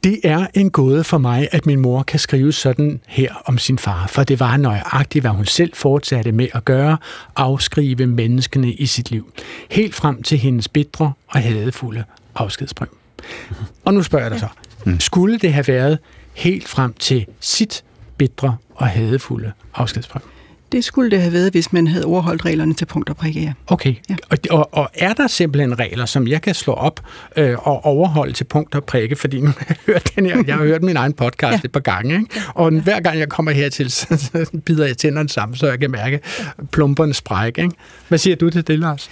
det 0.05 0.21
er 0.25 0.47
en 0.55 0.71
gåde 0.71 1.05
for 1.05 1.19
mig, 1.19 1.49
at 1.53 1.67
min 1.67 1.81
mor 1.81 2.03
kan 2.03 2.19
skrive 2.19 2.53
sådan 2.53 3.01
her 3.07 3.35
om 3.45 3.59
sin 3.59 3.79
far, 3.79 4.07
for 4.07 4.23
det 4.23 4.41
var 4.41 4.57
nøjagtigt, 4.57 5.23
hvad 5.23 5.31
hun 5.31 5.47
selv 5.47 5.75
fortsatte 5.75 6.33
med 6.33 6.49
at 6.55 6.65
gøre, 6.65 6.99
afskrive 7.37 8.07
menneskene 8.07 8.73
i 8.73 8.87
sit 8.87 9.11
liv. 9.11 9.33
Helt 9.71 9.95
frem 9.95 10.23
til 10.23 10.39
hendes 10.39 10.69
bitre 10.69 11.13
og 11.29 11.41
hadefulde 11.41 12.05
afskedsbrev. 12.35 12.89
Og 13.85 13.95
nu 13.95 14.03
spørger 14.03 14.25
jeg 14.25 14.31
dig 14.31 14.41
så, 14.41 14.49
mm. 14.85 15.01
skulle 15.01 15.39
det 15.39 15.53
have 15.53 15.69
været 15.69 15.99
helt 16.35 16.69
frem 16.69 16.93
til 16.93 17.27
sit 17.41 17.85
bitre 18.17 18.57
og 18.75 18.87
hadefulde 18.87 19.53
afskedsbrev? 19.75 20.23
Det 20.73 20.85
skulle 20.85 21.11
det 21.11 21.21
have 21.21 21.33
været, 21.33 21.53
hvis 21.53 21.73
man 21.73 21.87
havde 21.87 22.05
overholdt 22.05 22.45
reglerne 22.45 22.75
til 22.75 22.87
punkt 22.87 23.11
og 23.11 23.17
prikke, 23.17 23.41
ja. 23.41 23.53
Okay, 23.67 23.95
ja. 24.11 24.17
Og, 24.31 24.39
og, 24.51 24.69
og 24.73 24.91
er 24.95 25.13
der 25.13 25.27
simpelthen 25.27 25.79
regler, 25.79 26.07
som 26.07 26.29
jeg 26.29 26.43
kan 26.43 26.55
slå 26.55 26.73
op 26.73 27.01
øh, 27.37 27.69
og 27.69 27.85
overholde 27.85 28.33
til 28.33 28.45
punkt 28.45 28.75
og 28.75 28.85
prikke? 28.85 29.17
Fordi 29.17 29.41
nu 29.41 29.47
har 29.47 29.67
jeg 29.69 29.77
hørt, 29.87 30.13
den 30.17 30.27
her, 30.27 30.43
jeg 30.47 30.55
har 30.55 30.65
hørt 30.65 30.83
min 30.83 30.97
egen 30.97 31.13
podcast 31.13 31.53
ja. 31.53 31.61
et 31.65 31.73
par 31.73 31.81
gange, 31.81 32.15
ikke? 32.15 32.41
og 32.55 32.73
ja. 32.73 32.81
hver 32.81 33.01
gang 33.01 33.19
jeg 33.19 33.29
kommer 33.29 33.53
hertil, 33.53 33.91
så, 34.01 34.07
så 34.17 34.61
bider 34.65 34.87
jeg 34.87 34.97
tænderne 34.97 35.29
sammen, 35.29 35.57
så 35.57 35.67
jeg 35.67 35.81
kan 35.81 35.91
mærke 35.91 36.21
plumperne 36.73 37.15
sprække. 37.15 37.63
Ikke? 37.63 37.75
Hvad 38.09 38.19
siger 38.19 38.37
du 38.37 38.51
til 38.51 38.67
det, 38.67 38.79
Lars? 38.79 39.11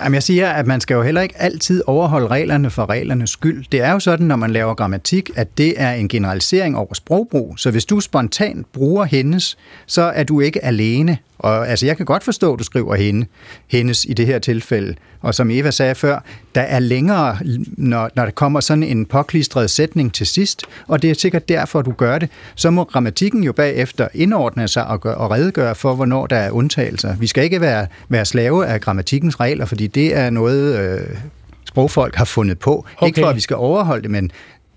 Jamen, 0.00 0.14
jeg 0.14 0.22
siger, 0.22 0.48
at 0.48 0.66
man 0.66 0.80
skal 0.80 0.94
jo 0.94 1.02
heller 1.02 1.20
ikke 1.20 1.34
altid 1.38 1.82
overholde 1.86 2.26
reglerne 2.26 2.70
for 2.70 2.88
reglernes 2.90 3.30
skyld. 3.30 3.64
Det 3.72 3.80
er 3.80 3.92
jo 3.92 4.00
sådan, 4.00 4.26
når 4.26 4.36
man 4.36 4.50
laver 4.50 4.74
grammatik, 4.74 5.30
at 5.36 5.58
det 5.58 5.74
er 5.76 5.92
en 5.92 6.08
generalisering 6.08 6.76
over 6.76 6.94
sprogbrug. 6.94 7.58
Så 7.58 7.70
hvis 7.70 7.84
du 7.84 8.00
spontant 8.00 8.72
bruger 8.72 9.04
hendes, 9.04 9.56
så 9.86 10.02
er 10.02 10.24
du 10.24 10.40
ikke 10.40 10.64
alene 10.64 11.18
og 11.38 11.68
altså, 11.68 11.86
jeg 11.86 11.96
kan 11.96 12.06
godt 12.06 12.24
forstå, 12.24 12.52
at 12.52 12.58
du 12.58 12.64
skriver 12.64 12.94
hende, 12.94 13.26
hendes 13.66 14.04
i 14.04 14.12
det 14.12 14.26
her 14.26 14.38
tilfælde. 14.38 14.94
Og 15.20 15.34
som 15.34 15.50
Eva 15.50 15.70
sagde 15.70 15.94
før, 15.94 16.24
der 16.54 16.60
er 16.60 16.78
længere, 16.78 17.38
når, 17.66 18.10
når 18.14 18.24
der 18.24 18.30
kommer 18.30 18.60
sådan 18.60 18.82
en 18.82 19.06
påklistret 19.06 19.70
sætning 19.70 20.14
til 20.14 20.26
sidst, 20.26 20.62
og 20.88 21.02
det 21.02 21.10
er 21.10 21.14
sikkert 21.14 21.48
derfor, 21.48 21.82
du 21.82 21.92
gør 21.92 22.18
det. 22.18 22.28
Så 22.54 22.70
må 22.70 22.84
grammatikken 22.84 23.44
jo 23.44 23.52
bagefter 23.52 24.08
indordne 24.14 24.68
sig 24.68 24.86
og, 24.86 25.00
gør, 25.00 25.14
og 25.14 25.30
redegøre 25.30 25.74
for, 25.74 25.94
hvornår 25.94 26.26
der 26.26 26.36
er 26.36 26.50
undtagelser. 26.50 27.16
Vi 27.16 27.26
skal 27.26 27.44
ikke 27.44 27.60
være, 27.60 27.86
være 28.08 28.24
slave 28.24 28.66
af 28.66 28.80
grammatikkens 28.80 29.40
regler, 29.40 29.64
fordi 29.64 29.86
det 29.86 30.16
er 30.16 30.30
noget, 30.30 30.78
øh, 30.78 31.16
sprogfolk 31.64 32.14
har 32.14 32.24
fundet 32.24 32.58
på. 32.58 32.86
Okay. 32.96 33.06
Ikke 33.06 33.20
for, 33.20 33.28
at 33.28 33.36
vi 33.36 33.40
skal 33.40 33.56
overholde 33.56 34.02
det, 34.02 34.10
men 34.10 34.30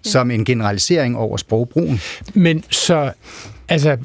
som 0.03 0.31
en 0.31 0.45
generalisering 0.45 1.17
over 1.17 1.37
sprogbrugen. 1.37 2.01
Men 2.33 2.63
så 2.69 3.11
Altså, 3.69 3.97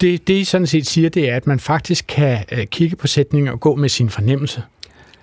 det, 0.00 0.28
det 0.28 0.34
I 0.34 0.44
sådan 0.44 0.66
set 0.66 0.86
siger, 0.86 1.08
det 1.08 1.30
er, 1.30 1.36
at 1.36 1.46
man 1.46 1.60
faktisk 1.60 2.04
kan 2.08 2.38
øh, 2.52 2.66
kigge 2.66 2.96
på 2.96 3.06
sætninger 3.06 3.52
og 3.52 3.60
gå 3.60 3.74
med 3.74 3.88
sin 3.88 4.10
fornemmelse. 4.10 4.62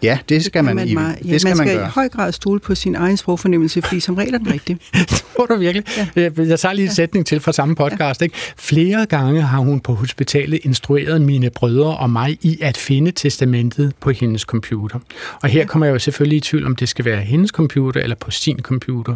Ja, 0.04 0.18
det 0.30 0.46
skal 0.46 0.64
man, 0.64 0.76
man, 0.76 0.88
i, 0.88 0.94
meget, 0.94 1.18
ja, 1.26 1.34
det 1.34 1.42
skal 1.42 1.50
man, 1.50 1.58
skal 1.58 1.68
man 1.68 1.76
gøre. 1.76 1.88
i 1.88 1.92
høj 1.92 2.10
grad 2.10 2.32
stole 2.32 2.60
på 2.60 2.76
sin 2.76 2.96
egen 2.96 3.18
sprogfornemmelse, 3.18 3.82
fordi 3.82 4.00
som 4.00 4.16
regel 4.16 4.34
er 4.34 4.38
den 4.38 4.54
rigtig. 4.54 4.78
Tror 5.36 5.46
du 5.46 5.56
virkelig? 5.56 5.86
Ja. 6.16 6.30
Jeg 6.38 6.60
tager 6.60 6.74
lige 6.74 6.84
en 6.84 6.90
ja. 6.90 6.94
sætning 6.94 7.26
til 7.26 7.40
fra 7.40 7.52
samme 7.52 7.76
podcast. 7.76 8.22
Ja. 8.22 8.24
Ikke? 8.24 8.38
Flere 8.58 9.06
gange 9.06 9.42
har 9.42 9.60
hun 9.60 9.80
på 9.80 9.94
hospitalet 9.94 10.60
instrueret 10.64 11.22
mine 11.22 11.50
brødre 11.50 11.98
og 11.98 12.10
mig 12.10 12.38
i 12.42 12.60
at 12.62 12.78
finde 12.78 13.12
testamentet 13.12 13.94
på 14.00 14.12
hendes 14.12 14.42
computer. 14.42 15.00
Og 15.42 15.50
her 15.50 15.60
ja. 15.60 15.66
kommer 15.66 15.86
jeg 15.86 15.94
jo 15.94 16.00
selvfølgelig 16.00 16.38
i 16.38 16.40
tvivl, 16.40 16.66
om 16.66 16.76
det 16.76 16.90
skal 16.90 17.06
være 17.06 17.22
hendes 17.22 17.52
computer 17.52 18.02
eller 18.02 18.16
på 18.16 18.32
sin 18.32 18.60
computer. 18.60 19.16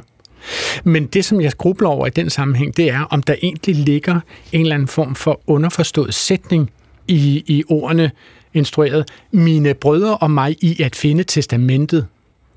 Men 0.84 1.06
det, 1.06 1.26
som 1.26 1.42
jeg 1.42 1.52
grubler 1.58 1.89
over 1.89 2.08
i 2.08 2.10
den 2.10 2.30
sammenhæng, 2.30 2.78
det 2.78 2.89
er, 2.89 3.02
om 3.02 3.24
der 3.24 3.36
egentlig 3.44 3.76
ligger 3.76 4.20
en 4.52 4.62
eller 4.62 4.76
anden 4.76 4.88
form 4.88 5.16
for 5.16 5.42
underforstået 5.48 6.14
sætning 6.14 6.72
i, 7.08 7.44
i 7.48 7.64
ordene 7.70 8.12
instrueret 8.54 9.06
mine 9.32 9.74
brødre 9.74 10.18
og 10.18 10.32
mig 10.32 10.56
i 10.62 10.84
at 10.84 10.96
finde 10.96 11.24
testamentet. 11.24 12.08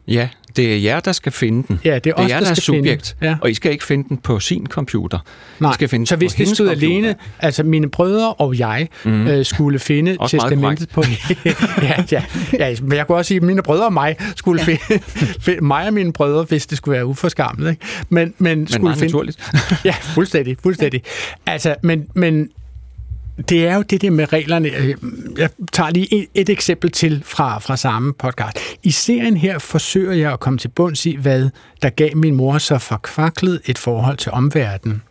Ja, 0.08 0.28
det 0.56 0.72
er 0.72 0.78
jer, 0.78 1.00
der 1.00 1.12
skal 1.12 1.32
finde 1.32 1.68
den. 1.68 1.80
Ja, 1.84 1.98
det 1.98 2.10
er, 2.10 2.14
os, 2.14 2.20
det 2.20 2.24
er 2.24 2.34
jer, 2.34 2.38
der, 2.38 2.44
der 2.44 2.50
er 2.50 2.54
subjekt, 2.54 3.16
ja. 3.22 3.36
og 3.40 3.50
I 3.50 3.54
skal 3.54 3.72
ikke 3.72 3.84
finde 3.84 4.08
den 4.08 4.16
på 4.16 4.40
sin 4.40 4.66
computer. 4.66 5.18
Nej, 5.60 5.70
I 5.70 5.74
skal 5.74 5.88
finde 5.88 6.06
så 6.06 6.16
hvis 6.16 6.34
det 6.34 6.48
stod 6.48 6.68
alene, 6.68 7.14
altså 7.38 7.62
mine 7.62 7.90
brødre 7.90 8.34
og 8.34 8.58
jeg 8.58 8.88
mm. 9.04 9.26
øh, 9.26 9.44
skulle 9.44 9.78
finde 9.78 10.16
også 10.18 10.36
testamentet 10.36 10.88
på... 10.88 11.04
ja, 11.82 12.04
ja, 12.12 12.24
ja, 12.52 12.76
men 12.82 12.92
jeg 12.92 13.06
kunne 13.06 13.18
også 13.18 13.28
sige, 13.28 13.36
at 13.36 13.42
mine 13.42 13.62
brødre 13.62 13.86
og 13.86 13.92
mig 13.92 14.16
skulle 14.36 14.62
ja. 14.62 14.66
finde, 14.66 15.04
finde... 15.40 15.64
Mig 15.64 15.86
og 15.86 15.94
mine 15.94 16.12
brødre, 16.12 16.42
hvis 16.42 16.66
det 16.66 16.78
skulle 16.78 16.94
være 16.94 17.06
uforskammet. 17.06 17.70
Ikke? 17.70 17.82
Men, 18.08 18.34
men, 18.38 18.58
men 18.58 18.66
skulle 18.66 18.94
finde, 18.94 19.06
naturligt. 19.06 19.52
ja, 19.84 19.94
fuldstændig, 20.00 20.56
fuldstændig. 20.62 21.02
Altså, 21.46 21.74
men, 21.82 22.06
men 22.14 22.48
det 23.48 23.66
er 23.66 23.74
jo 23.74 23.82
det 23.82 24.02
der 24.02 24.10
med 24.10 24.32
reglerne. 24.32 24.68
Øh, 24.68 24.94
jeg 25.38 25.50
tager 25.72 25.90
lige 25.90 26.14
et, 26.14 26.26
et 26.34 26.48
eksempel 26.48 26.90
til 26.90 27.22
fra, 27.24 27.58
fra 27.58 27.76
samme 27.76 28.12
podcast. 28.12 28.58
I 28.82 28.90
serien 28.90 29.36
her 29.36 29.58
forsøger 29.58 30.12
jeg 30.12 30.32
at 30.32 30.40
komme 30.40 30.58
til 30.58 30.68
bunds 30.68 31.06
i, 31.06 31.16
hvad 31.16 31.50
der 31.82 31.90
gav 31.90 32.16
min 32.16 32.34
mor 32.34 32.58
så 32.58 32.78
forkvaklet 32.78 33.60
et 33.66 33.78
forhold 33.78 34.16
til 34.16 34.32
omverdenen. 34.32 35.02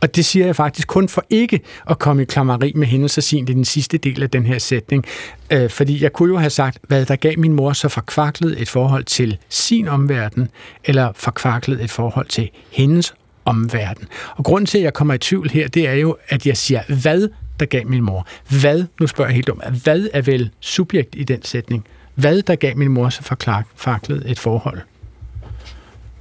Og 0.00 0.16
det 0.16 0.24
siger 0.24 0.46
jeg 0.46 0.56
faktisk 0.56 0.88
kun 0.88 1.08
for 1.08 1.24
ikke 1.30 1.60
at 1.90 1.98
komme 1.98 2.22
i 2.22 2.24
klammeri 2.24 2.72
med 2.76 2.86
hende 2.86 3.08
så 3.08 3.20
sent 3.20 3.50
i 3.50 3.52
den 3.52 3.64
sidste 3.64 3.98
del 3.98 4.22
af 4.22 4.30
den 4.30 4.46
her 4.46 4.58
sætning. 4.58 5.04
Øh, 5.50 5.70
fordi 5.70 6.02
jeg 6.02 6.12
kunne 6.12 6.32
jo 6.32 6.38
have 6.38 6.50
sagt, 6.50 6.78
hvad 6.88 7.06
der 7.06 7.16
gav 7.16 7.38
min 7.38 7.52
mor 7.52 7.72
så 7.72 7.88
forkvaklet 7.88 8.62
et 8.62 8.68
forhold 8.68 9.04
til 9.04 9.38
sin 9.48 9.88
omverden, 9.88 10.48
eller 10.84 11.12
forkvaklet 11.14 11.84
et 11.84 11.90
forhold 11.90 12.26
til 12.26 12.50
hendes 12.70 13.14
omverden. 13.44 14.08
Og 14.36 14.44
grunden 14.44 14.66
til, 14.66 14.78
at 14.78 14.84
jeg 14.84 14.94
kommer 14.94 15.14
i 15.14 15.18
tvivl 15.18 15.50
her, 15.50 15.68
det 15.68 15.88
er 15.88 15.94
jo, 15.94 16.16
at 16.28 16.46
jeg 16.46 16.56
siger, 16.56 16.82
hvad 17.02 17.28
der 17.60 17.66
gav 17.66 17.86
min 17.86 18.02
mor. 18.02 18.26
Hvad, 18.60 18.84
nu 19.00 19.06
spørger 19.06 19.28
jeg 19.28 19.34
helt 19.34 19.48
om, 19.48 19.62
hvad 19.82 20.08
er 20.12 20.22
vel 20.22 20.50
subjekt 20.60 21.14
i 21.18 21.24
den 21.24 21.44
sætning? 21.44 21.84
Hvad 22.14 22.42
der 22.42 22.54
gav 22.54 22.76
min 22.76 22.88
mor 22.88 23.08
så 23.08 23.22
forkvaklet 23.22 24.22
et 24.26 24.38
forhold? 24.38 24.78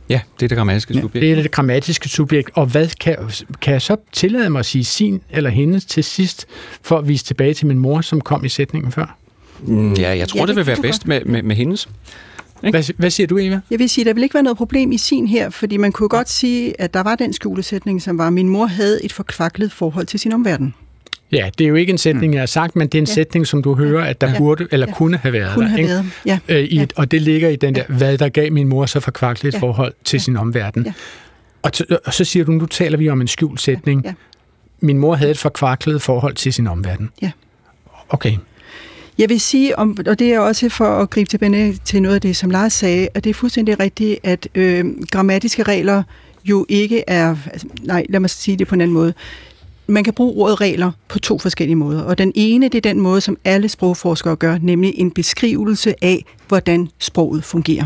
Ja, 0.10 0.22
det 0.40 0.46
er 0.46 0.48
det 0.48 0.58
grammatiske 0.58 0.94
subjekt. 0.94 1.16
Ja, 1.16 1.20
det 1.20 1.38
er 1.38 1.42
det 1.42 1.52
grammatiske 1.52 2.10
subjekt. 2.10 2.50
Og 2.54 2.66
hvad 2.66 2.88
kan, 3.00 3.18
kan 3.62 3.74
jeg 3.74 3.82
så 3.82 3.96
tillade 4.12 4.50
mig 4.50 4.60
at 4.60 4.66
sige 4.66 4.84
sin 4.84 5.22
eller 5.30 5.50
hendes 5.50 5.86
til 5.86 6.04
sidst, 6.04 6.46
for 6.82 6.98
at 6.98 7.08
vise 7.08 7.26
tilbage 7.26 7.54
til 7.54 7.68
min 7.68 7.80
mor, 7.80 8.02
som 8.02 8.22
kom 8.22 8.46
i 8.46 8.50
sætningen 8.50 8.92
før? 8.92 9.18
Mm, 9.62 9.94
ja, 9.94 10.18
jeg 10.18 10.28
tror, 10.28 10.40
ja, 10.40 10.42
det, 10.42 10.48
det 10.48 10.56
vil 10.56 10.68
være 10.68 10.82
bedst 10.82 11.08
med, 11.08 11.26
med, 11.26 11.44
med 11.44 11.56
hendes. 11.56 11.90
Hvad, 12.62 12.94
hvad 12.98 13.10
siger 13.10 13.28
du, 13.28 13.38
Eva? 13.38 13.60
Jeg 13.72 13.80
vil 13.80 13.90
sige, 13.90 14.06
der 14.06 14.14
vil 14.14 14.24
ikke 14.24 14.34
være 14.34 14.44
noget 14.44 14.58
problem 14.58 14.92
i 14.92 14.98
sin 14.98 15.28
her, 15.28 15.50
fordi 15.50 15.78
man 15.78 15.92
kunne 15.92 16.10
godt 16.10 16.30
sige, 16.30 16.82
at 16.82 16.94
der 16.94 17.04
var 17.04 17.16
den 17.16 17.34
skjulesætning, 17.34 18.02
som 18.02 18.18
var, 18.18 18.28
at 18.28 18.34
min 18.34 18.50
mor 18.50 18.66
havde 18.66 19.06
et 19.06 19.14
forkvaklet 19.14 19.72
forhold 19.72 20.06
til 20.06 20.20
sin 20.20 20.32
omverden. 20.32 20.74
Ja, 21.32 21.50
det 21.58 21.64
er 21.64 21.68
jo 21.68 21.76
ikke 21.76 21.92
en 21.92 21.98
sætning, 21.98 22.34
jeg 22.34 22.42
har 22.42 22.46
sagt, 22.46 22.76
men 22.76 22.88
det 22.88 22.98
er 22.98 23.02
en 23.02 23.08
ja. 23.08 23.14
sætning, 23.14 23.48
som 23.48 23.64
du 23.64 23.76
hører, 23.76 24.06
at 24.06 24.22
der 24.22 24.32
ja. 24.32 24.38
burde 24.38 24.68
eller 24.72 24.88
ja. 24.88 24.94
kunne 24.94 25.18
have 25.18 25.34
været 25.34 25.54
kunne 25.54 25.66
der. 25.66 25.70
Have 25.70 25.80
ikke? 25.80 25.90
været. 25.90 26.06
Ja. 26.26 26.40
Øh, 26.50 26.64
i, 26.64 26.76
ja. 26.76 26.86
Og 26.96 27.12
det 27.12 27.22
ligger 27.22 27.50
i 27.50 27.56
den 27.56 27.76
der, 27.76 27.84
hvad 27.90 28.18
der 28.18 28.30
gav 28.30 28.52
min 28.52 28.68
mor 28.68 28.86
så 28.86 29.00
forkvaklet 29.00 29.54
ja. 29.54 29.60
forhold 29.60 29.94
til 30.04 30.18
ja. 30.18 30.22
sin 30.22 30.38
omverden. 30.38 30.86
Ja. 30.86 30.94
Og, 31.62 31.72
og 32.06 32.14
så 32.14 32.26
siger 32.26 32.46
du, 32.46 32.52
nu 32.52 32.66
taler 32.66 32.98
vi 32.98 33.10
om 33.10 33.22
en 33.22 33.28
skjult 33.28 33.62
sætning. 33.62 34.02
Ja. 34.04 34.10
Ja. 34.10 34.14
Min 34.80 34.98
mor 34.98 35.16
havde 35.16 35.32
et 35.32 35.38
forkvaklet 35.38 36.02
forhold 36.02 36.36
til 36.36 36.54
sin 36.54 36.68
omverden. 36.68 37.10
Ja. 37.22 37.32
Okay. 38.10 38.38
Jeg 39.18 39.30
vil 39.30 39.40
sige, 39.40 39.80
om, 39.80 39.98
og 40.08 40.20
det 40.20 40.34
er 40.34 40.40
også 40.40 40.70
for 40.70 40.86
at 40.86 41.10
gribe 41.10 41.30
tilbage 41.30 41.78
til 41.86 42.02
noget 42.02 42.16
af 42.16 42.22
det, 42.22 42.36
som 42.36 42.50
Lars 42.50 42.74
sagde, 42.74 43.08
at 43.14 43.24
det 43.24 43.30
er 43.30 43.34
fuldstændig 43.34 43.80
rigtigt, 43.80 44.20
at 44.24 44.48
øh, 44.56 44.86
grammatiske 45.12 45.64
regler 45.64 46.04
jo 46.46 46.66
ikke 46.70 47.04
er... 47.08 47.36
Altså, 47.46 47.68
nej, 47.84 48.06
lad 48.10 48.20
mig 48.20 48.30
sige 48.30 48.58
det 48.58 48.68
på 48.68 48.76
en 48.76 48.82
anden 48.82 48.94
måde 48.94 49.14
man 49.90 50.04
kan 50.04 50.14
bruge 50.14 50.44
ordet 50.44 50.62
regler 50.62 50.92
på 51.08 51.20
to 51.20 51.40
forskellige 51.40 51.76
måder. 51.76 52.02
Og 52.02 52.18
den 52.18 52.32
ene, 52.36 52.66
det 52.70 52.76
er 52.76 52.82
den 52.82 53.00
måde, 53.00 53.22
som 53.22 53.38
alle 53.46 53.70
sprogforskere 53.70 54.36
gør, 54.36 54.58
nemlig 54.62 54.94
en 54.96 55.12
beskrivelse 55.12 55.96
af, 56.02 56.26
hvordan 56.48 56.90
sproget 57.00 57.44
fungerer. 57.44 57.86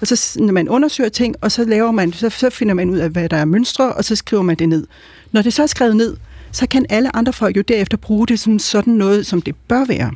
Og 0.00 0.06
så 0.06 0.36
når 0.40 0.52
man 0.52 0.68
undersøger 0.68 1.10
ting, 1.10 1.34
og 1.40 1.52
så 1.52 1.64
laver 1.64 1.90
man, 1.90 2.12
så, 2.12 2.30
så 2.30 2.50
finder 2.50 2.74
man 2.74 2.90
ud 2.90 2.98
af, 2.98 3.10
hvad 3.10 3.28
der 3.28 3.36
er 3.36 3.44
mønstre, 3.44 3.92
og 3.92 4.04
så 4.04 4.16
skriver 4.16 4.42
man 4.42 4.56
det 4.56 4.68
ned. 4.68 4.86
Når 5.32 5.42
det 5.42 5.52
så 5.52 5.62
er 5.62 5.66
skrevet 5.66 5.96
ned, 5.96 6.16
så 6.52 6.66
kan 6.68 6.86
alle 6.88 7.16
andre 7.16 7.32
folk 7.32 7.56
jo 7.56 7.62
derefter 7.62 7.96
bruge 7.96 8.26
det 8.26 8.40
som 8.40 8.58
sådan 8.58 8.92
noget, 8.92 9.26
som 9.26 9.42
det 9.42 9.54
bør 9.68 9.84
være. 9.84 10.10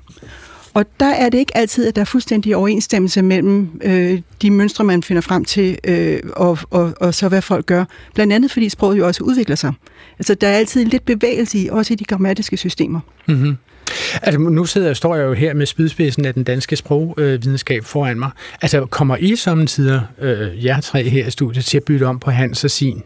Og 0.78 0.86
der 1.00 1.14
er 1.14 1.28
det 1.28 1.38
ikke 1.38 1.56
altid, 1.56 1.86
at 1.86 1.96
der 1.96 2.00
er 2.00 2.06
fuldstændig 2.06 2.56
overensstemmelse 2.56 3.22
mellem 3.22 3.80
øh, 3.84 4.20
de 4.42 4.50
mønstre, 4.50 4.84
man 4.84 5.02
finder 5.02 5.20
frem 5.22 5.44
til, 5.44 5.78
øh, 5.84 6.20
og, 6.32 6.58
og, 6.70 6.92
og 7.00 7.14
så 7.14 7.28
hvad 7.28 7.42
folk 7.42 7.66
gør. 7.66 7.84
Blandt 8.14 8.32
andet 8.32 8.50
fordi 8.50 8.68
sproget 8.68 8.98
jo 8.98 9.06
også 9.06 9.24
udvikler 9.24 9.56
sig. 9.56 9.72
Altså 10.18 10.34
der 10.34 10.48
er 10.48 10.52
altid 10.52 10.84
lidt 10.84 11.04
bevægelse 11.04 11.58
i, 11.58 11.68
også 11.68 11.92
i 11.92 11.96
de 11.96 12.04
grammatiske 12.04 12.56
systemer. 12.56 13.00
Mm-hmm. 13.28 13.56
Altså, 14.22 14.40
nu 14.40 14.64
sidder, 14.64 14.94
står 14.94 15.16
jeg 15.16 15.24
jo 15.24 15.32
her 15.32 15.54
med 15.54 15.66
spydspidsen 15.66 16.24
af 16.24 16.34
den 16.34 16.44
danske 16.44 16.76
sprogvidenskab 16.76 17.78
øh, 17.78 17.84
foran 17.84 18.18
mig. 18.18 18.30
Altså, 18.62 18.86
kommer 18.86 19.16
I 19.16 19.36
samtidig, 19.36 20.02
øh, 20.20 20.64
jer 20.64 20.80
tre 20.80 21.02
her 21.02 21.26
i 21.26 21.30
studiet, 21.30 21.64
til 21.64 21.76
at 21.76 21.84
bytte 21.84 22.04
om 22.04 22.18
på 22.18 22.30
hans 22.30 22.64
og 22.64 22.70
sin? 22.70 23.02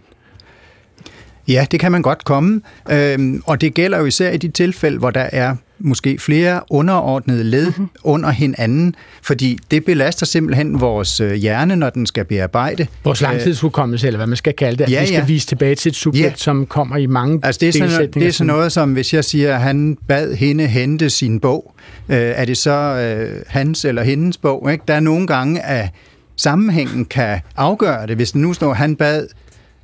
Ja, 1.49 1.67
det 1.71 1.81
kan 1.81 1.93
man 1.93 2.03
godt 2.03 2.25
komme, 2.25 2.61
øhm, 2.91 3.43
og 3.47 3.61
det 3.61 3.75
gælder 3.75 3.99
jo 3.99 4.05
især 4.05 4.31
i 4.31 4.37
de 4.37 4.49
tilfælde, 4.49 4.99
hvor 4.99 5.11
der 5.11 5.29
er 5.33 5.57
måske 5.85 6.19
flere 6.19 6.61
underordnede 6.71 7.45
led 7.45 7.67
mm-hmm. 7.67 7.89
under 8.03 8.31
hinanden, 8.31 8.95
fordi 9.23 9.59
det 9.71 9.85
belaster 9.85 10.27
simpelthen 10.27 10.81
vores 10.81 11.21
øh, 11.21 11.33
hjerne, 11.33 11.77
når 11.77 11.91
den 11.91 12.07
skal 12.07 12.25
bearbejde. 12.25 12.87
Vores 13.05 13.21
langtidshukommelse, 13.21 14.07
eller 14.07 14.19
hvad 14.19 14.27
man 14.27 14.37
skal 14.37 14.53
kalde 14.53 14.79
det, 14.79 14.85
at 14.85 14.91
ja, 14.91 15.01
vi 15.01 15.07
skal 15.07 15.19
ja. 15.19 15.25
vise 15.25 15.47
tilbage 15.47 15.75
til 15.75 15.91
et 15.91 15.97
subjekt, 15.97 16.27
ja. 16.27 16.37
som 16.37 16.67
kommer 16.67 16.97
i 16.97 17.07
mange 17.07 17.41
altså, 17.43 17.59
det 17.59 17.69
er 17.69 17.89
sådan, 17.89 18.13
det 18.13 18.27
er 18.27 18.33
sådan 18.33 18.47
noget 18.47 18.73
som, 18.73 18.93
hvis 18.93 19.15
jeg 19.15 19.25
siger, 19.25 19.55
at 19.55 19.61
han 19.61 19.99
bad 20.09 20.35
hende 20.35 20.67
hente 20.67 21.11
sin 21.11 21.41
bog, 21.41 21.75
øh, 22.09 22.17
er 22.17 22.45
det 22.45 22.57
så 22.57 22.71
øh, 22.71 23.43
hans 23.47 23.85
eller 23.85 24.03
hendes 24.03 24.39
bog? 24.39 24.73
Ikke? 24.73 24.85
Der 24.89 24.95
er 24.95 25.01
nogle 25.01 25.27
gange, 25.27 25.61
at 25.61 25.89
sammenhængen 26.37 27.05
kan 27.05 27.41
afgøre 27.57 28.07
det. 28.07 28.17
Hvis 28.17 28.35
nu 28.35 28.53
står, 28.53 28.71
at 28.71 28.77
han 28.77 28.97
bad 28.97 29.27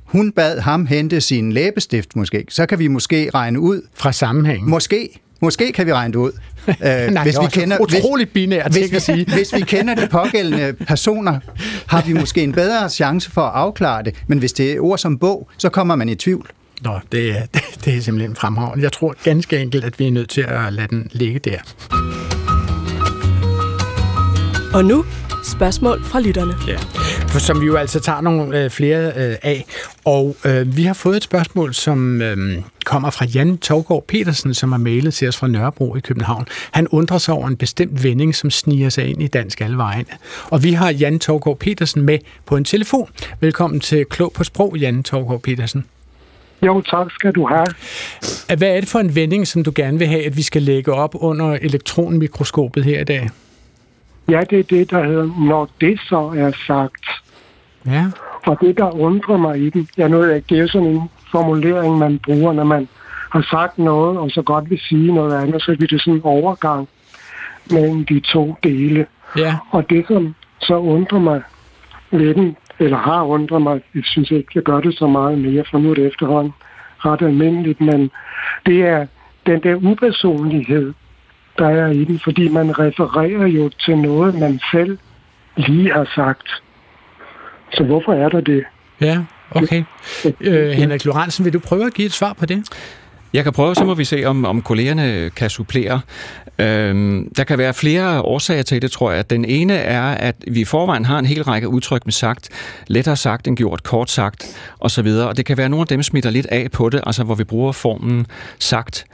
hun 0.03 0.31
bad 0.31 0.59
ham 0.59 0.85
hente 0.85 1.21
sin 1.21 1.51
læbestift 1.51 2.15
måske, 2.15 2.45
så 2.49 2.65
kan 2.65 2.79
vi 2.79 2.87
måske 2.87 3.29
regne 3.33 3.59
ud... 3.59 3.81
Fra 3.93 4.11
sammenhængen? 4.11 4.69
Måske. 4.69 5.19
Måske 5.39 5.71
kan 5.71 5.85
vi 5.85 5.93
regne 5.93 6.13
det 6.13 6.19
ud. 6.19 6.31
Øh, 6.69 6.75
Nej, 7.11 7.23
hvis 7.23 7.35
vi 7.41 7.45
kender, 7.51 7.77
utroligt 7.79 8.33
binært 8.33 8.71
hvis, 8.71 8.93
at 8.93 9.01
sige. 9.01 9.25
hvis 9.33 9.53
vi 9.53 9.61
kender 9.61 9.95
de 9.95 10.07
pågældende 10.07 10.73
personer, 10.87 11.39
har 11.87 12.01
vi 12.01 12.13
måske 12.13 12.43
en 12.43 12.51
bedre 12.51 12.89
chance 12.89 13.31
for 13.31 13.41
at 13.41 13.51
afklare 13.53 14.03
det. 14.03 14.15
Men 14.27 14.39
hvis 14.39 14.53
det 14.53 14.71
er 14.71 14.79
ord 14.79 14.97
som 14.97 15.17
bog, 15.17 15.49
så 15.57 15.69
kommer 15.69 15.95
man 15.95 16.09
i 16.09 16.15
tvivl. 16.15 16.49
Nå, 16.81 16.99
det 17.11 17.29
er, 17.31 17.41
det 17.85 17.97
er 17.97 18.01
simpelthen 18.01 18.35
fremragende. 18.35 18.83
Jeg 18.83 18.91
tror 18.91 19.15
ganske 19.23 19.57
enkelt, 19.57 19.83
at 19.85 19.99
vi 19.99 20.07
er 20.07 20.11
nødt 20.11 20.29
til 20.29 20.41
at 20.41 20.73
lade 20.73 20.87
den 20.87 21.09
ligge 21.11 21.39
der. 21.39 21.57
Og 24.73 24.85
nu 24.85 25.05
spørgsmål 25.43 26.03
fra 26.05 26.19
lytterne. 26.19 26.53
Ja, 26.67 26.77
som 27.37 27.61
vi 27.61 27.65
jo 27.65 27.75
altså 27.75 27.99
tager 27.99 28.21
nogle 28.21 28.63
øh, 28.63 28.69
flere 28.69 29.07
øh, 29.07 29.35
af. 29.43 29.65
Og 30.05 30.35
øh, 30.45 30.77
vi 30.77 30.83
har 30.83 30.93
fået 30.93 31.17
et 31.17 31.23
spørgsmål, 31.23 31.73
som 31.73 32.21
øh, 32.21 32.61
kommer 32.85 33.09
fra 33.09 33.25
Jan 33.25 33.57
Torgård 33.57 34.05
Petersen, 34.07 34.53
som 34.53 34.71
har 34.71 34.79
mailet 34.79 35.13
til 35.13 35.27
os 35.27 35.37
fra 35.37 35.47
Nørrebro 35.47 35.95
i 35.95 35.99
København. 35.99 36.47
Han 36.71 36.87
undrer 36.87 37.17
sig 37.17 37.33
over 37.33 37.47
en 37.47 37.57
bestemt 37.57 38.03
vending, 38.03 38.35
som 38.35 38.49
sniger 38.49 38.89
sig 38.89 39.05
ind 39.05 39.21
i 39.21 39.27
dansk 39.27 39.61
alvejen. 39.61 40.05
Og 40.49 40.63
vi 40.63 40.71
har 40.71 40.91
Jan 40.91 41.19
Torgård 41.19 41.59
Petersen 41.59 42.01
med 42.01 42.19
på 42.45 42.57
en 42.57 42.63
telefon. 42.63 43.09
Velkommen 43.39 43.79
til 43.79 44.05
Klog 44.05 44.31
på 44.33 44.43
Sprog, 44.43 44.77
Jan 44.77 45.03
Torgård 45.03 45.41
Petersen. 45.41 45.85
Jo, 46.65 46.81
tak 46.81 47.07
skal 47.11 47.31
du 47.31 47.47
have. 47.47 47.65
Hvad 48.57 48.75
er 48.75 48.79
det 48.79 48.89
for 48.89 48.99
en 48.99 49.15
vending, 49.15 49.47
som 49.47 49.63
du 49.63 49.71
gerne 49.75 49.97
vil 49.97 50.07
have, 50.07 50.25
at 50.25 50.37
vi 50.37 50.41
skal 50.41 50.61
lægge 50.61 50.93
op 50.93 51.15
under 51.15 51.57
elektronmikroskopet 51.61 52.83
her 52.83 53.01
i 53.01 53.03
dag? 53.03 53.29
Ja, 54.29 54.41
det 54.49 54.59
er 54.59 54.63
det, 54.63 54.91
der 54.91 55.03
hedder, 55.03 55.47
når 55.47 55.69
det 55.81 55.99
så 55.99 56.33
er 56.37 56.51
sagt. 56.67 57.05
Ja. 57.85 58.05
Og 58.45 58.57
det, 58.61 58.77
der 58.77 58.91
undrer 58.91 59.37
mig 59.37 59.59
i 59.59 59.69
den, 59.69 59.87
jeg 59.97 60.35
ikke, 60.35 60.45
det 60.49 60.59
er 60.59 60.67
sådan 60.67 60.87
en 60.87 61.01
formulering, 61.31 61.97
man 61.97 62.19
bruger, 62.19 62.53
når 62.53 62.63
man 62.63 62.87
har 63.31 63.47
sagt 63.51 63.77
noget, 63.77 64.17
og 64.17 64.31
så 64.31 64.41
godt 64.41 64.69
vil 64.69 64.79
sige 64.79 65.13
noget 65.13 65.43
andet, 65.43 65.61
så 65.61 65.75
bliver 65.77 65.87
det 65.87 66.01
sådan 66.01 66.13
en 66.13 66.21
overgang 66.23 66.87
mellem 67.71 68.05
de 68.05 68.19
to 68.19 68.55
dele. 68.63 69.05
Ja. 69.37 69.55
Og 69.71 69.89
det, 69.89 70.05
som 70.07 70.35
så 70.61 70.75
undrer 70.75 71.19
mig 71.19 71.41
lidt, 72.11 72.57
eller 72.79 72.97
har 72.97 73.23
undret 73.23 73.61
mig, 73.61 73.81
jeg 73.95 74.03
synes 74.05 74.31
ikke, 74.31 74.51
jeg 74.55 74.63
gør 74.63 74.79
det 74.79 74.97
så 74.97 75.07
meget 75.07 75.37
mere, 75.37 75.63
for 75.71 75.77
nu 75.77 75.89
er 75.89 75.95
det 75.95 76.07
efterhånden 76.07 76.53
ret 76.97 77.21
almindeligt, 77.21 77.81
men 77.81 78.11
det 78.65 78.81
er 78.81 79.05
den 79.45 79.63
der 79.63 79.75
upersonlighed, 79.75 80.93
der 81.59 81.69
er 81.69 81.87
i 81.87 82.03
den, 82.03 82.19
fordi 82.23 82.47
man 82.47 82.79
refererer 82.79 83.47
jo 83.47 83.69
til 83.69 83.97
noget, 83.97 84.35
man 84.35 84.59
selv 84.71 84.97
lige 85.57 85.93
har 85.93 86.11
sagt. 86.15 86.47
Så 87.73 87.83
hvorfor 87.83 88.13
er 88.13 88.29
der 88.29 88.41
det? 88.41 88.63
Ja, 89.01 89.23
okay. 89.51 89.83
Øh, 90.41 90.69
Henrik 90.69 91.05
Lorentzen, 91.05 91.45
vil 91.45 91.53
du 91.53 91.59
prøve 91.59 91.85
at 91.85 91.93
give 91.93 92.05
et 92.05 92.13
svar 92.13 92.33
på 92.33 92.45
det? 92.45 92.63
Jeg 93.33 93.43
kan 93.43 93.53
prøve, 93.53 93.75
så 93.75 93.85
må 93.85 93.93
vi 93.93 94.05
se, 94.05 94.25
om, 94.25 94.45
om 94.45 94.61
kollegerne 94.61 95.29
kan 95.29 95.49
supplere. 95.49 96.01
Øhm, 96.59 97.33
der 97.37 97.43
kan 97.43 97.57
være 97.57 97.73
flere 97.73 98.21
årsager 98.21 98.63
til 98.63 98.81
det, 98.81 98.91
tror 98.91 99.11
jeg. 99.11 99.29
Den 99.29 99.45
ene 99.45 99.73
er, 99.73 100.03
at 100.03 100.35
vi 100.47 100.61
i 100.61 100.65
forvejen 100.65 101.05
har 101.05 101.19
en 101.19 101.25
hel 101.25 101.43
række 101.43 101.67
udtryk 101.67 102.05
med 102.05 102.13
sagt, 102.13 102.49
lettere 102.87 103.15
sagt 103.15 103.47
end 103.47 103.57
gjort, 103.57 103.83
kort 103.83 104.09
sagt 104.09 104.59
osv., 104.79 105.07
og 105.07 105.37
det 105.37 105.45
kan 105.45 105.57
være, 105.57 105.65
at 105.65 105.71
nogle 105.71 105.81
af 105.81 105.87
dem 105.87 106.03
smitter 106.03 106.29
lidt 106.29 106.45
af 106.45 106.71
på 106.71 106.89
det, 106.89 107.01
altså 107.05 107.23
hvor 107.23 107.35
vi 107.35 107.43
bruger 107.43 107.71
formen 107.71 108.27
sagt. 108.59 109.05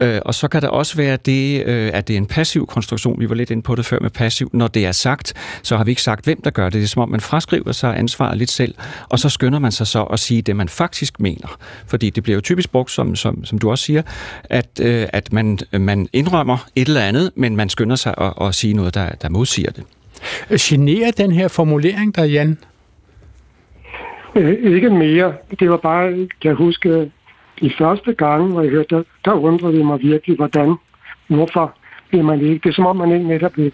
Øh, 0.00 0.20
og 0.24 0.34
så 0.34 0.48
kan 0.48 0.62
der 0.62 0.68
også 0.68 0.96
være 0.96 1.16
det, 1.16 1.66
øh, 1.66 1.90
at 1.94 2.08
det 2.08 2.14
er 2.14 2.18
en 2.18 2.26
passiv 2.26 2.66
konstruktion. 2.66 3.20
Vi 3.20 3.28
var 3.28 3.34
lidt 3.34 3.50
inde 3.50 3.62
på 3.62 3.74
det 3.74 3.86
før 3.86 3.98
med 4.00 4.10
passiv. 4.10 4.50
Når 4.52 4.68
det 4.68 4.86
er 4.86 4.92
sagt, 4.92 5.34
så 5.62 5.76
har 5.76 5.84
vi 5.84 5.90
ikke 5.90 6.02
sagt, 6.02 6.24
hvem 6.24 6.40
der 6.40 6.50
gør 6.50 6.64
det. 6.64 6.72
Det 6.72 6.82
er 6.82 6.86
som 6.86 7.02
om, 7.02 7.08
man 7.08 7.20
fraskriver 7.20 7.72
sig 7.72 7.98
ansvaret 7.98 8.38
lidt 8.38 8.50
selv, 8.50 8.74
og 9.08 9.18
så 9.18 9.28
skynder 9.28 9.58
man 9.58 9.72
sig 9.72 9.86
så 9.86 10.02
at 10.02 10.20
sige 10.20 10.42
det, 10.42 10.56
man 10.56 10.68
faktisk 10.68 11.20
mener. 11.20 11.58
Fordi 11.86 12.10
det 12.10 12.22
bliver 12.22 12.34
jo 12.34 12.40
typisk 12.40 12.72
brugt, 12.72 12.90
som, 12.90 13.16
som, 13.16 13.44
som 13.44 13.58
du 13.58 13.70
også 13.70 13.84
siger, 13.84 14.02
at, 14.44 14.80
øh, 14.82 15.06
at 15.12 15.32
man, 15.32 15.58
man 15.72 16.08
indrømmer 16.12 16.66
et 16.76 16.88
eller 16.88 17.00
andet, 17.00 17.30
men 17.34 17.56
man 17.56 17.68
skynder 17.68 17.96
sig 17.96 18.14
at, 18.18 18.32
at 18.40 18.54
sige 18.54 18.74
noget, 18.74 18.94
der, 18.94 19.10
der 19.10 19.28
modsiger 19.28 19.70
det. 19.70 19.84
Generer 20.60 21.10
den 21.10 21.32
her 21.32 21.48
formulering 21.48 22.16
der, 22.16 22.24
Jan? 22.24 22.58
Øh, 24.34 24.74
ikke 24.74 24.90
mere. 24.90 25.32
Det 25.60 25.70
var 25.70 25.76
bare, 25.76 26.12
kan 26.12 26.48
jeg 26.48 26.54
huske, 26.54 27.10
de 27.60 27.72
første 27.78 28.12
gange, 28.12 28.52
hvor 28.52 28.62
jeg 28.62 28.70
hørte 28.70 28.96
det, 28.96 29.06
der 29.24 29.32
undrede 29.32 29.76
det 29.76 29.86
mig 29.86 30.00
virkelig, 30.02 30.36
hvordan, 30.36 30.76
hvorfor 31.26 31.74
vil 32.10 32.24
man 32.24 32.40
ikke. 32.40 32.62
Det 32.62 32.68
er 32.68 32.74
som 32.74 32.86
om, 32.86 32.96
man 32.96 33.12
ikke 33.12 33.28
netop 33.28 33.56
vil 33.56 33.72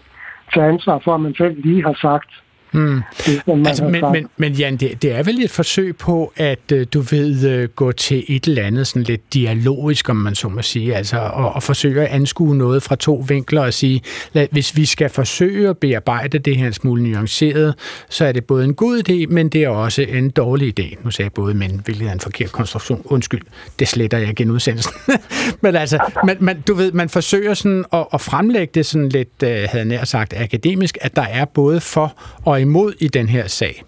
tage 0.53 0.67
ansvar 0.67 0.99
for, 0.99 1.15
at 1.15 1.21
man 1.21 1.35
selv 1.35 1.61
lige 1.63 1.83
har 1.83 1.97
sagt, 2.01 2.42
Mm. 2.73 3.01
Det, 3.25 3.41
altså, 3.67 3.83
men, 3.83 4.03
men, 4.11 4.29
men 4.37 4.53
Jan, 4.53 4.77
det, 4.77 5.01
det 5.01 5.11
er 5.11 5.23
vel 5.23 5.43
et 5.43 5.51
forsøg 5.51 5.97
på, 5.97 6.33
at 6.37 6.71
øh, 6.71 6.87
du 6.93 7.01
ved 7.01 7.49
øh, 7.49 7.69
gå 7.69 7.91
til 7.91 8.23
et 8.27 8.47
eller 8.47 8.63
andet 8.63 8.87
sådan 8.87 9.03
lidt 9.03 9.33
dialogisk, 9.33 10.09
om 10.09 10.15
man 10.15 10.35
så 10.35 10.49
må 10.49 10.61
sige, 10.61 10.95
altså 10.95 11.17
og, 11.17 11.53
og 11.53 11.63
forsøge 11.63 12.01
at 12.01 12.07
anskue 12.07 12.57
noget 12.57 12.83
fra 12.83 12.95
to 12.95 13.25
vinkler 13.27 13.61
og 13.61 13.73
sige, 13.73 14.01
lad, 14.33 14.47
hvis 14.51 14.77
vi 14.77 14.85
skal 14.85 15.09
forsøge 15.09 15.69
at 15.69 15.77
bearbejde 15.77 16.39
det 16.39 16.57
her 16.57 16.67
en 16.67 16.73
smule 16.73 17.03
nuanceret, 17.03 17.75
så 18.09 18.25
er 18.25 18.31
det 18.31 18.45
både 18.45 18.65
en 18.65 18.73
god 18.73 19.03
idé, 19.09 19.33
men 19.33 19.49
det 19.49 19.63
er 19.63 19.69
også 19.69 20.01
en 20.01 20.29
dårlig 20.29 20.79
idé. 20.79 21.03
Nu 21.03 21.11
sagde 21.11 21.25
jeg 21.25 21.33
både 21.33 21.53
men, 21.53 21.81
hvilket 21.85 22.07
er 22.07 22.11
en 22.11 22.19
forkert 22.19 22.51
konstruktion. 22.51 23.01
Undskyld, 23.05 23.41
det 23.79 23.87
sletter 23.87 24.17
jeg 24.17 24.29
igen 24.29 24.51
udsendelsen. 24.51 24.93
men 25.61 25.75
altså, 25.75 25.99
man, 26.25 26.37
man, 26.39 26.61
du 26.61 26.73
ved, 26.73 26.91
man 26.91 27.09
forsøger 27.09 27.53
sådan 27.53 27.85
at, 27.93 28.05
at 28.13 28.21
fremlægge 28.21 28.71
det 28.73 28.85
sådan 28.85 29.09
lidt, 29.09 29.29
øh, 29.43 29.49
havde 29.49 29.67
jeg 29.73 29.85
nær 29.85 30.03
sagt, 30.03 30.33
akademisk, 30.37 30.97
at 31.01 31.15
der 31.15 31.21
er 31.21 31.45
både 31.45 31.81
for 31.81 32.17
og 32.45 32.61
imod 32.63 32.93
i 32.99 33.07
den 33.07 33.29
her 33.29 33.47
sag. 33.47 33.83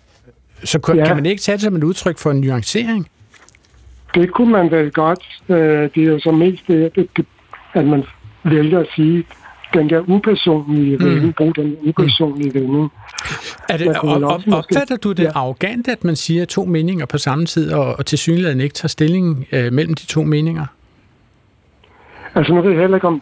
Så 0.63 0.80
kan, 0.80 0.95
ja. 0.95 1.05
kan 1.05 1.15
man 1.15 1.26
ikke 1.26 1.41
tage 1.41 1.53
det 1.53 1.61
som 1.61 1.76
et 1.76 1.84
udtryk 1.84 2.17
for 2.17 2.32
en 2.32 2.41
nuancering? 2.41 3.07
Det 4.15 4.32
kunne 4.32 4.51
man 4.51 4.71
vel 4.71 4.91
godt. 4.91 5.23
Øh, 5.49 5.57
det 5.95 5.97
er 5.97 6.11
jo 6.11 6.19
så 6.19 6.32
mest 6.32 6.67
det, 6.67 7.07
at 7.73 7.86
man 7.86 8.03
vælger 8.43 8.80
at 8.80 8.88
sige, 8.95 9.23
den 9.73 9.89
der 9.89 10.03
upersonlige 10.07 10.97
mm. 10.97 11.05
vending, 11.05 11.36
brug 11.36 11.55
den 11.55 11.78
upersonlige 11.82 12.49
mm. 12.49 12.55
vending. 12.55 12.91
Er 13.69 13.78
det, 13.78 13.88
op, 13.88 14.23
op, 14.23 14.41
opfatter 14.51 14.97
du 14.97 15.11
det 15.11 15.23
ja. 15.23 15.32
arrogant, 15.36 15.88
at 15.88 16.03
man 16.03 16.15
siger 16.15 16.45
to 16.45 16.65
meninger 16.65 17.05
på 17.05 17.17
samme 17.17 17.45
tid, 17.45 17.71
og, 17.71 17.95
og 17.99 18.05
til 18.05 18.17
synligheden 18.17 18.61
ikke 18.61 18.73
tager 18.73 18.88
stilling 18.88 19.47
øh, 19.51 19.73
mellem 19.73 19.93
de 19.93 20.05
to 20.05 20.23
meninger? 20.23 20.65
Altså 22.36 22.53
nu 22.53 22.61
ved 22.61 22.71
jeg 22.71 22.80
heller 22.80 22.97
ikke 22.97 23.07
om, 23.07 23.21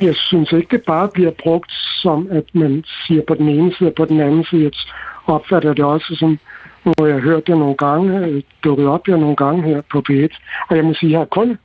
jeg 0.00 0.14
synes 0.16 0.52
ikke, 0.52 0.76
det 0.76 0.82
bare 0.86 1.08
bliver 1.08 1.30
brugt 1.30 1.72
som, 2.02 2.28
at 2.30 2.44
man 2.52 2.84
siger 3.06 3.22
på 3.28 3.34
den 3.34 3.48
ene 3.48 3.74
side 3.78 3.88
og 3.88 3.94
på 3.94 4.04
den 4.04 4.20
anden 4.20 4.44
side. 4.44 4.62
Jeg 4.62 4.72
opfatter 5.26 5.74
det 5.74 5.84
også 5.84 6.16
som, 6.18 6.38
har 6.84 7.06
jeg 7.06 7.20
hørt 7.20 7.46
det 7.46 7.58
nogle 7.58 7.76
gange, 7.76 8.26
øh, 8.26 8.42
dukket 8.64 8.86
op 8.86 9.08
jeg 9.08 9.18
nogle 9.18 9.36
gange 9.36 9.62
her 9.62 9.80
på 9.92 10.02
P1, 10.10 10.38
og 10.70 10.76
jeg 10.76 10.84
må 10.84 10.94
sige, 10.94 11.10
jeg 11.10 11.20
har 11.20 11.24
kun 11.24 11.58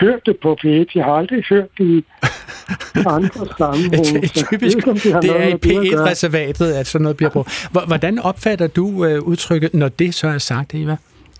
hørt 0.00 0.26
det 0.26 0.36
på 0.42 0.56
P1. 0.64 0.86
Jeg 0.94 1.04
har 1.04 1.12
aldrig 1.12 1.44
hørt 1.48 1.68
det 1.78 1.84
i 1.84 2.04
andre 3.16 3.46
sammenhænge. 3.58 4.20
det 4.20 4.36
er 4.36 4.44
typisk. 4.50 4.76
Det, 4.76 5.22
det 5.22 5.40
er 5.40 5.46
i 5.46 5.54
P1-reservatet, 5.66 6.72
at 6.72 6.86
sådan 6.86 7.02
noget 7.02 7.16
bliver 7.16 7.30
brugt. 7.30 7.68
Hvordan 7.86 8.18
opfatter 8.18 8.66
du 8.66 8.86
uh, 8.86 9.28
udtrykket, 9.28 9.74
når 9.74 9.88
det 9.88 10.14
så 10.14 10.28
er 10.28 10.38
sagt, 10.38 10.74
Eva? 10.74 10.96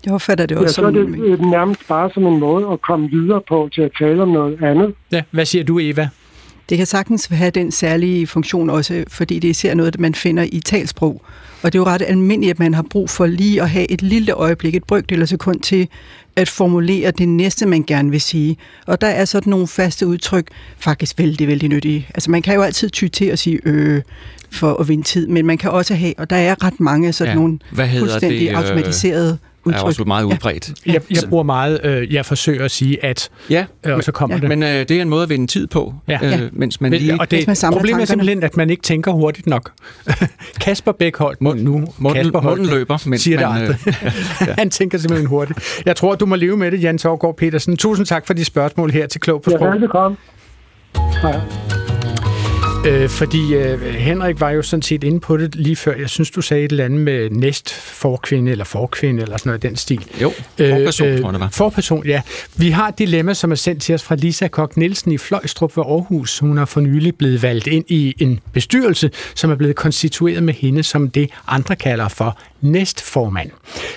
Jeg 0.07 0.13
opfatter 0.13 0.45
det 0.45 0.57
også 0.57 0.81
ja, 0.81 0.91
så 0.91 0.97
er 0.99 1.03
det 1.03 1.37
som... 1.39 1.49
nærmest 1.49 1.87
bare 1.87 2.09
som 2.13 2.25
en 2.25 2.39
måde 2.39 2.67
at 2.71 2.81
komme 2.81 3.09
videre 3.09 3.41
på 3.49 3.69
til 3.73 3.81
at 3.81 3.91
tale 3.99 4.21
om 4.21 4.29
noget 4.29 4.63
andet. 4.63 4.93
Ja, 5.11 5.21
hvad 5.31 5.45
siger 5.45 5.63
du, 5.63 5.79
Eva? 5.81 6.09
Det 6.69 6.77
kan 6.77 6.85
sagtens 6.85 7.25
have 7.25 7.51
den 7.51 7.71
særlige 7.71 8.27
funktion 8.27 8.69
også, 8.69 9.03
fordi 9.07 9.39
det 9.39 9.47
er 9.47 9.49
især 9.49 9.73
noget, 9.73 9.99
man 9.99 10.15
finder 10.15 10.43
i 10.51 10.59
talsprog. 10.59 11.21
Og 11.63 11.73
det 11.73 11.79
er 11.79 11.79
jo 11.79 11.85
ret 11.85 12.01
almindeligt, 12.07 12.51
at 12.51 12.59
man 12.59 12.73
har 12.73 12.85
brug 12.89 13.09
for 13.09 13.25
lige 13.25 13.61
at 13.61 13.69
have 13.69 13.91
et 13.91 14.01
lille 14.01 14.31
øjeblik, 14.33 14.75
et 14.75 14.83
brygdel 14.83 15.15
eller 15.15 15.25
sekund 15.25 15.59
til 15.59 15.87
at 16.35 16.49
formulere 16.49 17.11
det 17.11 17.29
næste, 17.29 17.65
man 17.65 17.83
gerne 17.83 18.11
vil 18.11 18.21
sige. 18.21 18.57
Og 18.85 19.01
der 19.01 19.07
er 19.07 19.25
sådan 19.25 19.49
nogle 19.49 19.67
faste 19.67 20.07
udtryk 20.07 20.47
faktisk 20.77 21.19
vældig, 21.19 21.47
vældig 21.47 21.69
nyttige. 21.69 22.07
Altså 22.15 22.31
man 22.31 22.41
kan 22.41 22.55
jo 22.55 22.61
altid 22.61 22.89
ty 22.89 23.07
til 23.07 23.25
at 23.25 23.39
sige 23.39 23.59
øh 23.65 24.01
for 24.51 24.73
at 24.73 24.87
vinde 24.87 25.03
tid, 25.03 25.27
men 25.27 25.45
man 25.45 25.57
kan 25.57 25.71
også 25.71 25.95
have, 25.95 26.13
og 26.17 26.29
der 26.29 26.35
er 26.35 26.63
ret 26.63 26.79
mange 26.79 27.13
sådan 27.13 27.33
ja. 27.33 27.39
nogle 27.39 27.59
fuldstændig 27.99 28.39
det, 28.39 28.49
øh... 28.49 28.57
automatiserede 28.57 29.37
udtryk. 29.67 29.81
er 29.81 29.85
også 29.85 30.03
meget 30.03 30.23
udbredt. 30.23 30.73
Ja. 30.85 30.93
Jeg, 30.93 31.01
jeg 31.09 31.29
bruger 31.29 31.43
meget, 31.43 31.79
øh, 31.83 32.13
jeg 32.13 32.25
forsøger 32.25 32.65
at 32.65 32.71
sige 32.71 33.05
at, 33.05 33.29
ja, 33.49 33.65
øh, 33.85 33.95
og 33.95 34.03
så 34.03 34.11
kommer 34.11 34.35
ja. 34.35 34.39
det. 34.41 34.49
Men 34.49 34.63
øh, 34.63 34.69
det 34.69 34.91
er 34.91 35.01
en 35.01 35.09
måde 35.09 35.23
at 35.23 35.29
vinde 35.29 35.47
tid 35.47 35.67
på, 35.67 35.93
ja. 36.07 36.19
øh, 36.23 36.49
mens 36.51 36.81
man 36.81 36.91
lige... 36.91 37.19
Og 37.19 37.31
det, 37.31 37.47
man 37.47 37.73
problemet 37.73 38.01
er 38.01 38.05
simpelthen, 38.05 38.43
at 38.43 38.57
man 38.57 38.69
ikke 38.69 38.83
tænker 38.83 39.11
hurtigt 39.11 39.47
nok. 39.47 39.71
Kasper 40.61 40.91
Bækholdt, 40.91 41.41
Mund, 41.41 41.61
nu, 41.61 41.85
munden, 41.97 42.23
Kasper 42.23 42.39
Holt, 42.39 42.69
løber, 42.71 42.97
mens 43.05 43.21
siger 43.21 43.49
man, 43.49 43.61
det 43.61 43.69
aldrig. 43.69 43.87
Øh, 43.87 44.47
ja. 44.47 44.53
Han 44.61 44.69
tænker 44.69 44.97
simpelthen 44.97 45.27
hurtigt. 45.27 45.59
Jeg 45.85 45.95
tror, 45.95 46.15
du 46.15 46.25
må 46.25 46.35
leve 46.35 46.57
med 46.57 46.71
det, 46.71 46.83
Jan 46.83 46.97
Torgård 46.97 47.37
Petersen. 47.37 47.77
Tusind 47.77 48.05
tak 48.05 48.27
for 48.27 48.33
de 48.33 48.45
spørgsmål 48.45 48.91
her 48.91 49.07
til 49.07 49.21
Klog 49.21 49.41
på 49.41 49.49
Sprog. 49.49 49.61
Ja, 49.61 49.71
velbekomme. 49.71 50.17
Hej. 51.21 51.86
Øh, 52.87 53.09
fordi 53.09 53.53
øh, 53.55 53.81
Henrik 53.81 54.39
var 54.39 54.49
jo 54.49 54.61
sådan 54.61 54.81
set 54.81 55.03
inde 55.03 55.19
på 55.19 55.37
det 55.37 55.55
lige 55.55 55.75
før. 55.75 55.95
Jeg 55.95 56.09
synes, 56.09 56.31
du 56.31 56.41
sagde 56.41 56.63
et 56.63 56.71
eller 56.71 56.85
andet 56.85 56.99
med 56.99 57.29
næst 57.29 57.73
forkvinde 57.73 58.51
eller 58.51 58.65
forkvinde 58.65 59.21
eller 59.21 59.37
sådan 59.37 59.49
noget 59.49 59.63
den 59.63 59.75
stil. 59.75 60.05
Jo, 60.21 60.31
forperson, 60.57 61.07
øh, 61.07 61.21
tror 61.21 61.31
det 61.31 61.39
var. 61.39 61.49
Forperson, 61.53 62.05
ja. 62.05 62.21
Vi 62.55 62.69
har 62.69 62.87
et 62.87 62.99
dilemma, 62.99 63.33
som 63.33 63.51
er 63.51 63.55
sendt 63.55 63.81
til 63.81 63.95
os 63.95 64.03
fra 64.03 64.15
Lisa 64.15 64.47
Kok 64.47 64.77
Nielsen 64.77 65.11
i 65.11 65.17
Fløjstrup 65.17 65.77
ved 65.77 65.83
Aarhus. 65.87 66.39
Hun 66.39 66.57
har 66.57 66.65
for 66.65 66.81
nylig 66.81 67.15
blevet 67.15 67.43
valgt 67.43 67.67
ind 67.67 67.85
i 67.87 68.15
en 68.19 68.39
bestyrelse, 68.53 69.11
som 69.35 69.51
er 69.51 69.55
blevet 69.55 69.75
konstitueret 69.75 70.43
med 70.43 70.53
hende 70.53 70.83
som 70.83 71.09
det, 71.09 71.29
andre 71.47 71.75
kalder 71.75 72.07
for 72.07 72.37
næstformand. 72.61 73.49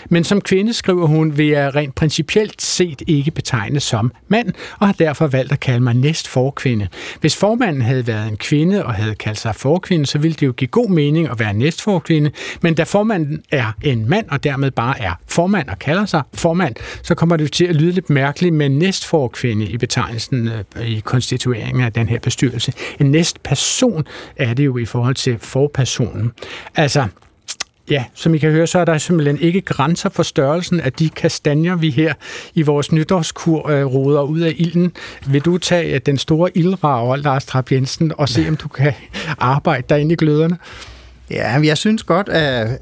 Men 0.09 0.25
som 0.25 0.41
kvinde, 0.41 0.73
skriver 0.73 1.07
hun, 1.07 1.39
vil 1.39 1.47
jeg 1.47 1.75
rent 1.75 1.95
principielt 1.95 2.63
set 2.63 3.03
ikke 3.07 3.31
betegnes 3.31 3.83
som 3.83 4.13
mand, 4.29 4.53
og 4.79 4.87
har 4.87 4.93
derfor 4.93 5.27
valgt 5.27 5.53
at 5.53 5.61
kalde 5.61 5.81
mig 5.81 5.95
næstforkvinde. 5.95 6.89
Hvis 7.21 7.37
formanden 7.37 7.83
havde 7.83 8.07
været 8.07 8.29
en 8.29 8.37
kvinde 8.37 8.85
og 8.85 8.95
havde 8.95 9.15
kaldt 9.15 9.39
sig 9.39 9.55
forkvinde, 9.55 10.07
så 10.07 10.19
ville 10.19 10.35
det 10.35 10.47
jo 10.47 10.53
give 10.53 10.69
god 10.69 10.91
mening 10.91 11.31
at 11.31 11.39
være 11.39 11.55
næstforkvinde, 11.55 12.31
men 12.63 12.75
da 12.75 12.83
formanden 12.83 13.43
er 13.51 13.73
en 13.83 14.09
mand, 14.09 14.29
og 14.29 14.45
dermed 14.45 14.71
bare 14.71 15.01
er 15.01 15.13
formand 15.29 15.69
og 15.69 15.79
kalder 15.79 16.07
sig 16.07 16.23
formand, 16.35 16.75
så 17.03 17.15
kommer 17.15 17.37
det 17.37 17.45
jo 17.45 17.49
til 17.49 17.65
at 17.65 17.77
lyde 17.77 17.93
lidt 17.93 18.11
mærkeligt 18.11 18.55
med 18.55 18.69
næstforkvinde 18.69 19.67
i 19.67 19.77
betegnelsen 19.77 20.49
øh, 20.77 20.89
i 20.89 21.01
konstitueringen 21.01 21.85
af 21.85 21.93
den 21.93 22.09
her 22.09 22.19
bestyrelse. 22.19 22.73
En 23.01 23.11
næstperson 23.11 24.05
er 24.37 24.55
det 24.55 24.65
jo 24.65 24.79
i 24.79 24.85
forhold 24.85 25.15
til 25.15 25.39
forpersonen. 25.39 26.33
Altså, 26.77 27.07
Ja, 27.91 28.05
som 28.15 28.35
I 28.35 28.39
kan 28.39 28.51
høre, 28.51 28.67
så 28.67 28.79
er 28.79 28.85
der 28.85 28.99
simpelthen 28.99 29.39
ikke 29.39 29.61
grænser 29.61 30.09
for 30.09 30.23
størrelsen 30.23 30.81
af 30.81 30.93
de 30.93 31.11
kastanjer, 31.11 31.77
vi 31.77 31.91
her 31.91 32.15
i 32.55 32.63
vores 32.63 32.93
nytårskur 32.93 33.69
øh, 33.69 33.85
roder 33.87 34.23
ud 34.23 34.41
af 34.41 34.55
ilden. 34.57 34.93
Vil 35.27 35.41
du 35.41 35.59
tage 35.59 35.95
øh, 35.95 36.01
den 36.07 36.19
store 36.19 36.59
ildrager, 36.59 37.17
Lars 37.17 37.45
Trapp 37.45 37.73
Jensen, 37.73 38.13
og 38.19 38.29
se, 38.29 38.49
om 38.49 38.57
du 38.57 38.69
kan 38.69 38.93
arbejde 39.39 39.85
derinde 39.89 40.13
i 40.13 40.17
gløderne? 40.17 40.59
Ja, 41.31 41.61
jeg 41.65 41.79
synes 41.79 42.03
godt, 42.03 42.29
at 42.29 42.79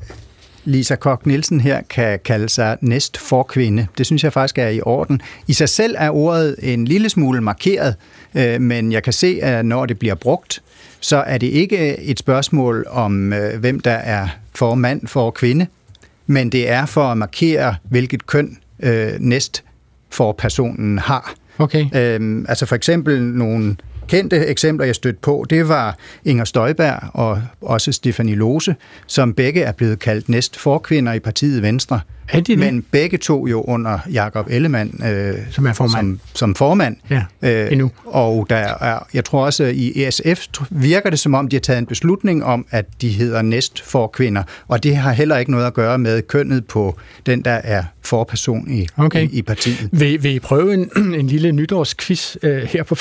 Lisa 0.68 0.94
Kok 0.94 1.26
Nielsen 1.26 1.60
her 1.60 1.80
kan 1.90 2.18
kalde 2.24 2.48
sig 2.48 2.76
næst 2.80 3.16
forkvinde. 3.16 3.86
Det 3.98 4.06
synes 4.06 4.24
jeg 4.24 4.32
faktisk 4.32 4.58
er 4.58 4.68
i 4.68 4.80
orden. 4.80 5.20
I 5.46 5.52
sig 5.52 5.68
selv 5.68 5.94
er 5.98 6.10
ordet 6.10 6.56
en 6.62 6.84
lille 6.84 7.08
smule 7.08 7.40
markeret, 7.40 7.94
øh, 8.34 8.60
men 8.60 8.92
jeg 8.92 9.02
kan 9.02 9.12
se, 9.12 9.38
at 9.42 9.66
når 9.66 9.86
det 9.86 9.98
bliver 9.98 10.14
brugt, 10.14 10.62
så 11.00 11.16
er 11.16 11.38
det 11.38 11.46
ikke 11.46 12.00
et 12.00 12.18
spørgsmål 12.18 12.86
om, 12.90 13.32
hvem 13.58 13.80
der 13.80 13.90
er 13.90 14.28
for 14.54 14.74
mand 14.74 15.06
for 15.06 15.30
kvinde, 15.30 15.66
men 16.26 16.52
det 16.52 16.70
er 16.70 16.86
for 16.86 17.02
at 17.02 17.18
markere, 17.18 17.74
hvilket 17.82 18.26
køn 18.26 18.58
øh, 18.82 19.12
næst 19.18 19.64
for 20.10 20.32
personen 20.32 20.98
har. 20.98 21.34
Okay. 21.58 21.86
Øhm, 21.94 22.46
altså 22.48 22.66
for 22.66 22.76
eksempel 22.76 23.22
nogle 23.22 23.76
kendte 24.08 24.46
eksempler, 24.46 24.86
jeg 24.86 24.94
stødte 24.94 25.18
på, 25.22 25.46
det 25.50 25.68
var 25.68 25.96
Inger 26.24 26.44
Støjberg 26.44 27.00
og 27.14 27.42
også 27.60 27.92
Stefanie 27.92 28.34
Lose, 28.34 28.76
som 29.06 29.34
begge 29.34 29.62
er 29.62 29.72
blevet 29.72 29.98
kaldt 29.98 30.28
næst 30.28 30.56
forkvinder 30.56 31.12
i 31.12 31.18
partiet 31.18 31.62
Venstre. 31.62 32.00
Er 32.28 32.40
de 32.40 32.56
Men 32.56 32.84
begge 32.90 33.18
to 33.18 33.46
jo 33.46 33.62
under 33.62 33.98
Jakob 34.12 34.46
Ellemann 34.50 35.02
øh, 35.04 35.34
som 35.50 35.66
er 35.66 35.72
formand. 35.72 36.18
Som, 36.18 36.20
som 36.34 36.54
formand. 36.54 36.96
Ja, 37.10 37.22
øh, 37.42 37.72
endnu. 37.72 37.90
Og 38.04 38.46
der 38.50 38.56
er, 38.56 39.06
jeg 39.14 39.24
tror 39.24 39.44
også, 39.44 39.64
i 39.64 40.04
ESF 40.06 40.46
virker 40.70 41.10
det 41.10 41.18
som 41.18 41.34
om, 41.34 41.48
de 41.48 41.56
har 41.56 41.60
taget 41.60 41.78
en 41.78 41.86
beslutning 41.86 42.44
om, 42.44 42.66
at 42.70 42.86
de 43.00 43.08
hedder 43.08 43.42
næst 43.42 43.82
for 43.82 44.06
kvinder. 44.06 44.42
Og 44.68 44.82
det 44.82 44.96
har 44.96 45.12
heller 45.12 45.36
ikke 45.36 45.50
noget 45.50 45.66
at 45.66 45.74
gøre 45.74 45.98
med 45.98 46.22
kønnet 46.22 46.66
på 46.66 46.98
den, 47.26 47.42
der 47.44 47.50
er 47.64 47.84
forperson 48.08 48.70
i, 48.70 48.86
okay. 48.96 49.28
i, 49.30 49.38
i 49.38 49.42
partiet. 49.42 49.88
Vil, 49.92 50.22
vil 50.22 50.34
I 50.34 50.38
prøve 50.38 50.74
en, 50.74 50.90
en 51.20 51.26
lille 51.26 51.52
nytårsquiz 51.52 52.36
øh, 52.42 52.62
her 52.62 52.82
på? 52.82 52.96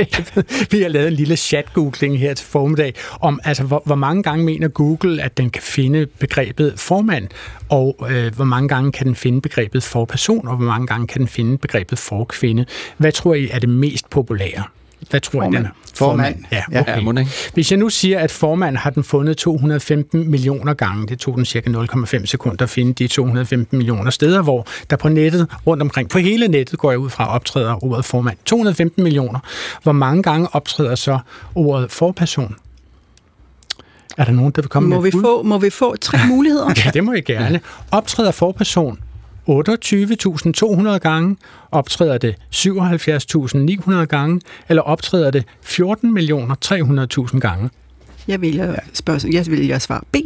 Vi 0.72 0.82
har 0.82 0.88
lavet 0.88 1.08
en 1.08 1.14
lille 1.14 1.36
chat-googling 1.36 2.18
her 2.18 2.34
til 2.34 2.46
formiddag 2.46 2.94
om, 3.20 3.40
altså, 3.44 3.62
hvor, 3.62 3.82
hvor 3.86 3.94
mange 3.94 4.22
gange 4.22 4.44
mener 4.44 4.68
Google, 4.68 5.22
at 5.22 5.36
den 5.38 5.50
kan 5.50 5.62
finde 5.62 6.06
begrebet 6.06 6.74
formand, 6.76 7.28
og 7.68 8.06
øh, 8.10 8.34
hvor 8.34 8.44
mange 8.54 8.68
gange 8.68 8.92
kan 8.92 9.06
den 9.06 9.14
finde 9.14 9.40
begrebet 9.40 9.82
for 9.82 10.04
person, 10.04 10.48
og 10.48 10.56
hvor 10.56 10.66
mange 10.66 10.86
gange 10.86 11.06
kan 11.06 11.18
den 11.18 11.28
finde 11.28 11.58
begrebet 11.58 11.98
for 11.98 12.24
kvinde. 12.24 12.66
Hvad 12.96 13.12
tror 13.12 13.34
I 13.34 13.48
er 13.50 13.58
det 13.58 13.68
mest 13.68 14.10
populære? 14.10 14.62
Hvad 15.10 15.20
tror 15.20 15.40
formand. 15.40 15.54
I, 15.54 15.56
den 15.56 15.66
er? 15.66 15.70
Formand. 15.94 16.44
Ja, 16.52 16.62
okay. 16.80 17.16
Ja, 17.16 17.26
Hvis 17.54 17.70
jeg 17.70 17.78
nu 17.78 17.88
siger, 17.88 18.18
at 18.18 18.30
formand 18.30 18.76
har 18.76 18.90
den 18.90 19.04
fundet 19.04 19.36
215 19.36 20.30
millioner 20.30 20.74
gange, 20.74 21.06
det 21.06 21.18
tog 21.18 21.36
den 21.36 21.44
cirka 21.44 21.70
0,5 21.70 22.26
sekunder 22.26 22.62
at 22.62 22.70
finde 22.70 22.92
de 22.92 23.08
215 23.08 23.78
millioner 23.78 24.10
steder, 24.10 24.42
hvor 24.42 24.66
der 24.90 24.96
på 24.96 25.08
nettet, 25.08 25.46
rundt 25.66 25.82
omkring, 25.82 26.08
på 26.08 26.18
hele 26.18 26.48
nettet 26.48 26.78
går 26.78 26.90
jeg 26.90 26.98
ud 26.98 27.10
fra, 27.10 27.34
optræder 27.34 27.84
ordet 27.84 28.04
formand. 28.04 28.36
215 28.44 29.02
millioner. 29.02 29.38
Hvor 29.82 29.92
mange 29.92 30.22
gange 30.22 30.48
optræder 30.52 30.94
så 30.94 31.18
ordet 31.54 31.90
forperson? 31.90 32.56
Er 34.16 34.24
der 34.24 34.32
nogen, 34.32 34.52
der 34.52 34.62
vil 34.62 34.68
komme 34.68 34.88
må 34.88 35.00
med 35.00 35.10
vi 35.12 35.18
få, 35.20 35.42
Må 35.42 35.58
vi 35.58 35.70
få 35.70 35.96
tre 35.96 36.18
muligheder? 36.34 36.72
ja, 36.84 36.90
det 36.94 37.04
må 37.04 37.12
jeg 37.12 37.24
gerne. 37.24 37.60
Optræder 37.90 38.30
forperson 38.30 38.98
28.200 39.50 40.98
gange, 40.98 41.36
optræder 41.70 42.18
det 42.18 42.34
77.900 42.54 44.04
gange, 44.04 44.40
eller 44.68 44.82
optræder 44.82 45.30
det 45.30 45.44
14.300.000 45.64 47.38
gange? 47.38 47.70
Jeg 48.28 48.40
vil, 48.40 48.76
spørge, 48.92 49.20
jeg 49.32 49.46
vil 49.46 49.66
jeg 49.66 49.82
svare 49.82 50.00
B. 50.12 50.16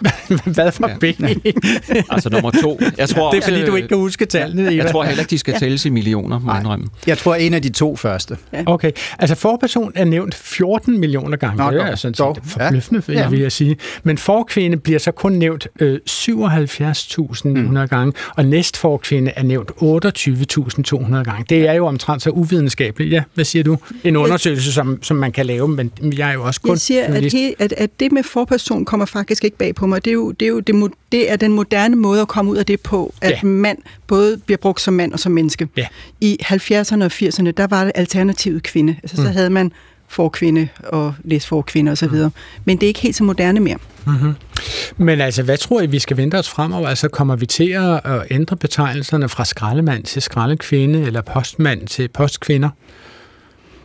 Hvad 0.54 0.72
for 0.72 0.90
B? 1.00 1.04
altså 2.10 2.28
nummer 2.28 2.50
to. 2.50 2.80
Jeg 2.98 3.08
tror, 3.08 3.30
det 3.30 3.38
er 3.38 3.42
fordi, 3.42 3.64
du 3.64 3.74
ikke 3.74 3.88
kan 3.88 3.96
huske 3.96 4.26
tallene, 4.26 4.62
Eva. 4.62 4.74
Jeg 4.74 4.90
tror 4.90 5.04
heller 5.04 5.20
ikke, 5.20 5.30
de 5.30 5.38
skal 5.38 5.54
tælles 5.58 5.84
i 5.84 5.90
millioner, 5.90 6.38
må 6.38 6.54
jeg 6.54 6.78
Jeg 7.06 7.18
tror, 7.18 7.34
en 7.34 7.54
af 7.54 7.62
de 7.62 7.68
to 7.68 7.96
første. 7.96 8.36
Okay, 8.66 8.90
altså 9.18 9.34
forperson 9.34 9.92
er 9.94 10.04
nævnt 10.04 10.34
14 10.34 11.00
millioner 11.00 11.36
gange. 11.36 11.56
Nå, 11.56 11.70
det 11.70 11.80
er 11.80 11.94
sådan 11.94 12.14
set 12.14 12.44
forbløffende, 12.44 13.02
ja. 13.08 13.12
Ja. 13.12 13.28
vil 13.28 13.40
jeg 13.40 13.52
sige. 13.52 13.76
Men 14.02 14.18
forkvinde 14.18 14.76
bliver 14.76 14.98
så 14.98 15.12
kun 15.12 15.32
nævnt 15.32 15.68
øh, 15.80 16.00
77.900 16.10 17.48
mm. 17.48 17.88
gange, 17.88 18.12
og 18.36 18.44
næstforkvinde 18.44 19.32
er 19.36 19.42
nævnt 19.42 19.70
28.200 19.70 21.22
gange. 21.22 21.44
Det 21.48 21.68
er 21.68 21.72
jo 21.72 21.86
omtrent 21.86 22.22
så 22.22 22.30
uvidenskabeligt. 22.30 23.12
Ja, 23.12 23.22
hvad 23.34 23.44
siger 23.44 23.62
du? 23.62 23.78
En 24.04 24.16
undersøgelse, 24.16 24.72
som, 24.72 25.02
som 25.02 25.16
man 25.16 25.32
kan 25.32 25.46
lave, 25.46 25.68
men 25.68 25.92
jeg 26.02 26.28
er 26.28 26.32
jo 26.32 26.42
også 26.42 26.60
kun 26.60 26.70
Jeg 26.70 26.78
siger, 26.78 27.04
at, 27.04 27.32
he, 27.32 27.54
at, 27.58 27.74
at 27.76 27.90
det 28.00 28.12
med 28.12 28.22
forperson 28.22 28.84
kommer 28.84 29.06
faktisk 29.06 29.44
ikke 29.44 29.56
bag 29.56 29.74
på 29.74 29.83
mig. 29.86 30.04
Det 30.04 30.10
er 30.10 30.14
jo, 30.14 30.30
det 30.32 30.46
er 30.46 30.50
jo 30.50 30.60
det, 30.60 30.92
det 31.12 31.30
er 31.30 31.36
den 31.36 31.52
moderne 31.52 31.96
måde 31.96 32.20
at 32.20 32.28
komme 32.28 32.50
ud 32.50 32.56
af 32.56 32.66
det 32.66 32.80
på, 32.80 33.14
at 33.20 33.30
Ja. 33.30 33.46
mand 33.46 33.78
både 34.06 34.36
bliver 34.46 34.58
brugt 34.58 34.80
som 34.80 34.94
mand 34.94 35.12
og 35.12 35.20
som 35.20 35.32
menneske. 35.32 35.68
Ja. 35.76 35.86
I 36.20 36.38
70'erne 36.42 37.04
og 37.04 37.10
80'erne, 37.12 37.50
der 37.50 37.66
var 37.66 37.84
det 37.84 37.92
alternativet 37.94 38.62
kvinde. 38.62 38.96
Altså, 39.02 39.16
så 39.16 39.22
Mm. 39.22 39.28
havde 39.28 39.50
man 39.50 39.72
forkvinde 40.08 40.68
og 40.88 41.14
læsforkvinde 41.24 41.92
osv. 41.92 42.08
Mm. 42.08 42.30
Men 42.64 42.76
det 42.76 42.86
er 42.86 42.88
ikke 42.88 43.00
helt 43.00 43.16
så 43.16 43.24
moderne 43.24 43.60
mere. 43.60 43.76
Mm-hmm. 44.06 44.34
Men 44.96 45.20
altså, 45.20 45.42
hvad 45.42 45.58
tror 45.58 45.80
I, 45.80 45.86
vi 45.86 45.98
skal 45.98 46.16
vente 46.16 46.38
os 46.38 46.48
fremover? 46.50 46.88
Altså, 46.88 47.08
kommer 47.08 47.36
vi 47.36 47.46
til 47.46 47.68
at 47.70 48.00
at 48.04 48.22
ændre 48.30 48.56
betegnelserne 48.56 49.28
fra 49.28 49.44
skraldemand 49.44 50.04
til 50.04 50.22
skraldekvinde, 50.22 51.02
eller 51.02 51.20
postmand 51.20 51.86
til 51.86 52.08
postkvinder? 52.08 52.68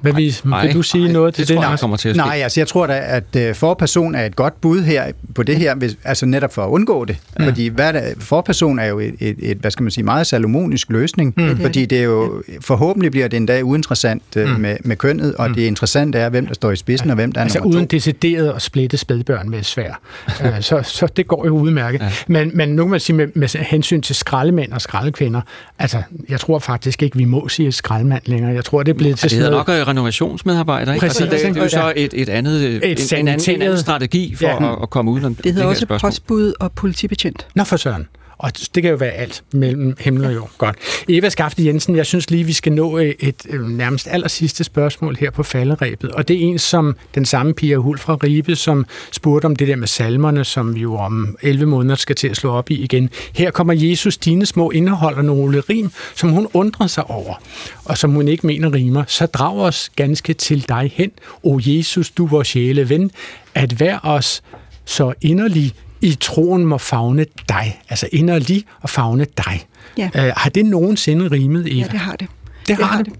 Hvad 0.01 0.13
vil, 0.13 0.35
nej, 0.45 0.65
vil 0.65 0.73
du 0.75 0.81
sige 0.81 1.03
nej, 1.03 1.13
noget 1.13 1.37
det 1.37 1.47
til 1.47 1.55
det? 1.55 1.63
tror 1.63 1.69
jeg 1.71 1.79
kommer 1.79 1.97
til 1.97 2.09
at 2.09 2.15
ske. 2.15 2.25
Nej, 2.25 2.39
altså 2.43 2.59
jeg 2.59 2.67
tror 2.67 2.87
da, 2.87 3.01
at 3.05 3.35
øh, 3.37 3.55
forperson 3.55 4.15
er 4.15 4.25
et 4.25 4.35
godt 4.35 4.61
bud 4.61 4.81
her 4.81 5.03
på 5.35 5.43
det 5.43 5.55
her, 5.57 5.75
hvis, 5.75 5.97
altså 6.03 6.25
netop 6.25 6.53
for 6.53 6.63
at 6.63 6.69
undgå 6.69 7.05
det. 7.05 7.17
Ja. 7.39 7.43
Ja. 7.43 7.49
Fordi 7.49 7.67
hvad 7.67 7.87
er 7.87 7.91
det, 7.91 8.23
forperson 8.23 8.79
er 8.79 8.85
jo 8.85 8.99
et, 8.99 9.13
et, 9.19 9.35
et, 9.39 9.57
hvad 9.57 9.71
skal 9.71 9.83
man 9.83 9.91
sige, 9.91 10.03
meget 10.03 10.27
salomonisk 10.27 10.89
løsning, 10.89 11.33
Mm. 11.37 11.43
mm. 11.43 11.49
Det 11.49 11.57
er 11.59 11.61
fordi 11.61 11.85
det 11.85 11.99
er 11.99 12.03
jo, 12.03 12.43
forhåbentlig 12.61 13.11
bliver 13.11 13.27
det 13.27 13.37
en 13.37 13.45
dag 13.45 13.65
uinteressant 13.65 14.23
øh, 14.35 14.47
Mm. 14.55 14.61
med, 14.61 14.77
med 14.83 14.95
kønnet, 14.95 15.35
og 15.35 15.47
Mm. 15.49 15.53
det 15.55 15.61
interessante 15.61 16.17
er, 16.17 16.29
hvem 16.29 16.47
der 16.47 16.53
står 16.53 16.71
i 16.71 16.75
spidsen, 16.75 17.09
og 17.09 17.15
hvem 17.15 17.31
der 17.31 17.39
er 17.39 17.43
Altså 17.43 17.59
uden 17.59 17.79
to. 17.79 17.85
decideret 17.91 18.53
at 18.55 18.61
splitte 18.61 18.97
spædbørn 18.97 19.49
med 19.49 19.63
svær. 19.63 19.99
Øh, 20.45 20.61
så, 20.61 20.81
så 20.83 21.07
det 21.17 21.27
går 21.27 21.45
jo 21.45 21.57
udmærket. 21.57 21.99
Ja. 22.01 22.05
Ja. 22.05 22.11
Men, 22.27 22.51
men 22.53 22.69
nu 22.69 22.83
kan 22.83 22.91
man 22.91 22.99
sige 22.99 23.15
med, 23.15 23.27
med 23.35 23.59
hensyn 23.59 24.01
til 24.01 24.15
skraldemænd 24.15 24.71
og 24.73 24.81
skraldekvinder, 24.81 25.41
altså 25.79 26.01
jeg 26.29 26.39
tror 26.39 26.59
faktisk 26.59 27.03
ikke, 27.03 27.17
vi 27.17 27.25
må 27.25 27.47
sige 27.49 27.71
skraldemand 27.71 28.21
længere. 28.25 28.53
Jeg 28.53 28.65
tror, 28.65 28.83
det 28.83 28.91
er 28.93 28.97
blevet 28.97 29.19
til 29.19 29.29
Det 29.29 29.37
sådan 29.37 29.51
noget... 29.51 29.65
øh, 29.89 29.91
renovationsmedarbejder, 29.91 30.93
ikke? 30.93 31.05
Præcis, 31.07 31.21
altså, 31.21 31.35
det, 31.47 31.55
det 31.55 31.59
er 31.59 31.63
jo 31.63 31.69
så 31.69 31.93
et, 31.95 32.13
et 32.13 32.29
andet, 32.29 32.63
et, 32.63 33.11
en, 33.11 33.19
en, 33.19 33.27
anden, 33.27 33.55
en 33.55 33.61
anden 33.61 33.77
strategi 33.79 34.35
for 34.35 34.45
Ja. 34.45 34.71
at, 34.73 34.77
at 34.81 34.89
komme 34.89 35.11
ud 35.11 35.21
af 35.21 35.35
Det 35.35 35.53
hedder 35.53 35.67
også 35.67 35.81
spørgsmål. 35.81 36.09
postbud 36.09 36.53
og 36.59 36.71
politibetjent. 36.71 37.47
Nå 37.55 37.63
for 37.63 37.77
søren. 37.77 38.07
Og 38.39 38.51
det 38.75 38.83
kan 38.83 38.91
jo 38.91 38.97
være 38.97 39.11
alt 39.11 39.43
mellem 39.53 39.95
himmel 39.99 40.25
og 40.25 40.33
jord. 40.33 40.51
Godt. 40.57 40.77
Eva 41.09 41.29
Skafte 41.29 41.65
Jensen, 41.65 41.95
jeg 41.95 42.05
synes 42.05 42.29
lige, 42.29 42.43
vi 42.43 42.53
skal 42.53 42.73
nå 42.73 42.97
øh, 42.97 43.05
et, 43.05 43.45
et, 43.49 43.61
nærmest 43.69 44.07
aller 44.11 44.27
sidste 44.27 44.63
spørgsmål 44.63 45.17
her 45.19 45.31
på 45.31 45.43
falderæbet. 45.43 46.11
Og 46.11 46.27
det 46.27 46.35
er 46.35 46.39
en 46.39 46.59
som 46.59 46.95
den 47.15 47.25
samme 47.25 47.53
Pia 47.53 47.75
Hul 47.75 47.97
fra 47.97 48.15
Ribe, 48.23 48.55
som 48.55 48.85
spurgte 49.11 49.45
om 49.45 49.55
det 49.55 49.67
der 49.67 49.75
med 49.75 49.87
salmerne, 49.87 50.45
som 50.45 50.75
vi 50.75 50.79
jo 50.79 50.95
om 50.95 51.37
11 51.41 51.65
måneder 51.65 51.95
skal 51.95 52.15
til 52.15 52.27
at 52.27 52.37
slå 52.37 52.51
op 52.51 52.71
i 52.71 52.83
igen. 52.83 53.09
Her 53.33 53.51
kommer 53.51 53.73
Jesus, 53.73 54.17
dine 54.17 54.45
små 54.45 54.71
indeholder 54.71 55.21
nogle 55.21 55.59
rim, 55.59 55.91
som 56.15 56.29
hun 56.29 56.47
undrer 56.53 56.87
sig 56.87 57.09
over, 57.09 57.41
og 57.85 57.97
som 57.97 58.11
hun 58.11 58.27
ikke 58.27 58.47
mener 58.47 58.73
rimer. 58.73 59.03
Så 59.07 59.25
drag 59.25 59.57
os 59.57 59.91
ganske 59.95 60.33
til 60.33 60.69
dig 60.69 60.91
hen, 60.95 61.11
o 61.43 61.59
Jesus, 61.65 62.09
du 62.09 62.25
vores 62.25 62.47
sjæle 62.47 62.89
ven, 62.89 63.11
at 63.55 63.79
vær 63.79 63.99
os 64.03 64.41
så 64.85 65.13
inderlig 65.21 65.73
i 66.01 66.17
troen 66.21 66.65
må 66.65 66.77
fagne 66.77 67.25
dig. 67.49 67.81
Altså 67.89 68.09
inderlig 68.11 68.63
og 68.81 68.89
fagne 68.89 69.25
dig. 69.37 69.65
Ja. 69.97 70.09
Øh, 70.15 70.33
har 70.37 70.49
det 70.49 70.65
nogensinde 70.65 71.27
rimet, 71.31 71.67
Eva? 71.67 71.79
Ja, 71.79 71.87
det 71.91 71.99
har 71.99 72.15
det. 72.15 72.27
det 72.67 72.75
har 72.77 73.01
det. 73.01 73.13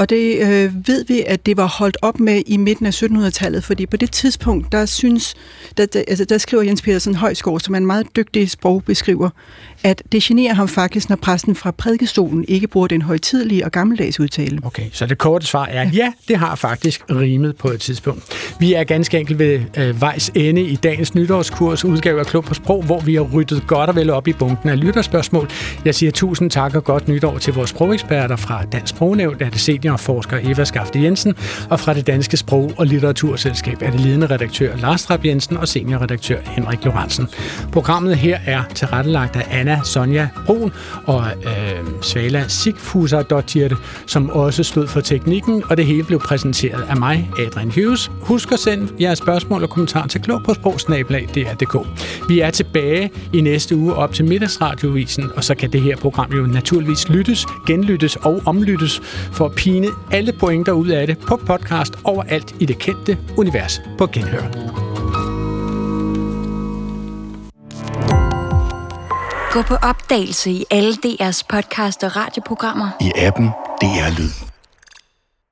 Og 0.00 0.10
det 0.10 0.38
øh, 0.38 0.88
ved 0.88 1.04
vi, 1.04 1.22
at 1.26 1.46
det 1.46 1.56
var 1.56 1.66
holdt 1.66 1.96
op 2.02 2.20
med 2.20 2.42
i 2.46 2.56
midten 2.56 2.86
af 2.86 3.02
1700-tallet, 3.02 3.64
fordi 3.64 3.86
på 3.86 3.96
det 3.96 4.12
tidspunkt, 4.12 4.72
der 4.72 4.86
synes, 4.86 5.34
der, 5.76 5.86
der, 5.86 6.02
altså, 6.08 6.24
der 6.24 6.38
skriver 6.38 6.62
Jens 6.62 6.82
Petersen 6.82 7.14
Højsgaard, 7.14 7.60
som 7.60 7.74
er 7.74 7.78
en 7.78 7.86
meget 7.86 8.06
dygtig 8.16 8.50
sprogbeskriver, 8.50 9.30
at 9.82 10.02
det 10.12 10.22
generer 10.22 10.54
ham 10.54 10.68
faktisk, 10.68 11.08
når 11.08 11.16
præsten 11.16 11.54
fra 11.54 11.70
prædikestolen 11.70 12.44
ikke 12.48 12.68
bruger 12.68 12.86
den 12.86 13.02
højtidlige 13.02 13.64
og 13.64 13.72
gammeldags 13.72 14.20
udtale. 14.20 14.58
Okay, 14.64 14.86
så 14.92 15.06
det 15.06 15.18
korte 15.18 15.46
svar 15.46 15.66
er, 15.66 15.90
ja, 15.94 16.12
det 16.28 16.36
har 16.36 16.54
faktisk 16.54 17.02
rimet 17.10 17.56
på 17.56 17.68
et 17.68 17.80
tidspunkt. 17.80 18.54
Vi 18.60 18.72
er 18.72 18.84
ganske 18.84 19.18
enkelt 19.18 19.38
ved 19.38 19.60
øh, 19.76 20.00
vejs 20.00 20.30
ende 20.34 20.62
i 20.62 20.76
dagens 20.76 21.14
nytårskurs 21.14 21.84
udgave 21.84 22.20
af 22.20 22.26
Klub 22.26 22.44
på 22.44 22.54
Sprog, 22.54 22.82
hvor 22.82 23.00
vi 23.00 23.14
har 23.14 23.22
ryddet 23.22 23.66
godt 23.66 23.90
og 23.90 23.96
vel 23.96 24.10
op 24.10 24.28
i 24.28 24.32
bunken 24.32 24.68
af 24.68 24.80
lytterspørgsmål. 24.80 25.50
Jeg 25.84 25.94
siger 25.94 26.12
tusind 26.12 26.50
tak 26.50 26.74
og 26.74 26.84
godt 26.84 27.08
nytår 27.08 27.38
til 27.38 27.54
vores 27.54 27.70
sprogeksperter 27.70 28.36
fra 28.36 28.64
Dansk 28.72 28.90
Sprognævn, 28.90 29.38
der 29.38 29.46
er 29.46 29.50
det 29.50 29.60
seniorforsker 29.90 30.38
Eva 30.42 30.64
Skafte 30.64 31.02
Jensen, 31.02 31.34
og 31.70 31.80
fra 31.80 31.94
det 31.94 32.06
Danske 32.06 32.36
Sprog- 32.36 32.72
og 32.76 32.86
Litteraturselskab 32.86 33.82
er 33.82 33.90
det 33.90 34.00
ledende 34.00 34.26
redaktør 34.26 34.76
Lars 34.76 35.02
Trapp 35.02 35.24
Jensen 35.24 35.56
og 35.56 35.68
seniorredaktør 35.68 36.38
Henrik 36.44 36.84
Lorentzen. 36.84 37.28
Programmet 37.72 38.16
her 38.16 38.38
er 38.46 38.62
tilrettelagt 38.74 39.36
af 39.36 39.46
Anna 39.50 39.80
Sonja 39.84 40.28
Brun 40.46 40.72
og 41.06 41.24
øh, 41.44 42.02
Svala 42.02 42.44
Sigfuser 42.48 43.72
som 44.06 44.30
også 44.30 44.62
stod 44.62 44.86
for 44.86 45.00
teknikken, 45.00 45.62
og 45.70 45.76
det 45.76 45.86
hele 45.86 46.04
blev 46.04 46.20
præsenteret 46.20 46.84
af 46.88 46.96
mig, 46.96 47.30
Adrian 47.38 47.72
Hughes. 47.74 48.10
Husk 48.20 48.52
at 48.52 48.58
sende 48.58 48.88
jeres 49.00 49.18
spørgsmål 49.18 49.62
og 49.62 49.70
kommentarer 49.70 50.06
til 50.06 50.20
klog 50.20 50.42
på 50.42 50.54
sprogsnabelag.dk. 50.54 51.76
Vi 52.28 52.40
er 52.40 52.50
tilbage 52.50 53.10
i 53.32 53.40
næste 53.40 53.76
uge 53.76 53.94
op 53.94 54.12
til 54.12 54.24
middagsradiovisen, 54.24 55.30
og 55.36 55.44
så 55.44 55.54
kan 55.54 55.72
det 55.72 55.82
her 55.82 55.96
program 55.96 56.32
jo 56.32 56.46
naturligvis 56.46 57.08
lyttes, 57.08 57.46
genlyttes 57.66 58.16
og 58.16 58.42
omlyttes 58.46 59.00
for 59.32 59.48
pigen 59.48 59.79
pine 59.80 59.92
alle 60.12 60.32
pointer 60.32 60.72
ud 60.72 60.88
af 60.88 61.06
det 61.06 61.18
på 61.18 61.36
podcast 61.36 61.94
overalt 62.04 62.54
i 62.60 62.66
det 62.66 62.78
kendte 62.78 63.18
univers 63.36 63.82
på 63.98 64.06
genhør. 64.06 64.42
Gå 69.52 69.62
på 69.62 69.74
opdagelse 69.74 70.50
i 70.50 70.64
alle 70.70 70.92
DR's 70.92 71.42
podcast 71.48 72.04
og 72.04 72.16
radioprogrammer. 72.16 72.88
I 73.00 73.12
appen 73.16 73.46
DR 73.80 74.18
Lyd. 74.18 74.49